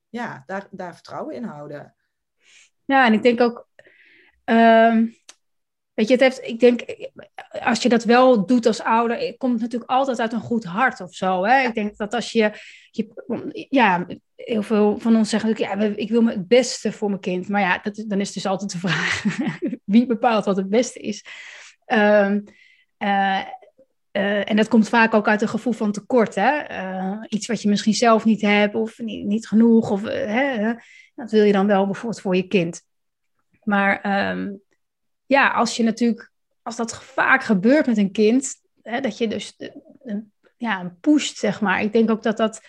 ja, 0.09 0.43
daar, 0.47 0.69
daar 0.71 0.95
vertrouwen 0.95 1.35
in 1.35 1.45
houden. 1.45 1.95
Ja, 2.85 3.07
en 3.07 3.13
ik 3.13 3.23
denk 3.23 3.41
ook, 3.41 3.69
weet 5.95 6.09
je, 6.09 6.13
het 6.13 6.21
heeft, 6.21 6.43
ik 6.43 6.61
denk, 6.61 6.81
als 7.65 7.83
je 7.83 7.89
dat 7.89 8.05
wel 8.05 8.47
doet 8.47 8.67
als 8.67 8.83
ouder, 8.83 9.37
komt 9.37 9.53
het 9.53 9.61
natuurlijk 9.61 9.91
altijd 9.91 10.21
uit 10.21 10.33
een 10.33 10.41
goed 10.41 10.65
hart 10.65 11.01
of 11.01 11.15
zo. 11.15 11.45
Hè? 11.45 11.67
Ik 11.67 11.75
denk 11.75 11.97
dat 11.97 12.15
als 12.15 12.33
je, 12.33 12.53
je, 12.91 13.67
ja, 13.69 14.07
heel 14.37 14.63
veel 14.63 14.99
van 14.99 15.17
ons 15.17 15.31
zeggen 15.31 15.55
ja, 15.57 15.79
ik 15.79 16.11
wil 16.11 16.27
het 16.27 16.49
beste 16.49 16.93
voor 16.93 17.09
mijn 17.09 17.21
kind. 17.21 17.49
Maar 17.49 17.61
ja, 17.61 17.79
dat, 17.79 18.05
dan 18.07 18.21
is 18.21 18.33
dus 18.33 18.47
altijd 18.47 18.73
de 18.73 18.79
vraag, 18.79 19.25
wie 19.85 20.07
bepaalt 20.07 20.45
wat 20.45 20.57
het 20.57 20.69
beste 20.69 20.99
is? 20.99 21.25
Um, 21.87 22.45
uh, 22.99 23.41
uh, 24.13 24.51
en 24.51 24.57
dat 24.57 24.69
komt 24.69 24.89
vaak 24.89 25.15
ook 25.15 25.29
uit 25.29 25.43
een 25.43 25.49
gevoel 25.49 25.73
van 25.73 25.93
tekort. 25.93 26.35
Hè? 26.35 26.71
Uh, 26.71 27.19
iets 27.29 27.47
wat 27.47 27.63
je 27.63 27.69
misschien 27.69 27.95
zelf 27.95 28.25
niet 28.25 28.41
hebt 28.41 28.75
of 28.75 28.99
niet, 28.99 29.27
niet 29.27 29.49
genoeg. 29.49 29.91
Of, 29.91 30.03
hè, 30.03 30.75
dat 31.15 31.31
wil 31.31 31.45
je 31.45 31.53
dan 31.53 31.67
wel 31.67 31.85
bijvoorbeeld 31.85 32.21
voor 32.21 32.37
je 32.37 32.49
kind. 32.49 32.83
Maar 33.63 34.31
um, 34.31 34.61
ja, 35.27 35.49
als 35.49 35.77
je 35.77 35.83
natuurlijk, 35.83 36.32
als 36.63 36.77
dat 36.77 37.05
vaak 37.05 37.43
gebeurt 37.43 37.87
met 37.87 37.99
een 37.99 38.13
kind, 38.13 38.55
hè, 38.83 39.01
dat 39.01 39.19
je 39.19 39.29
dus 39.29 39.57
een, 40.03 40.33
ja, 40.57 40.81
een 40.81 40.99
pusht, 41.01 41.37
zeg 41.37 41.61
maar. 41.61 41.83
Ik 41.83 41.93
denk 41.93 42.11
ook 42.11 42.23
dat, 42.23 42.37
dat, 42.37 42.61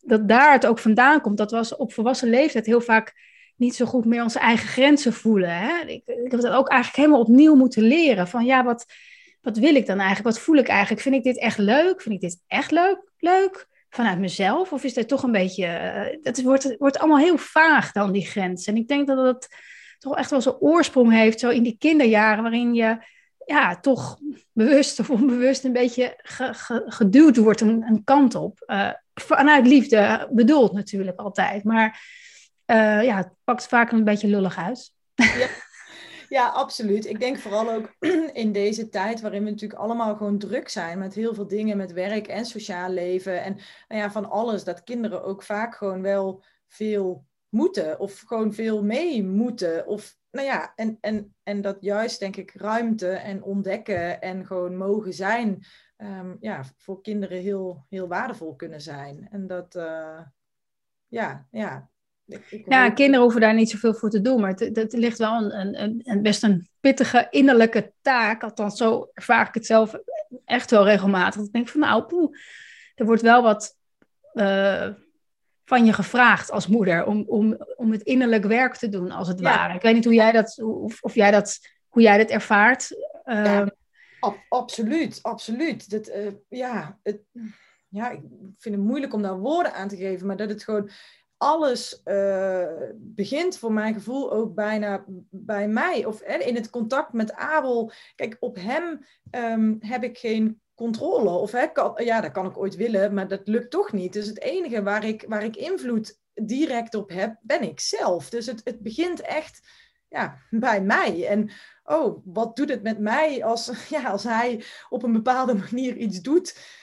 dat 0.00 0.28
daar 0.28 0.52
het 0.52 0.66
ook 0.66 0.78
vandaan 0.78 1.20
komt. 1.20 1.38
Dat 1.38 1.50
we 1.50 1.78
op 1.78 1.92
volwassen 1.92 2.28
leeftijd 2.28 2.66
heel 2.66 2.80
vaak 2.80 3.24
niet 3.56 3.74
zo 3.74 3.86
goed 3.86 4.04
meer 4.04 4.22
onze 4.22 4.38
eigen 4.38 4.68
grenzen 4.68 5.12
voelen. 5.12 5.50
Hè? 5.50 5.80
Ik, 5.80 6.02
ik 6.06 6.30
heb 6.30 6.40
dat 6.40 6.52
ook 6.52 6.68
eigenlijk 6.68 6.96
helemaal 6.96 7.20
opnieuw 7.20 7.54
moeten 7.54 7.82
leren. 7.82 8.28
Van 8.28 8.44
ja, 8.44 8.64
wat, 8.64 8.86
wat 9.40 9.58
wil 9.58 9.74
ik 9.74 9.86
dan 9.86 9.98
eigenlijk? 9.98 10.34
Wat 10.34 10.44
voel 10.44 10.56
ik 10.56 10.68
eigenlijk? 10.68 11.02
Vind 11.02 11.14
ik 11.14 11.22
dit 11.22 11.38
echt 11.38 11.58
leuk? 11.58 12.02
Vind 12.02 12.14
ik 12.14 12.20
dit 12.20 12.40
echt 12.46 12.70
leuk? 12.70 13.12
Leuk? 13.18 13.66
vanuit 13.96 14.18
mezelf? 14.18 14.72
Of 14.72 14.84
is 14.84 14.94
dat 14.94 15.08
toch 15.08 15.22
een 15.22 15.32
beetje. 15.32 15.66
Het 16.22 16.42
wordt, 16.42 16.76
wordt 16.78 16.98
allemaal 16.98 17.18
heel 17.18 17.38
vaag 17.38 17.92
dan, 17.92 18.12
die 18.12 18.26
grens. 18.26 18.66
En 18.66 18.76
ik 18.76 18.88
denk 18.88 19.06
dat 19.06 19.26
het 19.26 19.48
toch 19.98 20.16
echt 20.16 20.30
wel 20.30 20.40
zijn 20.40 20.54
oorsprong 20.54 21.12
heeft, 21.12 21.40
zo 21.40 21.48
in 21.48 21.62
die 21.62 21.76
kinderjaren, 21.78 22.42
waarin 22.42 22.74
je 22.74 22.98
ja, 23.46 23.80
toch 23.80 24.18
bewust 24.52 25.00
of 25.00 25.10
onbewust 25.10 25.64
een 25.64 25.72
beetje 25.72 26.18
geduwd 26.86 27.36
wordt 27.36 27.60
een, 27.60 27.82
een 27.82 28.04
kant 28.04 28.34
op. 28.34 28.64
Uh, 28.66 28.92
vanuit 29.14 29.66
liefde 29.66 30.28
bedoeld 30.32 30.72
natuurlijk 30.72 31.18
altijd. 31.18 31.64
Maar 31.64 32.00
uh, 32.66 33.04
ja, 33.04 33.16
het 33.16 33.30
pakt 33.44 33.66
vaak 33.66 33.92
een 33.92 34.04
beetje 34.04 34.28
lullig 34.28 34.58
uit. 34.58 34.92
Ja. 35.14 35.48
Ja, 36.28 36.48
absoluut. 36.48 37.06
Ik 37.06 37.20
denk 37.20 37.38
vooral 37.38 37.70
ook 37.70 37.94
in 38.32 38.52
deze 38.52 38.88
tijd 38.88 39.20
waarin 39.20 39.44
we 39.44 39.50
natuurlijk 39.50 39.80
allemaal 39.80 40.16
gewoon 40.16 40.38
druk 40.38 40.68
zijn 40.68 40.98
met 40.98 41.14
heel 41.14 41.34
veel 41.34 41.46
dingen, 41.46 41.76
met 41.76 41.92
werk 41.92 42.26
en 42.26 42.44
sociaal 42.44 42.90
leven 42.90 43.42
en 43.42 43.58
nou 43.88 44.00
ja, 44.00 44.10
van 44.10 44.30
alles, 44.30 44.64
dat 44.64 44.84
kinderen 44.84 45.24
ook 45.24 45.42
vaak 45.42 45.74
gewoon 45.74 46.02
wel 46.02 46.44
veel 46.68 47.24
moeten 47.48 48.00
of 48.00 48.22
gewoon 48.26 48.52
veel 48.52 48.84
mee 48.84 49.24
moeten. 49.24 49.86
Of 49.86 50.16
nou 50.36 50.48
ja, 50.48 50.72
en, 50.74 50.98
en, 51.00 51.34
en 51.42 51.60
dat 51.60 51.76
juist 51.80 52.20
denk 52.20 52.36
ik 52.36 52.52
ruimte 52.54 53.08
en 53.08 53.42
ontdekken 53.42 54.20
en 54.20 54.46
gewoon 54.46 54.76
mogen 54.76 55.12
zijn, 55.12 55.64
um, 55.98 56.36
ja, 56.40 56.64
voor 56.76 57.02
kinderen 57.02 57.40
heel, 57.40 57.86
heel 57.88 58.08
waardevol 58.08 58.54
kunnen 58.54 58.80
zijn. 58.80 59.28
En 59.30 59.46
dat, 59.46 59.74
uh, 59.74 60.20
ja, 61.06 61.46
ja, 61.50 61.90
ja, 62.66 62.90
kinderen 62.90 63.22
hoeven 63.22 63.40
daar 63.40 63.54
niet 63.54 63.70
zoveel 63.70 63.94
voor 63.94 64.10
te 64.10 64.20
doen, 64.20 64.40
maar 64.40 64.50
het, 64.50 64.76
het 64.76 64.92
ligt 64.92 65.18
wel 65.18 65.52
een, 65.52 65.82
een, 65.82 66.00
een, 66.04 66.22
best 66.22 66.42
een 66.42 66.68
pittige 66.80 67.26
innerlijke 67.30 67.92
taak. 68.00 68.42
Althans, 68.42 68.76
zo 68.76 69.10
ervaar 69.12 69.48
ik 69.48 69.54
het 69.54 69.66
zelf 69.66 69.98
echt 70.44 70.70
wel 70.70 70.84
regelmatig. 70.84 71.42
Ik 71.42 71.52
denk 71.52 71.68
van 71.68 71.80
nou, 71.80 72.02
poeh, 72.02 72.36
er 72.94 73.06
wordt 73.06 73.22
wel 73.22 73.42
wat 73.42 73.76
uh, 74.34 74.88
van 75.68 75.84
je 75.84 75.92
gevraagd 75.92 76.50
als 76.50 76.66
moeder 76.66 77.06
om, 77.06 77.24
om, 77.26 77.56
om 77.76 77.92
het 77.92 78.02
innerlijk 78.02 78.44
werk 78.44 78.76
te 78.76 78.88
doen, 78.88 79.10
als 79.10 79.28
het 79.28 79.40
ware. 79.40 79.74
Ik 79.74 79.82
weet 79.82 79.94
niet 79.94 80.04
hoe 80.04 80.14
jij 80.14 80.32
dat, 80.32 80.62
of, 80.62 81.02
of 81.02 81.14
jij 81.14 81.30
dat, 81.30 81.58
hoe 81.88 82.02
jij 82.02 82.18
dat 82.18 82.30
ervaart. 82.30 82.90
Uh, 83.24 83.44
ja, 83.44 83.72
ab, 84.20 84.36
absoluut, 84.48 85.18
absoluut. 85.22 85.90
Dat, 85.90 86.08
uh, 86.08 86.32
ja, 86.48 86.98
het, 87.02 87.20
ja, 87.88 88.10
ik 88.10 88.20
vind 88.58 88.74
het 88.74 88.84
moeilijk 88.84 89.14
om 89.14 89.22
daar 89.22 89.38
woorden 89.38 89.74
aan 89.74 89.88
te 89.88 89.96
geven, 89.96 90.26
maar 90.26 90.36
dat 90.36 90.48
het 90.48 90.64
gewoon 90.64 90.90
alles 91.36 92.00
uh, 92.04 92.66
begint 92.96 93.58
voor 93.58 93.72
mijn 93.72 93.94
gevoel 93.94 94.32
ook 94.32 94.54
bijna 94.54 95.04
bij 95.30 95.68
mij. 95.68 96.04
Of 96.04 96.20
in 96.20 96.54
het 96.54 96.70
contact 96.70 97.12
met 97.12 97.32
Abel. 97.32 97.92
Kijk, 98.14 98.36
op 98.40 98.56
hem 98.56 99.06
um, 99.30 99.76
heb 99.80 100.04
ik 100.04 100.18
geen 100.18 100.60
controle. 100.76 101.30
Of 101.30 101.52
hè, 101.52 101.66
ja, 101.96 102.20
dat 102.20 102.32
kan 102.32 102.46
ik 102.46 102.58
ooit 102.58 102.76
willen, 102.76 103.14
maar 103.14 103.28
dat 103.28 103.48
lukt 103.48 103.70
toch 103.70 103.92
niet. 103.92 104.12
Dus 104.12 104.26
het 104.26 104.40
enige 104.40 104.82
waar 104.82 105.04
ik, 105.04 105.24
waar 105.28 105.44
ik 105.44 105.56
invloed 105.56 106.20
direct 106.34 106.94
op 106.94 107.10
heb, 107.10 107.36
ben 107.42 107.62
ik 107.62 107.80
zelf. 107.80 108.30
Dus 108.30 108.46
het, 108.46 108.60
het 108.64 108.80
begint 108.80 109.20
echt 109.20 109.68
ja, 110.08 110.38
bij 110.50 110.82
mij. 110.82 111.26
En 111.26 111.50
oh, 111.84 112.22
wat 112.24 112.56
doet 112.56 112.68
het 112.68 112.82
met 112.82 112.98
mij 112.98 113.44
als, 113.44 113.70
ja, 113.88 114.10
als 114.10 114.24
hij 114.24 114.64
op 114.88 115.02
een 115.02 115.12
bepaalde 115.12 115.54
manier 115.54 115.96
iets 115.96 116.20
doet 116.20 116.74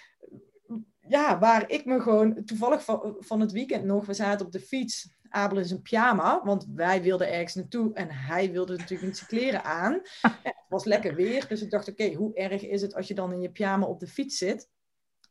ja, 1.07 1.39
waar 1.39 1.69
ik 1.69 1.85
me 1.85 2.01
gewoon 2.01 2.43
toevallig 2.45 2.83
van, 2.83 3.15
van 3.19 3.39
het 3.39 3.51
weekend 3.51 3.83
nog, 3.83 4.05
we 4.05 4.13
zaten 4.13 4.45
op 4.45 4.51
de 4.51 4.59
fiets. 4.59 5.15
Abel 5.33 5.57
in 5.57 5.65
zijn 5.65 5.81
pyjama, 5.81 6.41
want 6.43 6.65
wij 6.75 7.01
wilden 7.01 7.31
ergens 7.31 7.55
naartoe 7.55 7.93
en 7.93 8.11
hij 8.11 8.51
wilde 8.51 8.75
natuurlijk 8.75 9.01
niet 9.01 9.17
zijn 9.17 9.29
kleren 9.29 9.63
aan. 9.63 9.93
het 10.43 10.55
was 10.69 10.83
lekker 10.83 11.15
weer, 11.15 11.47
dus 11.47 11.61
ik 11.61 11.71
dacht, 11.71 11.89
oké, 11.89 12.13
hoe 12.13 12.33
erg 12.35 12.65
is 12.65 12.81
het 12.81 12.95
als 12.95 13.07
je 13.07 13.13
dan 13.13 13.33
in 13.33 13.41
je 13.41 13.51
pyjama 13.51 13.85
op 13.85 13.99
de 13.99 14.07
fiets 14.07 14.37
zit? 14.37 14.69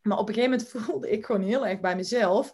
Maar 0.02 0.18
op 0.18 0.28
een 0.28 0.34
gegeven 0.34 0.58
moment 0.58 0.70
voelde 0.84 1.10
ik 1.10 1.26
gewoon 1.26 1.42
heel 1.42 1.66
erg 1.66 1.80
bij 1.80 1.96
mezelf. 1.96 2.52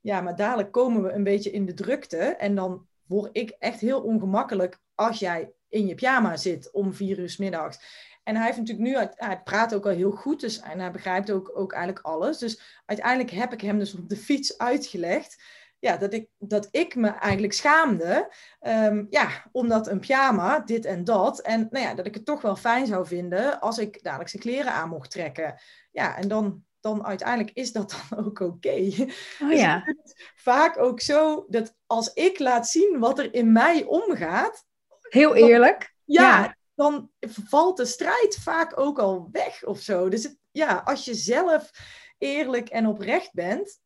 Ja, 0.00 0.20
maar 0.20 0.36
dadelijk 0.36 0.72
komen 0.72 1.02
we 1.02 1.12
een 1.12 1.24
beetje 1.24 1.50
in 1.50 1.66
de 1.66 1.74
drukte 1.74 2.18
en 2.18 2.54
dan 2.54 2.86
word 3.06 3.30
ik 3.32 3.50
echt 3.58 3.80
heel 3.80 4.00
ongemakkelijk 4.00 4.80
als 4.94 5.18
jij 5.18 5.52
in 5.68 5.86
je 5.86 5.94
pyjama 5.94 6.36
zit 6.36 6.70
om 6.72 6.94
vier 6.94 7.18
uur 7.18 7.30
s 7.30 7.36
middags. 7.36 7.78
En 8.26 8.36
hij 8.36 8.44
heeft 8.44 8.58
natuurlijk 8.58 8.88
nu, 8.88 9.08
hij 9.14 9.42
praat 9.42 9.74
ook 9.74 9.86
al 9.86 9.92
heel 9.92 10.10
goed, 10.10 10.40
dus 10.40 10.60
en 10.60 10.80
hij 10.80 10.90
begrijpt 10.90 11.30
ook, 11.30 11.50
ook 11.54 11.72
eigenlijk 11.72 12.06
alles. 12.06 12.38
Dus 12.38 12.82
uiteindelijk 12.86 13.30
heb 13.30 13.52
ik 13.52 13.60
hem 13.60 13.78
dus 13.78 13.94
op 13.94 14.08
de 14.08 14.16
fiets 14.16 14.58
uitgelegd. 14.58 15.42
Ja, 15.86 15.96
dat 15.96 16.12
ik, 16.12 16.28
dat 16.38 16.68
ik 16.70 16.94
me 16.94 17.08
eigenlijk 17.08 17.52
schaamde. 17.52 18.32
Um, 18.60 19.06
ja, 19.10 19.28
omdat 19.52 19.86
een 19.86 20.00
pyjama, 20.00 20.60
dit 20.60 20.84
en 20.84 21.04
dat. 21.04 21.40
En 21.40 21.66
nou 21.70 21.84
ja, 21.84 21.94
dat 21.94 22.06
ik 22.06 22.14
het 22.14 22.24
toch 22.24 22.42
wel 22.42 22.56
fijn 22.56 22.86
zou 22.86 23.06
vinden 23.06 23.60
als 23.60 23.78
ik 23.78 24.02
dadelijk 24.02 24.30
zijn 24.30 24.42
kleren 24.42 24.72
aan 24.72 24.88
mocht 24.88 25.10
trekken. 25.10 25.60
Ja, 25.90 26.16
en 26.16 26.28
dan, 26.28 26.64
dan 26.80 27.06
uiteindelijk 27.06 27.56
is 27.56 27.72
dat 27.72 27.90
dan 28.08 28.18
ook 28.18 28.40
oké. 28.40 28.44
Okay. 28.44 29.12
Oh 29.42 29.52
ja. 29.52 29.82
Dus 29.84 30.32
vaak 30.34 30.78
ook 30.78 31.00
zo 31.00 31.44
dat 31.48 31.74
als 31.86 32.12
ik 32.12 32.38
laat 32.38 32.68
zien 32.68 32.98
wat 32.98 33.18
er 33.18 33.34
in 33.34 33.52
mij 33.52 33.84
omgaat. 33.84 34.64
Heel 35.08 35.34
eerlijk. 35.34 35.94
ja, 36.04 36.56
dan 36.74 37.10
valt 37.20 37.76
de 37.76 37.86
strijd 37.86 38.38
vaak 38.40 38.78
ook 38.78 38.98
al 38.98 39.28
weg 39.32 39.64
of 39.64 39.80
zo. 39.80 40.08
Dus 40.08 40.22
het, 40.22 40.38
ja, 40.50 40.82
als 40.84 41.04
je 41.04 41.14
zelf 41.14 41.70
eerlijk 42.18 42.68
en 42.68 42.86
oprecht 42.86 43.32
bent, 43.32 43.80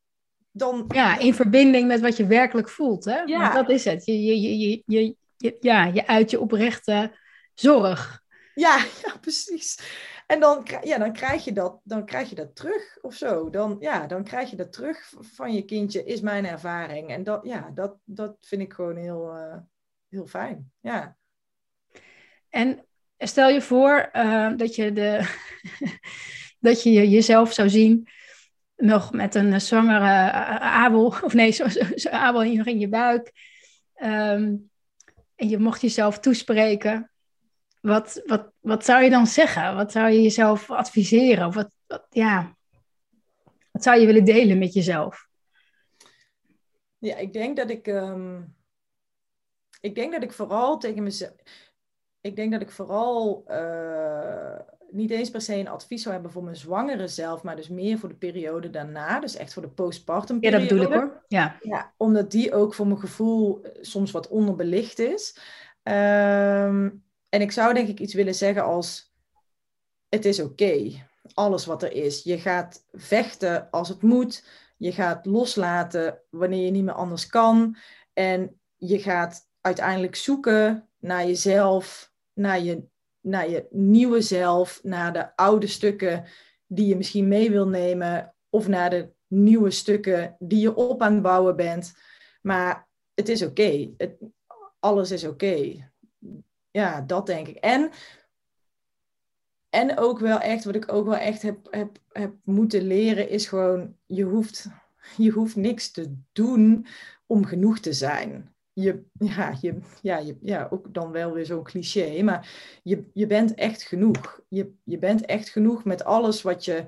dan... 0.50 0.84
Ja, 0.88 1.18
in 1.18 1.34
verbinding 1.34 1.86
met 1.88 2.00
wat 2.00 2.16
je 2.16 2.26
werkelijk 2.26 2.68
voelt, 2.68 3.04
hè? 3.04 3.20
Ja. 3.20 3.54
dat 3.54 3.70
is 3.70 3.84
het. 3.84 4.04
Je, 4.04 4.24
je, 4.24 4.40
je, 4.40 4.82
je, 4.86 5.14
je, 5.36 5.56
ja, 5.60 5.84
je 5.84 6.06
uit 6.06 6.30
je 6.30 6.40
oprechte 6.40 7.16
zorg. 7.54 8.22
Ja, 8.54 8.76
ja, 9.04 9.16
precies. 9.20 9.78
En 10.26 10.40
dan, 10.40 10.66
ja, 10.82 10.98
dan, 10.98 11.12
krijg 11.12 11.44
je 11.44 11.52
dat, 11.52 11.80
dan 11.84 12.04
krijg 12.04 12.28
je 12.28 12.34
dat 12.34 12.56
terug 12.56 12.98
of 13.00 13.14
zo. 13.14 13.50
Dan, 13.50 13.76
ja, 13.80 14.06
dan 14.06 14.24
krijg 14.24 14.50
je 14.50 14.56
dat 14.56 14.72
terug 14.72 15.12
van 15.20 15.54
je 15.54 15.64
kindje, 15.64 16.04
is 16.04 16.20
mijn 16.20 16.46
ervaring. 16.46 17.10
En 17.10 17.22
dat, 17.22 17.40
ja, 17.44 17.70
dat, 17.74 17.96
dat 18.04 18.36
vind 18.40 18.62
ik 18.62 18.72
gewoon 18.72 18.96
heel, 18.96 19.36
uh, 19.36 19.56
heel 20.08 20.26
fijn. 20.26 20.72
Ja. 20.80 21.16
En 22.48 22.84
stel 23.18 23.48
je 23.48 23.62
voor 23.62 24.10
uh, 24.12 24.56
dat 24.56 24.74
je 24.74 24.92
de. 24.92 25.38
dat 26.60 26.82
je 26.82 27.08
jezelf 27.08 27.52
zou 27.52 27.68
zien 27.68 28.08
nog 28.80 29.12
met 29.12 29.34
een 29.34 29.60
zwangere 29.60 30.32
abel, 30.60 31.04
of 31.06 31.32
nee, 31.32 31.50
zo, 31.50 31.68
zo, 31.94 32.08
abel 32.08 32.42
in 32.42 32.78
je 32.78 32.88
buik. 32.88 33.32
Ehm, 33.94 34.56
en 35.34 35.48
je 35.48 35.58
mocht 35.58 35.80
jezelf 35.80 36.18
toespreken. 36.18 37.10
Wat, 37.80 38.22
wat, 38.26 38.52
wat 38.60 38.84
zou 38.84 39.02
je 39.02 39.10
dan 39.10 39.26
zeggen? 39.26 39.74
Wat 39.74 39.92
zou 39.92 40.10
je 40.10 40.22
jezelf 40.22 40.70
adviseren? 40.70 41.46
Of 41.46 41.54
wat, 41.54 41.70
wat, 41.86 42.06
ja, 42.10 42.56
wat 43.70 43.82
zou 43.82 44.00
je 44.00 44.06
willen 44.06 44.24
delen 44.24 44.58
met 44.58 44.72
jezelf? 44.72 45.28
Ja, 46.98 47.16
ik 47.16 47.32
denk 47.32 47.56
dat 47.56 47.70
ik. 47.70 47.86
Ehm, 47.86 48.42
ik 49.80 49.94
denk 49.94 50.12
dat 50.12 50.22
ik 50.22 50.32
vooral 50.32 50.78
tegen 50.78 51.02
mezelf. 51.02 51.34
Ik 52.20 52.36
denk 52.36 52.52
dat 52.52 52.60
ik 52.60 52.70
vooral 52.70 53.44
uh, 53.48 54.58
niet 54.90 55.10
eens 55.10 55.30
per 55.30 55.40
se 55.40 55.54
een 55.54 55.68
advies 55.68 56.02
zou 56.02 56.14
hebben 56.14 56.32
voor 56.32 56.44
mijn 56.44 56.56
zwangere 56.56 57.08
zelf, 57.08 57.42
maar 57.42 57.56
dus 57.56 57.68
meer 57.68 57.98
voor 57.98 58.08
de 58.08 58.14
periode 58.14 58.70
daarna. 58.70 59.20
Dus 59.20 59.36
echt 59.36 59.52
voor 59.52 59.62
de 59.62 59.68
postpartum 59.68 60.40
periode. 60.40 60.62
Ja, 60.62 60.68
dat 60.68 60.78
bedoel 60.78 60.94
ik 60.94 61.00
hoor. 61.00 61.24
Ja. 61.28 61.56
ja 61.62 61.92
omdat 61.96 62.30
die 62.30 62.54
ook 62.54 62.74
voor 62.74 62.86
mijn 62.86 63.00
gevoel 63.00 63.62
eh, 63.62 63.70
soms 63.80 64.10
wat 64.10 64.28
onderbelicht 64.28 64.98
is. 64.98 65.38
Um, 65.82 67.04
en 67.28 67.40
ik 67.40 67.52
zou 67.52 67.74
denk 67.74 67.88
ik 67.88 68.00
iets 68.00 68.14
willen 68.14 68.34
zeggen 68.34 68.64
als: 68.64 69.12
het 70.08 70.24
is 70.24 70.40
oké. 70.40 70.90
Alles 71.34 71.66
wat 71.66 71.82
er 71.82 71.92
is. 71.92 72.22
Je 72.22 72.38
gaat 72.38 72.86
vechten 72.92 73.70
als 73.70 73.88
het 73.88 74.02
moet. 74.02 74.44
Je 74.76 74.92
gaat 74.92 75.26
loslaten 75.26 76.20
wanneer 76.30 76.64
je 76.64 76.70
niet 76.70 76.84
meer 76.84 76.94
anders 76.94 77.26
kan. 77.26 77.76
En 78.12 78.60
je 78.76 78.98
gaat 78.98 79.48
uiteindelijk 79.60 80.16
zoeken 80.16 80.88
naar 80.98 81.26
jezelf, 81.26 82.12
naar 82.32 82.60
je, 82.60 82.82
naar 83.20 83.50
je 83.50 83.66
nieuwe 83.70 84.20
zelf, 84.20 84.80
naar 84.82 85.12
de 85.12 85.36
oude 85.36 85.66
stukken 85.66 86.24
die 86.66 86.86
je 86.86 86.96
misschien 86.96 87.28
mee 87.28 87.50
wil 87.50 87.68
nemen, 87.68 88.34
of 88.50 88.68
naar 88.68 88.90
de 88.90 89.10
nieuwe 89.26 89.70
stukken 89.70 90.36
die 90.38 90.60
je 90.60 90.74
op 90.74 91.02
aan 91.02 91.12
het 91.12 91.22
bouwen 91.22 91.56
bent. 91.56 91.94
Maar 92.42 92.88
het 93.14 93.28
is 93.28 93.42
oké. 93.42 93.90
Alles 94.78 95.10
is 95.10 95.24
oké. 95.24 95.88
Ja, 96.70 97.00
dat 97.00 97.26
denk 97.26 97.48
ik. 97.48 97.56
En, 97.56 97.90
en 99.68 99.98
ook 99.98 100.18
wel 100.18 100.38
echt, 100.38 100.64
wat 100.64 100.74
ik 100.74 100.92
ook 100.92 101.06
wel 101.06 101.16
echt 101.16 101.42
heb, 101.42 101.66
heb, 101.70 101.98
heb 102.08 102.34
moeten 102.44 102.82
leren, 102.82 103.28
is 103.28 103.46
gewoon, 103.46 103.96
je 104.06 104.24
hoeft, 104.24 104.66
je 105.16 105.30
hoeft 105.30 105.56
niks 105.56 105.90
te 105.90 106.16
doen 106.32 106.86
om 107.26 107.44
genoeg 107.44 107.78
te 107.78 107.92
zijn 107.92 108.54
je, 108.80 109.04
ja, 109.18 109.56
je, 109.60 109.78
ja, 110.02 110.18
je, 110.18 110.36
ja, 110.40 110.68
ook 110.70 110.94
dan 110.94 111.10
wel 111.10 111.32
weer 111.32 111.46
zo'n 111.46 111.62
cliché, 111.62 112.22
maar 112.22 112.48
je, 112.82 113.10
je 113.12 113.26
bent 113.26 113.54
echt 113.54 113.82
genoeg. 113.82 114.40
Je, 114.48 114.74
je 114.84 114.98
bent 114.98 115.24
echt 115.24 115.48
genoeg 115.48 115.84
met 115.84 116.04
alles 116.04 116.42
wat 116.42 116.64
je 116.64 116.86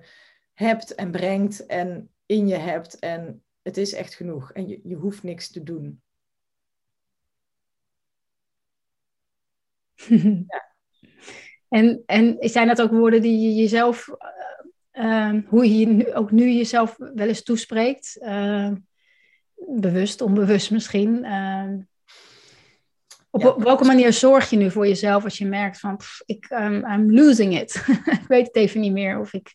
hebt 0.54 0.94
en 0.94 1.10
brengt 1.10 1.66
en 1.66 2.10
in 2.26 2.46
je 2.46 2.56
hebt. 2.56 2.98
En 2.98 3.42
het 3.62 3.76
is 3.76 3.92
echt 3.92 4.14
genoeg. 4.14 4.52
En 4.52 4.68
je, 4.68 4.80
je 4.82 4.94
hoeft 4.94 5.22
niks 5.22 5.50
te 5.50 5.62
doen. 5.62 6.02
En, 11.72 12.02
en 12.06 12.36
zijn 12.40 12.66
dat 12.66 12.82
ook 12.82 12.90
woorden 12.90 13.22
die 13.22 13.40
je 13.40 13.54
jezelf, 13.54 14.08
uh, 14.92 15.32
hoe 15.46 15.78
je 15.78 16.14
ook 16.14 16.30
nu 16.30 16.50
jezelf 16.50 16.96
wel 16.96 17.28
eens 17.28 17.42
toespreekt? 17.42 18.18
Uh, 18.20 18.72
bewust, 19.68 20.20
onbewust 20.20 20.70
misschien. 20.70 21.24
Ehm, 21.24 21.78
op, 23.30 23.62
welke 23.62 23.84
manier 23.84 24.12
zorg 24.12 24.50
je 24.50 24.56
nu 24.56 24.70
voor 24.70 24.86
jezelf 24.86 25.24
als 25.24 25.38
je 25.38 25.46
merkt 25.46 25.80
van, 25.80 26.00
ik, 26.26 26.50
um, 26.50 26.86
I'm 26.86 27.14
losing 27.14 27.60
it. 27.60 27.74
ik 28.20 28.24
weet 28.28 28.46
het 28.46 28.56
even 28.56 28.80
niet 28.80 28.92
meer 28.92 29.18
of 29.18 29.32
ik... 29.32 29.54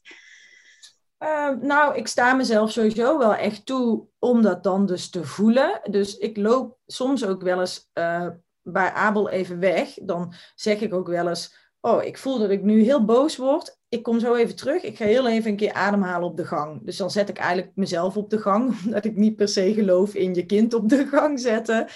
Ehm, 1.18 1.58
nou, 1.62 1.96
ik 1.96 2.08
sta 2.08 2.34
mezelf 2.34 2.72
sowieso 2.72 3.18
wel 3.18 3.36
echt 3.36 3.66
toe 3.66 4.08
om 4.20 4.42
dat 4.42 4.64
dan 4.64 4.86
dus 4.86 5.10
te 5.10 5.24
voelen. 5.24 5.80
Dus 5.84 6.18
ik 6.18 6.38
loop 6.38 6.78
soms 6.86 7.26
ook 7.26 7.42
wel 7.42 7.60
eens 7.60 7.90
uh, 7.94 8.28
bij 8.62 8.92
Abel 8.92 9.30
even 9.30 9.60
weg. 9.60 9.94
Dan 9.94 10.34
zeg 10.56 10.80
ik 10.80 10.94
ook 10.94 11.08
wel 11.08 11.28
eens, 11.28 11.72
oh, 11.80 12.04
ik 12.04 12.18
voel 12.18 12.40
dat 12.40 12.50
ik 12.50 12.64
nu 12.64 12.82
heel 12.82 13.06
boos 13.06 13.36
word 13.36 13.77
ik 13.90 14.04
kom 14.04 14.20
zo 14.20 14.36
even 14.36 14.56
terug. 14.56 14.84
Ik 14.84 14.98
ga 14.98 15.06
heel 15.06 15.28
even 15.28 15.52
een 15.52 15.58
keer 15.58 15.74
ademhalen 15.74 16.28
op 16.28 16.38
de 16.38 16.46
gang. 16.46 16.86
Dus 16.86 16.98
dan 16.98 17.12
zet 17.12 17.30
ik 17.30 17.38
eigenlijk 17.38 17.72
mezelf 17.76 18.18
op 18.18 18.30
de 18.30 18.38
gang. 18.38 18.76
Omdat 18.86 19.06
ik 19.06 19.16
niet 19.16 19.36
per 19.36 19.48
se 19.48 19.74
geloof 19.74 20.14
in 20.14 20.34
je 20.34 20.46
kind 20.46 20.74
op 20.74 20.90
de 20.90 21.08
gang 21.08 21.40
zetten. 21.40 21.88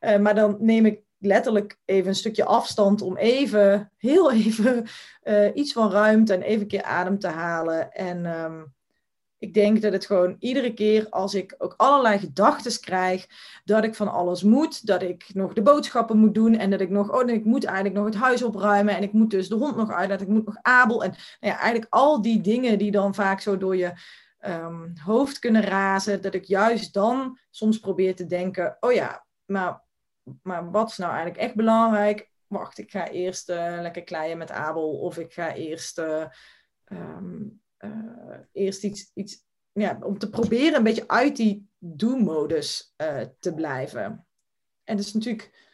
Uh, 0.00 0.18
maar 0.18 0.34
dan 0.34 0.56
neem 0.60 0.86
ik 0.86 1.00
letterlijk 1.18 1.78
even 1.84 2.08
een 2.08 2.14
stukje 2.14 2.44
afstand 2.44 3.02
om 3.02 3.16
even, 3.16 3.92
heel 3.96 4.32
even, 4.32 4.86
uh, 5.24 5.50
iets 5.54 5.72
van 5.72 5.90
ruimte 5.90 6.34
en 6.34 6.42
even 6.42 6.66
keer 6.66 6.82
adem 6.82 7.18
te 7.18 7.28
halen. 7.28 7.92
En 7.92 8.26
um, 8.26 8.74
ik 9.42 9.54
denk 9.54 9.82
dat 9.82 9.92
het 9.92 10.06
gewoon 10.06 10.36
iedere 10.38 10.74
keer 10.74 11.06
als 11.10 11.34
ik 11.34 11.54
ook 11.58 11.74
allerlei 11.76 12.18
gedachten 12.18 12.80
krijg, 12.80 13.26
dat 13.64 13.84
ik 13.84 13.94
van 13.94 14.12
alles 14.12 14.42
moet, 14.42 14.86
dat 14.86 15.02
ik 15.02 15.34
nog 15.34 15.52
de 15.52 15.62
boodschappen 15.62 16.18
moet 16.18 16.34
doen 16.34 16.54
en 16.54 16.70
dat 16.70 16.80
ik 16.80 16.90
nog, 16.90 17.10
oh, 17.10 17.28
ik 17.28 17.44
moet 17.44 17.64
eigenlijk 17.64 17.96
nog 17.96 18.04
het 18.04 18.14
huis 18.14 18.42
opruimen 18.42 18.96
en 18.96 19.02
ik 19.02 19.12
moet 19.12 19.30
dus 19.30 19.48
de 19.48 19.54
hond 19.54 19.76
nog 19.76 19.90
uit, 19.90 20.08
dat 20.08 20.20
ik 20.20 20.28
moet 20.28 20.46
nog 20.46 20.56
Abel. 20.62 21.04
En 21.04 21.10
nou 21.10 21.52
ja, 21.52 21.58
eigenlijk 21.58 21.94
al 21.94 22.22
die 22.22 22.40
dingen 22.40 22.78
die 22.78 22.90
dan 22.90 23.14
vaak 23.14 23.40
zo 23.40 23.56
door 23.56 23.76
je 23.76 23.92
um, 24.40 24.92
hoofd 25.04 25.38
kunnen 25.38 25.62
razen, 25.62 26.22
dat 26.22 26.34
ik 26.34 26.44
juist 26.44 26.94
dan 26.94 27.38
soms 27.50 27.78
probeer 27.78 28.16
te 28.16 28.26
denken, 28.26 28.76
oh 28.80 28.92
ja, 28.92 29.26
maar, 29.44 29.82
maar 30.42 30.70
wat 30.70 30.90
is 30.90 30.96
nou 30.96 31.12
eigenlijk 31.12 31.42
echt 31.42 31.54
belangrijk? 31.54 32.30
Wacht, 32.46 32.78
ik 32.78 32.90
ga 32.90 33.08
eerst 33.08 33.50
uh, 33.50 33.78
lekker 33.80 34.04
kleien 34.04 34.38
met 34.38 34.50
Abel 34.50 34.98
of 34.98 35.18
ik 35.18 35.32
ga 35.32 35.54
eerst... 35.54 35.98
Um, 35.98 36.30
uh, 36.86 37.60
eerst 38.62 38.84
iets, 38.84 39.10
iets 39.14 39.44
ja, 39.72 39.98
om 40.02 40.18
te 40.18 40.30
proberen 40.30 40.74
een 40.74 40.82
beetje 40.82 41.08
uit 41.08 41.36
die 41.36 41.68
do-modus 41.78 42.94
uh, 42.96 43.20
te 43.38 43.54
blijven. 43.54 44.26
En 44.84 44.96
dat 44.96 45.06
is 45.06 45.12
natuurlijk 45.12 45.70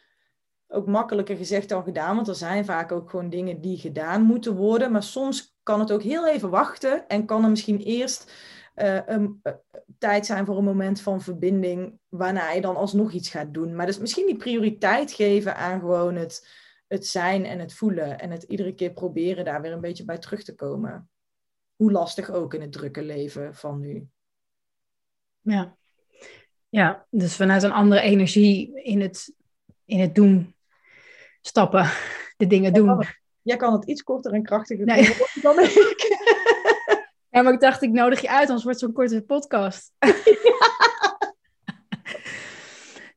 ook 0.69 0.87
makkelijker 0.87 1.37
gezegd 1.37 1.69
dan 1.69 1.83
gedaan, 1.83 2.15
want 2.17 2.29
er 2.29 2.35
zijn 2.35 2.65
vaak 2.65 2.93
ook 2.93 3.11
gewoon 3.11 3.31
dingen 3.31 3.61
die 3.61 3.79
gedaan 3.79 4.23
moeten 4.23 4.55
worden. 4.55 4.93
Maar 4.93 5.03
soms 5.03 5.57
kan 5.63 5.81
het 5.81 5.93
ook 5.93 6.03
heel 6.03 6.29
even 6.29 6.51
wachten 6.51 7.09
en 7.09 7.27
kan 7.27 7.45
er 7.45 7.51
misschien 7.51 7.79
eerst 7.81 8.33
uh, 8.77 9.01
een 9.07 9.43
tijd 9.99 10.27
zijn 10.27 10.47
voor 10.47 10.57
een 10.59 10.65
moment 10.65 11.01
van 11.01 11.21
verbinding, 11.21 11.99
waarna 12.09 12.51
je 12.51 12.61
dan 12.61 12.77
alsnog 12.77 13.13
iets 13.13 13.29
gaat 13.29 13.55
doen. 13.55 13.75
Maar 13.75 13.87
dus 13.87 13.99
misschien 13.99 14.27
die 14.27 14.37
prioriteit 14.37 15.13
geven 15.13 15.57
aan 15.57 15.81
gewoon 15.81 16.15
het, 16.15 16.49
het 16.89 17.07
zijn 17.07 17.45
en 17.45 17.59
het 17.59 17.75
voelen 17.75 18.19
en 18.19 18.31
het 18.31 18.43
iedere 18.43 18.75
keer 18.75 18.93
proberen 18.93 19.45
daar 19.45 19.63
weer 19.63 19.73
een 19.73 19.81
beetje 19.81 20.05
bij 20.05 20.19
terug 20.19 20.45
te 20.45 20.55
komen 20.55 21.09
hoe 21.79 21.93
lastig 21.93 22.31
ook 22.31 22.55
in 22.55 22.61
het 22.61 22.73
drukke 22.73 23.03
leven 23.03 23.55
van 23.55 23.81
nu. 23.81 24.07
Ja, 25.41 25.77
ja 26.69 27.07
dus 27.11 27.37
vanuit 27.37 27.63
een 27.63 27.73
andere 27.73 28.01
energie 28.01 28.83
in 28.83 29.01
het, 29.01 29.35
in 29.85 30.01
het 30.01 30.15
doen 30.15 30.55
stappen, 31.41 31.91
de 32.37 32.47
dingen 32.47 32.73
doen. 32.73 33.05
Jij 33.43 33.57
kan 33.57 33.73
het 33.73 33.85
iets 33.85 34.03
korter 34.03 34.33
en 34.33 34.43
krachtiger 34.43 34.85
nee. 34.85 35.05
doen 35.05 35.43
dan 35.43 35.59
ik. 35.59 36.07
Ja, 37.31 37.43
maar 37.43 37.53
ik 37.53 37.61
dacht, 37.61 37.83
ik 37.83 37.91
nodig 37.91 38.21
je 38.21 38.29
uit, 38.29 38.47
anders 38.47 38.65
wordt 38.65 38.79
zo'n 38.79 38.93
korte 38.93 39.23
podcast. 39.23 39.93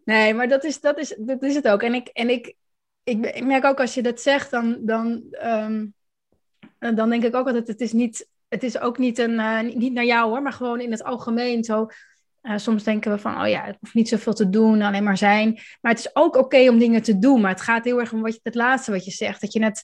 Nee, 0.03 0.33
maar 0.33 0.47
dat 0.47 0.63
is, 0.63 0.79
dat 0.79 0.97
is, 0.97 1.15
dat 1.17 1.43
is 1.43 1.55
het 1.55 1.67
ook. 1.67 1.83
En 1.83 1.93
ik, 1.93 2.07
en 2.07 2.29
ik, 2.29 2.55
ik, 3.03 3.43
merk 3.43 3.65
ook 3.65 3.79
als 3.79 3.93
je 3.93 4.01
dat 4.01 4.21
zegt, 4.21 4.51
dan, 4.51 4.77
dan, 4.81 5.23
um, 5.43 5.93
dan 6.95 7.09
denk 7.09 7.23
ik 7.23 7.35
ook 7.35 7.45
altijd, 7.45 7.67
het 7.67 7.81
is 7.81 7.91
niet 7.91 8.29
het 8.51 8.63
is 8.63 8.79
ook 8.79 8.97
niet, 8.97 9.17
een, 9.17 9.31
uh, 9.31 9.61
niet 9.61 9.93
naar 9.93 10.05
jou 10.05 10.29
hoor, 10.29 10.41
maar 10.41 10.53
gewoon 10.53 10.79
in 10.79 10.91
het 10.91 11.03
algemeen 11.03 11.63
zo. 11.63 11.87
Uh, 12.41 12.57
soms 12.57 12.83
denken 12.83 13.11
we 13.11 13.17
van, 13.17 13.41
oh 13.41 13.47
ja, 13.47 13.63
het 13.63 13.77
hoeft 13.79 13.93
niet 13.93 14.09
zoveel 14.09 14.33
te 14.33 14.49
doen, 14.49 14.81
alleen 14.81 15.03
maar 15.03 15.17
zijn. 15.17 15.59
Maar 15.81 15.91
het 15.91 15.99
is 15.99 16.15
ook 16.15 16.35
oké 16.35 16.69
om 16.69 16.79
dingen 16.79 17.01
te 17.01 17.19
doen. 17.19 17.41
Maar 17.41 17.51
het 17.51 17.61
gaat 17.61 17.83
heel 17.83 17.99
erg 17.99 18.13
om 18.13 18.21
wat 18.21 18.33
je, 18.33 18.39
het 18.43 18.55
laatste 18.55 18.91
wat 18.91 19.05
je 19.05 19.11
zegt. 19.11 19.41
Dat 19.41 19.53
je 19.53 19.63
het, 19.63 19.83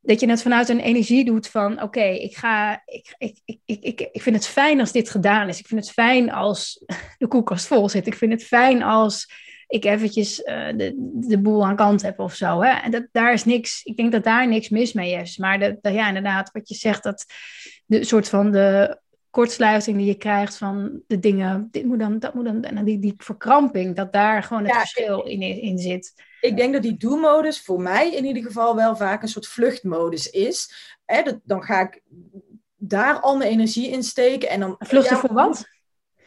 dat 0.00 0.20
je 0.20 0.28
het 0.28 0.42
vanuit 0.42 0.68
een 0.68 0.80
energie 0.80 1.24
doet 1.24 1.48
van, 1.48 1.82
oké, 1.82 2.04
ik 2.04 2.36
ga, 2.36 2.82
ik, 2.84 3.14
ik, 3.18 3.40
ik, 3.44 3.60
ik, 3.64 4.00
ik 4.12 4.22
vind 4.22 4.36
het 4.36 4.46
fijn 4.46 4.80
als 4.80 4.92
dit 4.92 5.10
gedaan 5.10 5.48
is. 5.48 5.58
Ik 5.58 5.66
vind 5.66 5.80
het 5.80 5.92
fijn 5.92 6.32
als 6.32 6.84
de 7.18 7.26
koelkast 7.26 7.66
vol 7.66 7.88
zit. 7.88 8.06
Ik 8.06 8.14
vind 8.14 8.32
het 8.32 8.44
fijn 8.44 8.82
als 8.82 9.30
ik 9.66 9.84
eventjes 9.84 10.40
uh, 10.40 10.68
de, 10.76 10.94
de 11.28 11.38
boel 11.38 11.66
aan 11.66 11.76
kant 11.76 12.02
heb 12.02 12.18
of 12.18 12.34
zo. 12.34 12.62
Hè? 12.62 12.70
En 12.70 12.90
dat, 12.90 13.06
daar 13.12 13.32
is 13.32 13.44
niks, 13.44 13.80
ik 13.84 13.96
denk 13.96 14.12
dat 14.12 14.24
daar 14.24 14.48
niks 14.48 14.68
mis 14.68 14.92
mee 14.92 15.12
is. 15.12 15.36
Maar 15.36 15.58
dat, 15.58 15.76
dat, 15.80 15.92
ja, 15.92 16.08
inderdaad, 16.08 16.50
wat 16.52 16.68
je 16.68 16.74
zegt, 16.74 17.02
dat 17.02 17.24
de 17.86 18.04
soort 18.04 18.28
van 18.28 18.52
de 18.52 18.98
kortsluiting 19.30 19.96
die 19.96 20.06
je 20.06 20.14
krijgt 20.14 20.56
van 20.56 21.00
de 21.06 21.18
dingen, 21.18 21.68
dit 21.70 21.84
moet 21.84 21.98
dan, 21.98 22.18
dat 22.18 22.34
moet 22.34 22.44
dan, 22.44 22.62
en 22.62 22.84
die, 22.84 22.98
die 22.98 23.14
verkramping, 23.16 23.96
dat 23.96 24.12
daar 24.12 24.42
gewoon 24.42 24.64
het 24.64 24.76
verschil 24.76 25.22
in, 25.22 25.40
in 25.42 25.78
zit. 25.78 26.12
Ik 26.40 26.56
denk 26.56 26.72
dat 26.72 26.82
die 26.82 26.96
do-modus 26.96 27.62
voor 27.62 27.80
mij 27.80 28.14
in 28.14 28.24
ieder 28.24 28.42
geval 28.42 28.76
wel 28.76 28.96
vaak 28.96 29.22
een 29.22 29.28
soort 29.28 29.46
vluchtmodus 29.46 30.30
is. 30.30 30.74
Hè, 31.04 31.22
dat, 31.22 31.38
dan 31.44 31.62
ga 31.62 31.80
ik 31.80 32.02
daar 32.76 33.20
al 33.20 33.36
mijn 33.36 33.50
energie 33.50 33.90
in 33.90 34.02
steken. 34.02 34.48
En 34.48 34.60
dan, 34.60 34.74
Vluchten 34.78 35.16
voor 35.16 35.32
wat? 35.32 35.68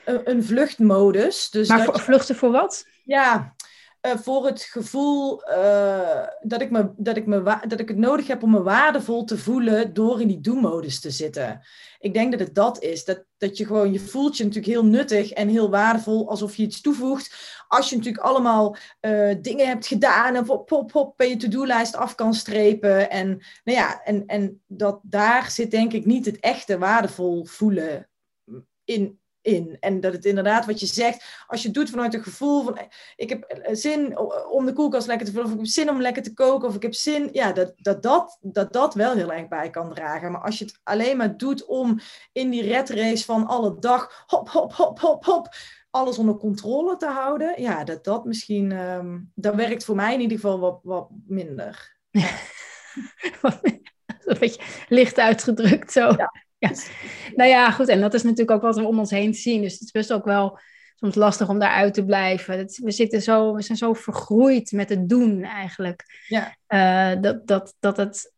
Een, 0.06 0.30
een, 0.30 0.44
vluchtmodus. 0.44 1.50
Dus 1.50 1.68
maar 1.68 1.84
voor, 1.84 2.00
vluchten 2.00 2.36
voor 2.36 2.52
wat? 2.52 2.86
Ja, 3.10 3.55
eh, 4.01 4.18
voor 4.18 4.45
het 4.45 4.62
gevoel 4.62 5.43
eh, 5.43 6.28
dat, 6.41 6.62
ik 6.62 6.72
me, 6.72 6.91
dat, 6.97 7.18
ik 7.18 7.26
me, 7.26 7.60
dat 7.68 7.80
ik 7.80 7.88
het 7.88 7.97
nodig 7.97 8.28
heb 8.28 8.43
om 8.43 8.51
me 8.51 8.62
waardevol 8.62 9.24
te 9.24 9.38
voelen 9.38 9.93
door 9.93 10.22
in 10.22 10.28
die 10.28 10.39
do-modus 10.39 10.99
te 10.99 11.12
zitten. 11.12 11.62
Ik 11.99 12.14
denk 12.14 12.32
dat 12.32 12.39
het 12.39 12.55
dat 12.55 12.82
is. 12.82 13.05
Dat, 13.05 13.26
dat 13.38 13.57
je 13.57 13.66
gewoon, 13.66 13.93
je 13.93 13.99
voelt 13.99 14.38
je 14.38 14.43
natuurlijk 14.43 14.74
heel 14.74 14.86
nuttig 14.86 15.32
en 15.32 15.47
heel 15.47 15.70
waardevol, 15.70 16.30
alsof 16.30 16.55
je 16.55 16.64
iets 16.64 16.82
toevoegt. 16.82 17.64
Als 17.68 17.89
je 17.89 17.95
natuurlijk 17.95 18.24
allemaal 18.24 18.76
uh, 19.01 19.36
dingen 19.41 19.68
hebt 19.68 19.88
gedaan 19.88 20.36
en 20.36 20.45
hop, 20.45 20.70
hop, 20.70 20.91
hop, 20.91 21.18
bij 21.18 21.30
je 21.30 21.38
to-do-lijst 21.38 21.95
af 21.95 22.16
kan 22.16 22.34
strepen. 22.34 23.10
En, 23.10 23.28
nou 23.64 23.78
ja, 23.78 24.03
en, 24.03 24.26
en 24.26 24.62
dat 24.68 24.99
daar 25.03 25.51
zit 25.51 25.72
denk 25.72 25.93
ik 25.93 26.05
niet 26.05 26.26
het 26.26 26.39
echte 26.39 26.78
waardevol 26.78 27.45
voelen 27.45 28.10
in, 28.84 29.18
in. 29.42 29.78
En 29.80 30.00
dat 30.00 30.14
het 30.14 30.26
inderdaad 30.26 30.66
wat 30.66 30.80
je 30.80 30.86
zegt, 30.86 31.44
als 31.48 31.62
je 31.62 31.68
het 31.68 31.78
doet 31.78 31.90
vanuit 31.90 32.14
een 32.14 32.24
gevoel 32.24 32.64
van 32.64 32.80
ik 33.16 33.30
heb 33.30 33.44
eh, 33.44 33.76
zin 33.76 34.20
om 34.50 34.66
de 34.66 34.74
koelkast 34.74 35.08
lekker 35.08 35.26
te 35.26 35.32
vullen, 35.32 35.48
of 35.48 35.54
ik 35.54 35.60
heb 35.60 35.68
zin 35.68 35.90
om 35.90 36.02
lekker 36.02 36.24
te 36.24 36.34
koken, 36.34 36.68
of 36.68 36.76
ik 36.76 36.82
heb 36.82 36.94
zin, 36.94 37.30
ja, 37.32 37.52
dat 37.52 37.74
dat, 37.78 38.04
dat, 38.04 38.38
dat, 38.42 38.74
dat 38.74 38.94
wel 38.94 39.14
heel 39.14 39.32
erg 39.32 39.48
bij 39.48 39.70
kan 39.70 39.94
dragen. 39.94 40.32
Maar 40.32 40.42
als 40.42 40.58
je 40.58 40.66
het 40.66 40.80
alleen 40.84 41.18
maar 41.18 41.38
doet 41.38 41.66
om 41.66 42.00
in 42.32 42.50
die 42.50 42.64
red 42.64 42.90
race 42.90 43.26
van 43.26 43.48
alle 43.48 43.80
dag, 43.80 44.24
hop, 44.28 44.50
hop, 44.50 44.74
hop, 44.74 45.00
hop, 45.00 45.26
hop, 45.26 45.50
alles 45.90 46.18
onder 46.18 46.38
controle 46.38 46.98
te 46.98 47.08
houden, 47.08 47.62
ja, 47.62 47.84
dat 47.84 48.04
dat 48.04 48.26
misschien, 48.26 48.72
um, 48.72 49.32
dat 49.36 49.56
werkt 49.56 49.86
voor 49.86 49.96
mij 49.96 50.14
in 50.14 50.22
ieder 50.22 50.40
geval 50.40 50.60
wat, 50.60 50.80
wat 50.84 51.08
minder. 51.28 51.98
een 54.30 54.40
beetje 54.40 54.62
licht 54.88 55.20
uitgedrukt 55.20 55.92
zo. 55.92 56.14
Ja. 56.18 56.48
Ja. 56.60 56.72
Nou 57.36 57.49
ja, 57.49 57.72
goed. 57.72 57.88
En 57.88 58.01
dat 58.01 58.14
is 58.14 58.24
natuurlijk 58.24 58.51
ook 58.51 58.62
wat 58.62 58.76
we 58.76 58.86
om 58.86 58.99
ons 58.99 59.12
heen 59.12 59.34
zien. 59.34 59.62
Dus 59.62 59.74
het 59.74 59.82
is 59.82 59.91
best 59.91 60.14
ook 60.14 60.26
wel 60.26 60.60
soms 60.95 61.16
lastig 61.16 61.49
om 61.49 61.60
daaruit 61.60 61.93
te 61.93 62.05
blijven. 62.05 62.68
we, 62.84 62.91
zitten 62.91 63.22
zo, 63.22 63.55
we 63.55 63.62
zijn 63.62 63.78
zo 63.78 63.93
vergroeid 63.93 64.72
met 64.72 64.89
het 64.89 65.10
doen 65.10 65.43
eigenlijk. 65.43 66.24
Ja. 66.28 66.55
Uh, 66.68 67.22
dat, 67.22 67.47
dat, 67.47 67.76
dat, 67.80 67.97
het, 67.97 68.34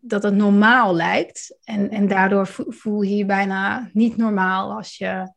dat 0.00 0.22
het 0.22 0.34
normaal 0.34 0.94
lijkt. 0.94 1.56
En, 1.64 1.90
en 1.90 2.08
daardoor 2.08 2.46
voel 2.46 3.02
je 3.02 3.16
je 3.16 3.24
bijna 3.24 3.90
niet 3.92 4.16
normaal 4.16 4.72
als 4.72 4.98
je 4.98 5.32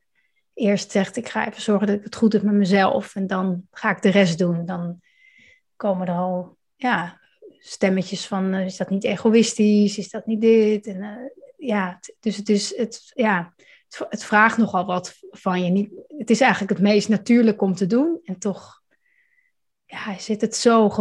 eerst 0.54 0.92
zegt... 0.92 1.18
ik 1.18 1.30
ga 1.30 1.48
even 1.48 1.62
zorgen 1.62 1.88
dat 1.88 1.96
ik 1.96 2.04
het 2.04 2.16
goed 2.16 2.34
heb 2.34 2.42
met 2.42 2.54
mezelf. 2.54 3.16
En 3.16 3.28
dan 3.28 3.68
ga 3.72 3.90
ik 3.90 4.02
de 4.02 4.10
rest 4.10 4.38
doen. 4.38 4.66
Dan 4.66 5.02
komen 5.76 6.08
er 6.08 6.16
al 6.16 6.58
ja, 6.76 7.20
stemmetjes 7.60 8.28
van... 8.28 8.54
Uh, 8.54 8.66
is 8.66 8.78
dat 8.78 8.90
niet 8.90 9.04
egoïstisch? 9.04 9.98
Is 9.98 10.10
dat 10.10 10.26
niet 10.26 10.42
dit? 10.42 10.88
En, 10.88 10.98
uh, 10.98 11.43
ja, 11.66 12.00
dus 12.20 12.38
het 12.38 12.50
is, 12.50 12.78
het, 12.78 13.12
ja, 13.14 13.54
het, 14.10 14.24
vraagt 14.24 14.58
nogal 14.58 14.86
wat 14.86 15.18
van 15.30 15.64
je. 15.64 15.70
Niet, 15.70 15.92
het 16.08 16.30
is 16.30 16.42
eigenlijk 16.42 16.72
het 16.72 16.82
meest 16.82 17.10
natuurlijk 17.10 17.62
om 17.62 17.76
te 17.76 17.86
doen. 17.86 18.20
En 18.24 18.40
toch 18.40 18.82
ja, 19.86 20.18
zit 20.18 20.42
het 20.42 20.56
zo 20.56 20.92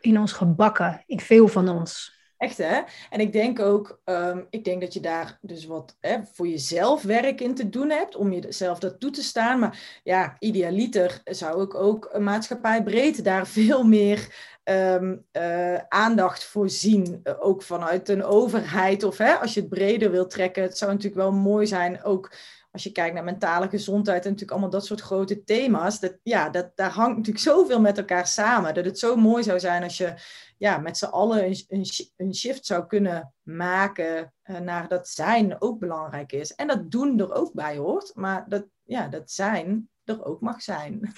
in 0.00 0.18
ons 0.18 0.32
gebakken, 0.32 1.02
in 1.06 1.20
veel 1.20 1.48
van 1.48 1.68
ons. 1.68 2.13
Echt 2.38 2.58
hè? 2.58 2.80
En 3.10 3.20
ik 3.20 3.32
denk 3.32 3.60
ook, 3.60 4.00
um, 4.04 4.46
ik 4.50 4.64
denk 4.64 4.80
dat 4.80 4.94
je 4.94 5.00
daar 5.00 5.38
dus 5.40 5.66
wat 5.66 5.96
hè, 6.00 6.16
voor 6.32 6.46
jezelf 6.46 7.02
werk 7.02 7.40
in 7.40 7.54
te 7.54 7.68
doen 7.68 7.90
hebt, 7.90 8.16
om 8.16 8.32
jezelf 8.32 8.78
dat 8.78 9.00
toe 9.00 9.10
te 9.10 9.22
staan. 9.22 9.58
Maar 9.58 10.00
ja, 10.02 10.36
idealiter 10.38 11.20
zou 11.24 11.62
ik 11.62 11.74
ook 11.74 12.18
maatschappij 12.18 12.82
breed 12.82 13.24
daar 13.24 13.46
veel 13.58 13.84
meer 13.84 14.52
um, 14.64 15.24
uh, 15.32 15.76
aandacht 15.88 16.44
voorzien. 16.44 17.20
Uh, 17.24 17.34
ook 17.38 17.62
vanuit 17.62 18.08
een 18.08 18.24
overheid 18.24 19.02
of 19.02 19.18
hè, 19.18 19.34
als 19.34 19.54
je 19.54 19.60
het 19.60 19.68
breder 19.68 20.10
wilt 20.10 20.30
trekken. 20.30 20.62
Het 20.62 20.78
zou 20.78 20.90
natuurlijk 20.90 21.20
wel 21.20 21.32
mooi 21.32 21.66
zijn, 21.66 22.02
ook 22.02 22.32
als 22.74 22.82
je 22.82 22.92
kijkt 22.92 23.14
naar 23.14 23.24
mentale 23.24 23.68
gezondheid 23.68 24.24
en 24.24 24.30
natuurlijk 24.30 24.50
allemaal 24.50 24.70
dat 24.70 24.86
soort 24.86 25.00
grote 25.00 25.44
thema's. 25.44 26.00
Dat, 26.00 26.16
ja, 26.22 26.50
dat, 26.50 26.70
daar 26.74 26.90
hangt 26.90 27.16
natuurlijk 27.16 27.44
zoveel 27.44 27.80
met 27.80 27.98
elkaar 27.98 28.26
samen. 28.26 28.74
Dat 28.74 28.84
het 28.84 28.98
zo 28.98 29.16
mooi 29.16 29.42
zou 29.42 29.60
zijn 29.60 29.82
als 29.82 29.96
je 29.96 30.14
ja, 30.58 30.78
met 30.78 30.98
z'n 30.98 31.04
allen 31.04 31.44
een, 31.44 31.64
een, 31.68 31.86
een, 32.16 32.34
shift 32.34 32.66
zou 32.66 32.86
kunnen 32.86 33.32
maken 33.42 34.32
uh, 34.44 34.58
naar 34.58 34.88
dat 34.88 35.08
zijn 35.08 35.60
ook 35.60 35.78
belangrijk 35.78 36.32
is. 36.32 36.54
En 36.54 36.66
dat 36.66 36.90
doen 36.90 37.20
er 37.20 37.34
ook 37.34 37.52
bij 37.52 37.76
hoort. 37.76 38.12
Maar 38.14 38.44
dat, 38.48 38.66
ja, 38.84 39.08
dat 39.08 39.30
zijn 39.30 39.88
er 40.04 40.24
ook 40.24 40.40
mag 40.40 40.62
zijn. 40.62 41.12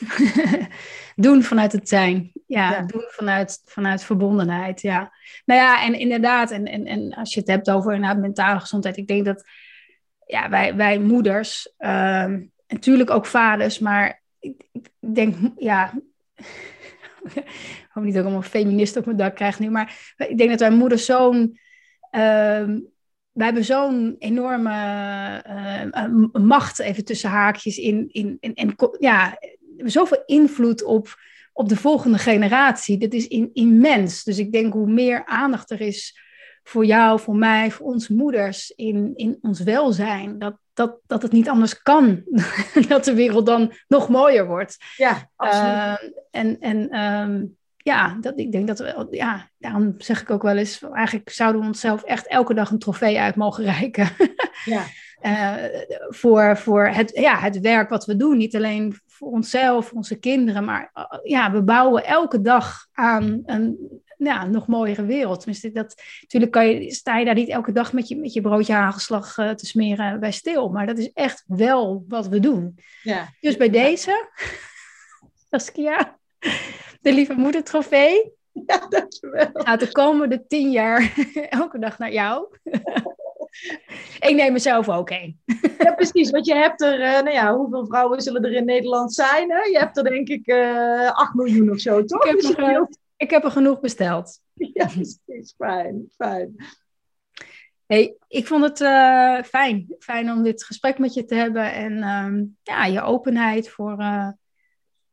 doen 1.16 1.42
vanuit 1.42 1.72
het 1.72 1.88
zijn. 1.88 2.32
Ja, 2.46 2.82
doen 2.82 3.04
vanuit, 3.06 3.62
vanuit 3.64 4.04
verbondenheid. 4.04 4.80
Ja. 4.80 5.12
Nou 5.44 5.60
ja, 5.60 5.84
en 5.84 5.94
inderdaad, 5.94 6.50
en, 6.50 6.64
en, 6.64 6.86
en 6.86 7.14
als 7.14 7.34
je 7.34 7.40
het 7.40 7.48
hebt 7.48 7.70
over 7.70 7.94
inderdaad 7.94 8.20
mentale 8.20 8.60
gezondheid, 8.60 8.96
ik 8.96 9.06
denk 9.06 9.24
dat 9.24 9.44
ja, 10.26 10.48
wij, 10.48 10.74
wij 10.74 10.98
moeders, 10.98 11.72
uh, 11.78 12.34
natuurlijk 12.68 13.10
ook 13.10 13.26
vaders, 13.26 13.78
maar 13.78 14.22
ik, 14.38 14.68
denk, 15.00 15.34
ja. 15.56 15.92
ik 17.34 17.88
hoop 17.90 18.04
niet 18.04 18.12
dat 18.14 18.22
ik 18.22 18.28
allemaal 18.28 18.48
feministen 18.48 19.00
op 19.00 19.06
mijn 19.06 19.18
dak 19.18 19.34
krijg 19.34 19.58
nu, 19.58 19.70
maar 19.70 20.14
ik 20.16 20.38
denk 20.38 20.50
dat 20.50 20.60
wij 20.60 20.70
moeders 20.70 21.04
zo'n. 21.04 21.58
Uh, 22.10 22.64
we 23.32 23.44
hebben 23.44 23.64
zo'n 23.64 24.16
enorme 24.18 24.72
uh, 25.94 26.42
macht, 26.42 26.78
even 26.78 27.04
tussen 27.04 27.30
haakjes, 27.30 27.78
in, 27.78 28.08
in, 28.12 28.38
en 28.54 28.74
ja, 28.98 29.38
zoveel 29.76 30.22
invloed 30.26 30.84
op, 30.84 31.20
op 31.52 31.68
de 31.68 31.76
volgende 31.76 32.18
generatie. 32.18 32.98
Dat 32.98 33.12
is 33.12 33.26
immens. 33.52 34.24
Dus 34.24 34.38
ik 34.38 34.52
denk 34.52 34.72
hoe 34.72 34.90
meer 34.90 35.24
aandacht 35.24 35.70
er 35.70 35.80
is 35.80 36.25
voor 36.68 36.84
jou, 36.84 37.20
voor 37.20 37.36
mij, 37.36 37.70
voor 37.70 37.86
onze 37.86 38.14
moeders 38.14 38.70
in, 38.70 39.12
in 39.14 39.38
ons 39.40 39.60
welzijn, 39.60 40.38
dat, 40.38 40.56
dat, 40.74 40.98
dat 41.06 41.22
het 41.22 41.32
niet 41.32 41.48
anders 41.48 41.82
kan. 41.82 42.22
dat 42.88 43.04
de 43.04 43.14
wereld 43.14 43.46
dan 43.46 43.72
nog 43.88 44.08
mooier 44.08 44.46
wordt. 44.46 44.76
Ja, 44.96 45.30
absoluut. 45.36 45.74
Uh, 45.74 45.94
en 46.30 46.60
en 46.60 46.98
um, 47.00 47.56
ja, 47.76 48.16
dat, 48.20 48.38
ik 48.38 48.52
denk 48.52 48.66
dat 48.66 48.78
we, 48.78 49.06
ja, 49.10 49.50
daarom 49.58 49.94
zeg 49.98 50.20
ik 50.20 50.30
ook 50.30 50.42
wel 50.42 50.56
eens, 50.56 50.82
eigenlijk 50.92 51.30
zouden 51.30 51.60
we 51.60 51.66
onszelf 51.66 52.02
echt 52.02 52.26
elke 52.26 52.54
dag 52.54 52.70
een 52.70 52.78
trofee 52.78 53.20
uit 53.20 53.36
mogen 53.36 53.64
reiken. 53.64 54.08
ja. 54.64 54.82
Uh, 55.22 55.54
voor 56.08 56.56
voor 56.56 56.86
het, 56.86 57.10
ja, 57.14 57.38
het 57.38 57.60
werk 57.60 57.88
wat 57.88 58.04
we 58.04 58.16
doen. 58.16 58.36
Niet 58.36 58.56
alleen 58.56 58.96
voor 59.06 59.30
onszelf, 59.30 59.86
voor 59.86 59.96
onze 59.96 60.18
kinderen, 60.18 60.64
maar 60.64 60.90
uh, 60.94 61.04
ja, 61.22 61.52
we 61.52 61.62
bouwen 61.62 62.04
elke 62.04 62.40
dag 62.40 62.86
aan 62.92 63.42
een 63.44 64.00
ja, 64.18 64.46
nog 64.46 64.66
mooiere 64.66 65.04
wereld. 65.04 65.38
Tenminste, 65.38 65.72
dat, 65.72 66.02
natuurlijk 66.20 66.52
kan 66.52 66.66
je, 66.66 66.92
sta 66.92 67.18
je 67.18 67.24
daar 67.24 67.34
niet 67.34 67.48
elke 67.48 67.72
dag 67.72 67.92
met 67.92 68.08
je, 68.08 68.16
met 68.16 68.32
je 68.32 68.40
broodje 68.40 68.72
hagelslag 68.72 69.36
uh, 69.38 69.50
te 69.50 69.66
smeren 69.66 70.20
bij 70.20 70.32
stil. 70.32 70.68
Maar 70.68 70.86
dat 70.86 70.98
is 70.98 71.12
echt 71.12 71.44
wel 71.46 72.04
wat 72.08 72.28
we 72.28 72.40
doen. 72.40 72.78
Ja. 73.02 73.28
Dus 73.40 73.56
bij 73.56 73.70
deze, 73.70 74.28
Saskia, 75.50 76.18
de 77.00 77.12
lieve 77.12 77.34
moeder 77.34 77.64
trofee. 77.64 78.32
Ja, 78.66 78.86
dankjewel. 78.88 79.50
Gaat 79.52 79.80
de 79.80 79.92
komende 79.92 80.46
tien 80.46 80.70
jaar 80.70 81.14
elke 81.50 81.78
dag 81.78 81.98
naar 81.98 82.12
jou. 82.12 82.46
Ik 84.20 84.34
neem 84.34 84.52
mezelf 84.52 84.88
ook 84.88 85.10
een. 85.10 85.40
Ja, 85.78 85.92
precies. 85.92 86.30
Want 86.30 86.46
je 86.46 86.54
hebt 86.54 86.82
er, 86.82 87.00
uh, 87.00 87.12
nou 87.12 87.30
ja, 87.30 87.56
hoeveel 87.56 87.86
vrouwen 87.86 88.20
zullen 88.20 88.44
er 88.44 88.52
in 88.52 88.64
Nederland 88.64 89.14
zijn? 89.14 89.50
Hè? 89.50 89.62
Je 89.62 89.78
hebt 89.78 89.96
er 89.96 90.04
denk 90.04 90.28
ik 90.28 90.46
uh, 90.46 91.12
8 91.12 91.34
miljoen 91.34 91.70
of 91.70 91.80
zo, 91.80 92.04
toch? 92.04 92.24
Ik 92.24 92.42
heb, 92.42 92.58
uh, 92.58 92.80
ik 93.16 93.30
heb 93.30 93.44
er 93.44 93.50
genoeg 93.50 93.80
besteld. 93.80 94.40
Ja, 94.74 94.86
precies. 94.86 95.54
Fijn, 95.56 96.08
fijn. 96.16 96.54
Hey, 97.86 98.16
ik 98.28 98.46
vond 98.46 98.64
het 98.64 98.80
uh, 98.80 99.42
fijn. 99.42 99.94
Fijn 99.98 100.30
om 100.30 100.42
dit 100.42 100.64
gesprek 100.64 100.98
met 100.98 101.14
je 101.14 101.24
te 101.24 101.34
hebben. 101.34 101.72
En 101.72 101.92
uh, 101.92 102.42
ja, 102.62 102.84
je 102.84 103.02
openheid 103.02 103.68
voor 103.68 104.00
uh, 104.00 104.28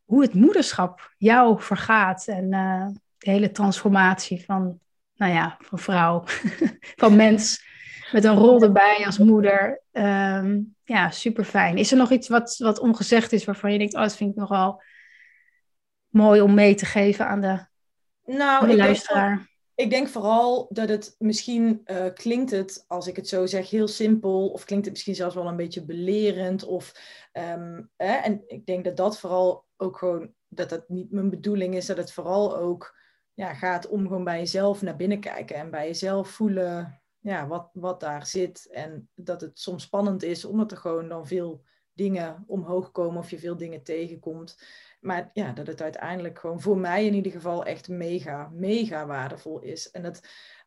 hoe 0.04 0.22
het 0.22 0.34
moederschap 0.34 1.14
jou 1.18 1.62
vergaat. 1.62 2.26
En 2.26 2.52
uh, 2.52 2.86
de 3.18 3.30
hele 3.30 3.50
transformatie 3.50 4.44
van, 4.44 4.78
nou 5.14 5.32
ja, 5.32 5.56
van 5.60 5.78
vrouw, 5.78 6.22
van 7.02 7.16
mens. 7.16 7.72
Met 8.12 8.24
een 8.24 8.36
rol 8.36 8.62
erbij 8.62 9.02
als 9.06 9.18
moeder. 9.18 9.82
Um, 9.92 10.74
ja, 10.84 11.10
super 11.10 11.44
fijn. 11.44 11.76
Is 11.76 11.90
er 11.90 11.96
nog 11.96 12.10
iets 12.10 12.28
wat, 12.28 12.56
wat 12.58 12.78
ongezegd 12.78 13.32
is 13.32 13.44
waarvan 13.44 13.72
je 13.72 13.78
denkt, 13.78 13.94
oh, 13.94 14.00
dat 14.00 14.16
vind 14.16 14.30
ik 14.30 14.36
nogal 14.36 14.82
mooi 16.08 16.40
om 16.40 16.54
mee 16.54 16.74
te 16.74 16.86
geven 16.86 17.26
aan 17.26 17.40
de 17.40 17.66
nou, 18.24 18.70
ik 18.70 18.76
luisteraar. 18.76 19.36
Denk, 19.36 19.48
ik 19.74 19.90
denk 19.90 20.08
vooral 20.08 20.66
dat 20.70 20.88
het 20.88 21.14
misschien 21.18 21.80
uh, 21.86 22.06
klinkt 22.14 22.50
het, 22.50 22.84
als 22.88 23.06
ik 23.06 23.16
het 23.16 23.28
zo 23.28 23.46
zeg, 23.46 23.70
heel 23.70 23.88
simpel. 23.88 24.48
Of 24.48 24.64
klinkt 24.64 24.84
het 24.84 24.94
misschien 24.94 25.14
zelfs 25.14 25.34
wel 25.34 25.46
een 25.46 25.56
beetje 25.56 25.84
belerend. 25.84 26.64
Of, 26.64 26.92
um, 27.32 27.90
en 27.96 28.42
ik 28.46 28.66
denk 28.66 28.84
dat 28.84 28.96
dat 28.96 29.18
vooral 29.18 29.64
ook 29.76 29.98
gewoon, 29.98 30.32
dat 30.48 30.68
dat 30.68 30.88
niet 30.88 31.10
mijn 31.10 31.30
bedoeling 31.30 31.74
is. 31.74 31.86
Dat 31.86 31.96
het 31.96 32.12
vooral 32.12 32.56
ook 32.56 32.98
ja, 33.34 33.54
gaat 33.54 33.88
om 33.88 34.06
gewoon 34.06 34.24
bij 34.24 34.38
jezelf 34.38 34.82
naar 34.82 34.96
binnen 34.96 35.20
kijken. 35.20 35.56
En 35.56 35.70
bij 35.70 35.86
jezelf 35.86 36.28
voelen 36.28 37.02
ja, 37.18 37.46
wat, 37.46 37.70
wat 37.72 38.00
daar 38.00 38.26
zit. 38.26 38.68
En 38.70 39.08
dat 39.14 39.40
het 39.40 39.58
soms 39.58 39.82
spannend 39.82 40.22
is, 40.22 40.44
omdat 40.44 40.70
er 40.70 40.76
gewoon 40.76 41.08
dan 41.08 41.26
veel 41.26 41.64
dingen 41.92 42.44
omhoog 42.46 42.92
komen 42.92 43.18
of 43.18 43.30
je 43.30 43.38
veel 43.38 43.56
dingen 43.56 43.82
tegenkomt. 43.82 44.58
Maar 45.04 45.30
ja, 45.32 45.52
dat 45.52 45.66
het 45.66 45.82
uiteindelijk 45.82 46.38
gewoon 46.38 46.60
voor 46.60 46.78
mij 46.78 47.06
in 47.06 47.14
ieder 47.14 47.32
geval 47.32 47.64
echt 47.64 47.88
mega, 47.88 48.50
mega 48.52 49.06
waardevol 49.06 49.60
is. 49.60 49.90
En 49.90 50.02
dat 50.02 50.20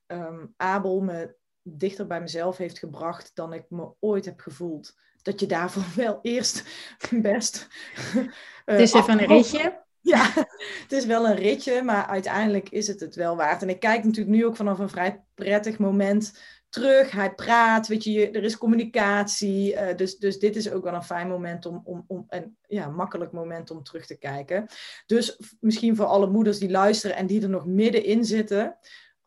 um, 0.07 0.53
Abel 0.57 1.01
me 1.01 1.35
dichter 1.61 2.07
bij 2.07 2.21
mezelf 2.21 2.57
heeft 2.57 2.79
gebracht 2.79 3.31
dan 3.33 3.53
ik 3.53 3.65
me 3.69 3.91
ooit 3.99 4.25
heb 4.25 4.39
gevoeld. 4.39 4.95
Dat 5.21 5.39
je 5.39 5.45
daarvoor 5.45 5.83
wel 6.03 6.19
eerst 6.21 6.63
best. 7.11 7.67
Uh, 8.15 8.25
het 8.65 8.79
is 8.79 8.93
even 8.93 9.19
een 9.19 9.27
ritje. 9.27 9.83
ja, 10.01 10.33
het 10.83 10.91
is 10.91 11.05
wel 11.05 11.27
een 11.27 11.35
ritje, 11.35 11.83
maar 11.83 12.05
uiteindelijk 12.05 12.69
is 12.69 12.87
het 12.87 12.99
het 12.99 13.15
wel 13.15 13.35
waard. 13.35 13.61
En 13.61 13.69
ik 13.69 13.79
kijk 13.79 14.03
natuurlijk 14.03 14.35
nu 14.35 14.45
ook 14.45 14.55
vanaf 14.55 14.79
een 14.79 14.89
vrij 14.89 15.23
prettig 15.33 15.77
moment 15.77 16.39
terug. 16.69 17.11
Hij 17.11 17.33
praat, 17.33 17.87
weet 17.87 18.03
je, 18.03 18.31
er 18.31 18.43
is 18.43 18.57
communicatie. 18.57 19.73
Uh, 19.73 19.95
dus, 19.95 20.17
dus 20.17 20.39
dit 20.39 20.55
is 20.55 20.71
ook 20.71 20.83
wel 20.83 20.93
een 20.93 21.03
fijn 21.03 21.27
moment 21.27 21.65
om, 21.65 21.81
om, 21.83 22.03
om 22.07 22.25
en 22.27 22.57
ja, 22.67 22.89
makkelijk 22.89 23.31
moment 23.31 23.71
om 23.71 23.83
terug 23.83 24.05
te 24.05 24.17
kijken. 24.17 24.67
Dus 25.05 25.39
misschien 25.59 25.95
voor 25.95 26.05
alle 26.05 26.27
moeders 26.27 26.59
die 26.59 26.69
luisteren 26.69 27.15
en 27.15 27.27
die 27.27 27.41
er 27.41 27.49
nog 27.49 27.65
middenin 27.65 28.25
zitten. 28.25 28.77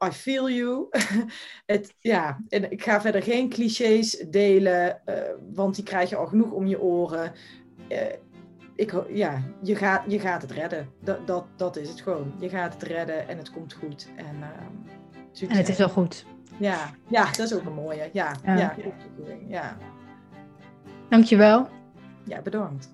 I 0.04 0.10
feel 0.10 0.50
you. 0.50 0.86
het, 1.66 1.94
ja, 1.98 2.40
en 2.48 2.70
ik 2.70 2.82
ga 2.82 3.00
verder 3.00 3.22
geen 3.22 3.48
clichés 3.48 4.24
delen, 4.28 5.02
uh, 5.06 5.14
want 5.52 5.74
die 5.74 5.84
krijg 5.84 6.10
je 6.10 6.16
al 6.16 6.26
genoeg 6.26 6.50
om 6.50 6.66
je 6.66 6.80
oren. 6.80 7.32
Uh, 7.88 7.98
ik, 8.74 8.92
ja, 9.08 9.42
je 9.62 9.76
gaat, 9.76 10.02
je 10.06 10.18
gaat 10.18 10.42
het 10.42 10.50
redden. 10.50 10.88
Dat, 11.02 11.26
dat, 11.26 11.44
dat 11.56 11.76
is 11.76 11.88
het 11.88 12.00
gewoon. 12.00 12.34
Je 12.38 12.48
gaat 12.48 12.72
het 12.72 12.82
redden 12.82 13.28
en 13.28 13.38
het 13.38 13.50
komt 13.50 13.72
goed. 13.72 14.08
En, 14.16 14.36
uh, 14.36 15.50
en 15.50 15.56
het 15.56 15.68
is 15.68 15.76
wel 15.76 15.88
goed. 15.88 16.26
Ja, 16.60 16.90
ja, 17.08 17.24
dat 17.24 17.38
is 17.38 17.54
ook 17.54 17.64
een 17.64 17.74
mooie. 17.74 18.10
Ja, 18.12 18.32
ja. 18.44 18.56
ja, 18.56 18.74
ja. 19.48 19.76
Dankjewel. 21.08 21.68
Ja, 22.24 22.40
bedankt. 22.40 22.90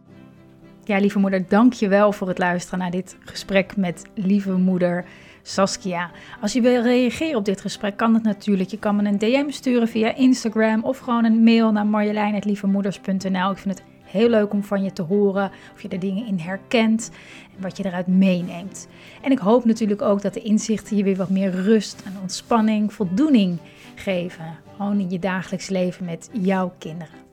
Ja, 0.84 0.98
lieve 0.98 1.18
moeder, 1.18 1.48
dank 1.48 1.72
je 1.72 1.88
wel 1.88 2.12
voor 2.12 2.28
het 2.28 2.38
luisteren 2.38 2.78
naar 2.78 2.90
dit 2.90 3.16
gesprek 3.20 3.76
met 3.76 4.02
lieve 4.14 4.52
moeder 4.52 5.04
Saskia. 5.42 6.10
Als 6.40 6.52
je 6.52 6.60
wil 6.60 6.82
reageren 6.82 7.36
op 7.36 7.44
dit 7.44 7.60
gesprek, 7.60 7.96
kan 7.96 8.14
het 8.14 8.22
natuurlijk. 8.22 8.70
Je 8.70 8.78
kan 8.78 8.96
me 8.96 9.08
een 9.08 9.18
DM 9.18 9.50
sturen 9.50 9.88
via 9.88 10.14
Instagram 10.14 10.84
of 10.84 10.98
gewoon 10.98 11.24
een 11.24 11.42
mail 11.42 11.72
naar 11.72 11.86
marjolein.lievemoeders.nl. 11.86 13.50
Ik 13.50 13.58
vind 13.58 13.78
het 13.78 13.82
heel 14.06 14.28
leuk 14.28 14.52
om 14.52 14.64
van 14.64 14.82
je 14.82 14.92
te 14.92 15.02
horen 15.02 15.50
of 15.74 15.82
je 15.82 15.88
er 15.88 15.98
dingen 15.98 16.26
in 16.26 16.38
herkent 16.38 17.10
en 17.56 17.62
wat 17.62 17.76
je 17.76 17.84
eruit 17.84 18.06
meeneemt. 18.06 18.88
En 19.22 19.30
ik 19.30 19.38
hoop 19.38 19.64
natuurlijk 19.64 20.02
ook 20.02 20.22
dat 20.22 20.34
de 20.34 20.42
inzichten 20.42 20.96
je 20.96 21.04
weer 21.04 21.16
wat 21.16 21.30
meer 21.30 21.50
rust 21.50 22.02
en 22.04 22.20
ontspanning, 22.20 22.92
voldoening 22.92 23.58
geven. 23.94 24.58
Gewoon 24.76 25.00
in 25.00 25.10
je 25.10 25.18
dagelijks 25.18 25.68
leven 25.68 26.04
met 26.04 26.30
jouw 26.32 26.72
kinderen. 26.78 27.25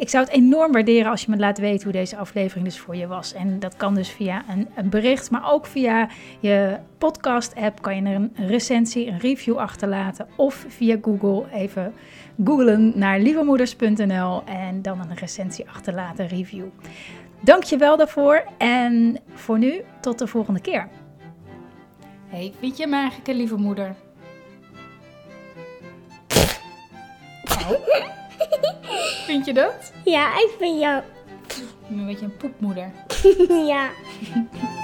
Ik 0.00 0.08
zou 0.08 0.24
het 0.24 0.32
enorm 0.32 0.72
waarderen 0.72 1.10
als 1.10 1.24
je 1.24 1.30
me 1.30 1.36
laat 1.36 1.58
weten 1.58 1.82
hoe 1.82 1.92
deze 1.92 2.16
aflevering 2.16 2.64
dus 2.64 2.78
voor 2.78 2.96
je 2.96 3.06
was. 3.06 3.32
En 3.32 3.58
dat 3.58 3.76
kan 3.76 3.94
dus 3.94 4.08
via 4.08 4.44
een, 4.48 4.68
een 4.74 4.88
bericht, 4.88 5.30
maar 5.30 5.52
ook 5.52 5.66
via 5.66 6.08
je 6.40 6.78
podcast-app 6.98 7.82
kan 7.82 7.96
je 7.96 8.02
er 8.02 8.14
een 8.14 8.32
recensie, 8.34 9.06
een 9.06 9.18
review 9.18 9.56
achterlaten. 9.56 10.28
Of 10.36 10.64
via 10.68 10.96
Google 11.02 11.44
even 11.52 11.94
googlen 12.44 12.92
naar 12.94 13.20
lievemoeders.nl 13.20 14.42
en 14.44 14.82
dan 14.82 15.00
een 15.00 15.16
recensie 15.16 15.68
achterlaten, 15.68 16.26
review. 16.26 16.66
Dank 17.40 17.62
je 17.62 17.76
wel 17.76 17.96
daarvoor 17.96 18.44
en 18.58 19.18
voor 19.34 19.58
nu 19.58 19.82
tot 20.00 20.18
de 20.18 20.26
volgende 20.26 20.60
keer. 20.60 20.88
Hey, 22.28 22.52
vind 22.60 22.76
je 22.76 23.10
een 23.24 23.36
lieve 23.36 23.56
moeder? 23.56 23.94
Oh. 27.48 28.18
Vind 29.26 29.46
je 29.46 29.52
dat? 29.52 29.92
Ja, 30.04 30.32
ik 30.34 30.54
vind 30.58 30.80
jou. 30.80 31.02
Een 31.90 32.06
beetje 32.06 32.24
een 32.24 32.36
poepmoeder. 32.36 32.92
ja. 33.72 33.90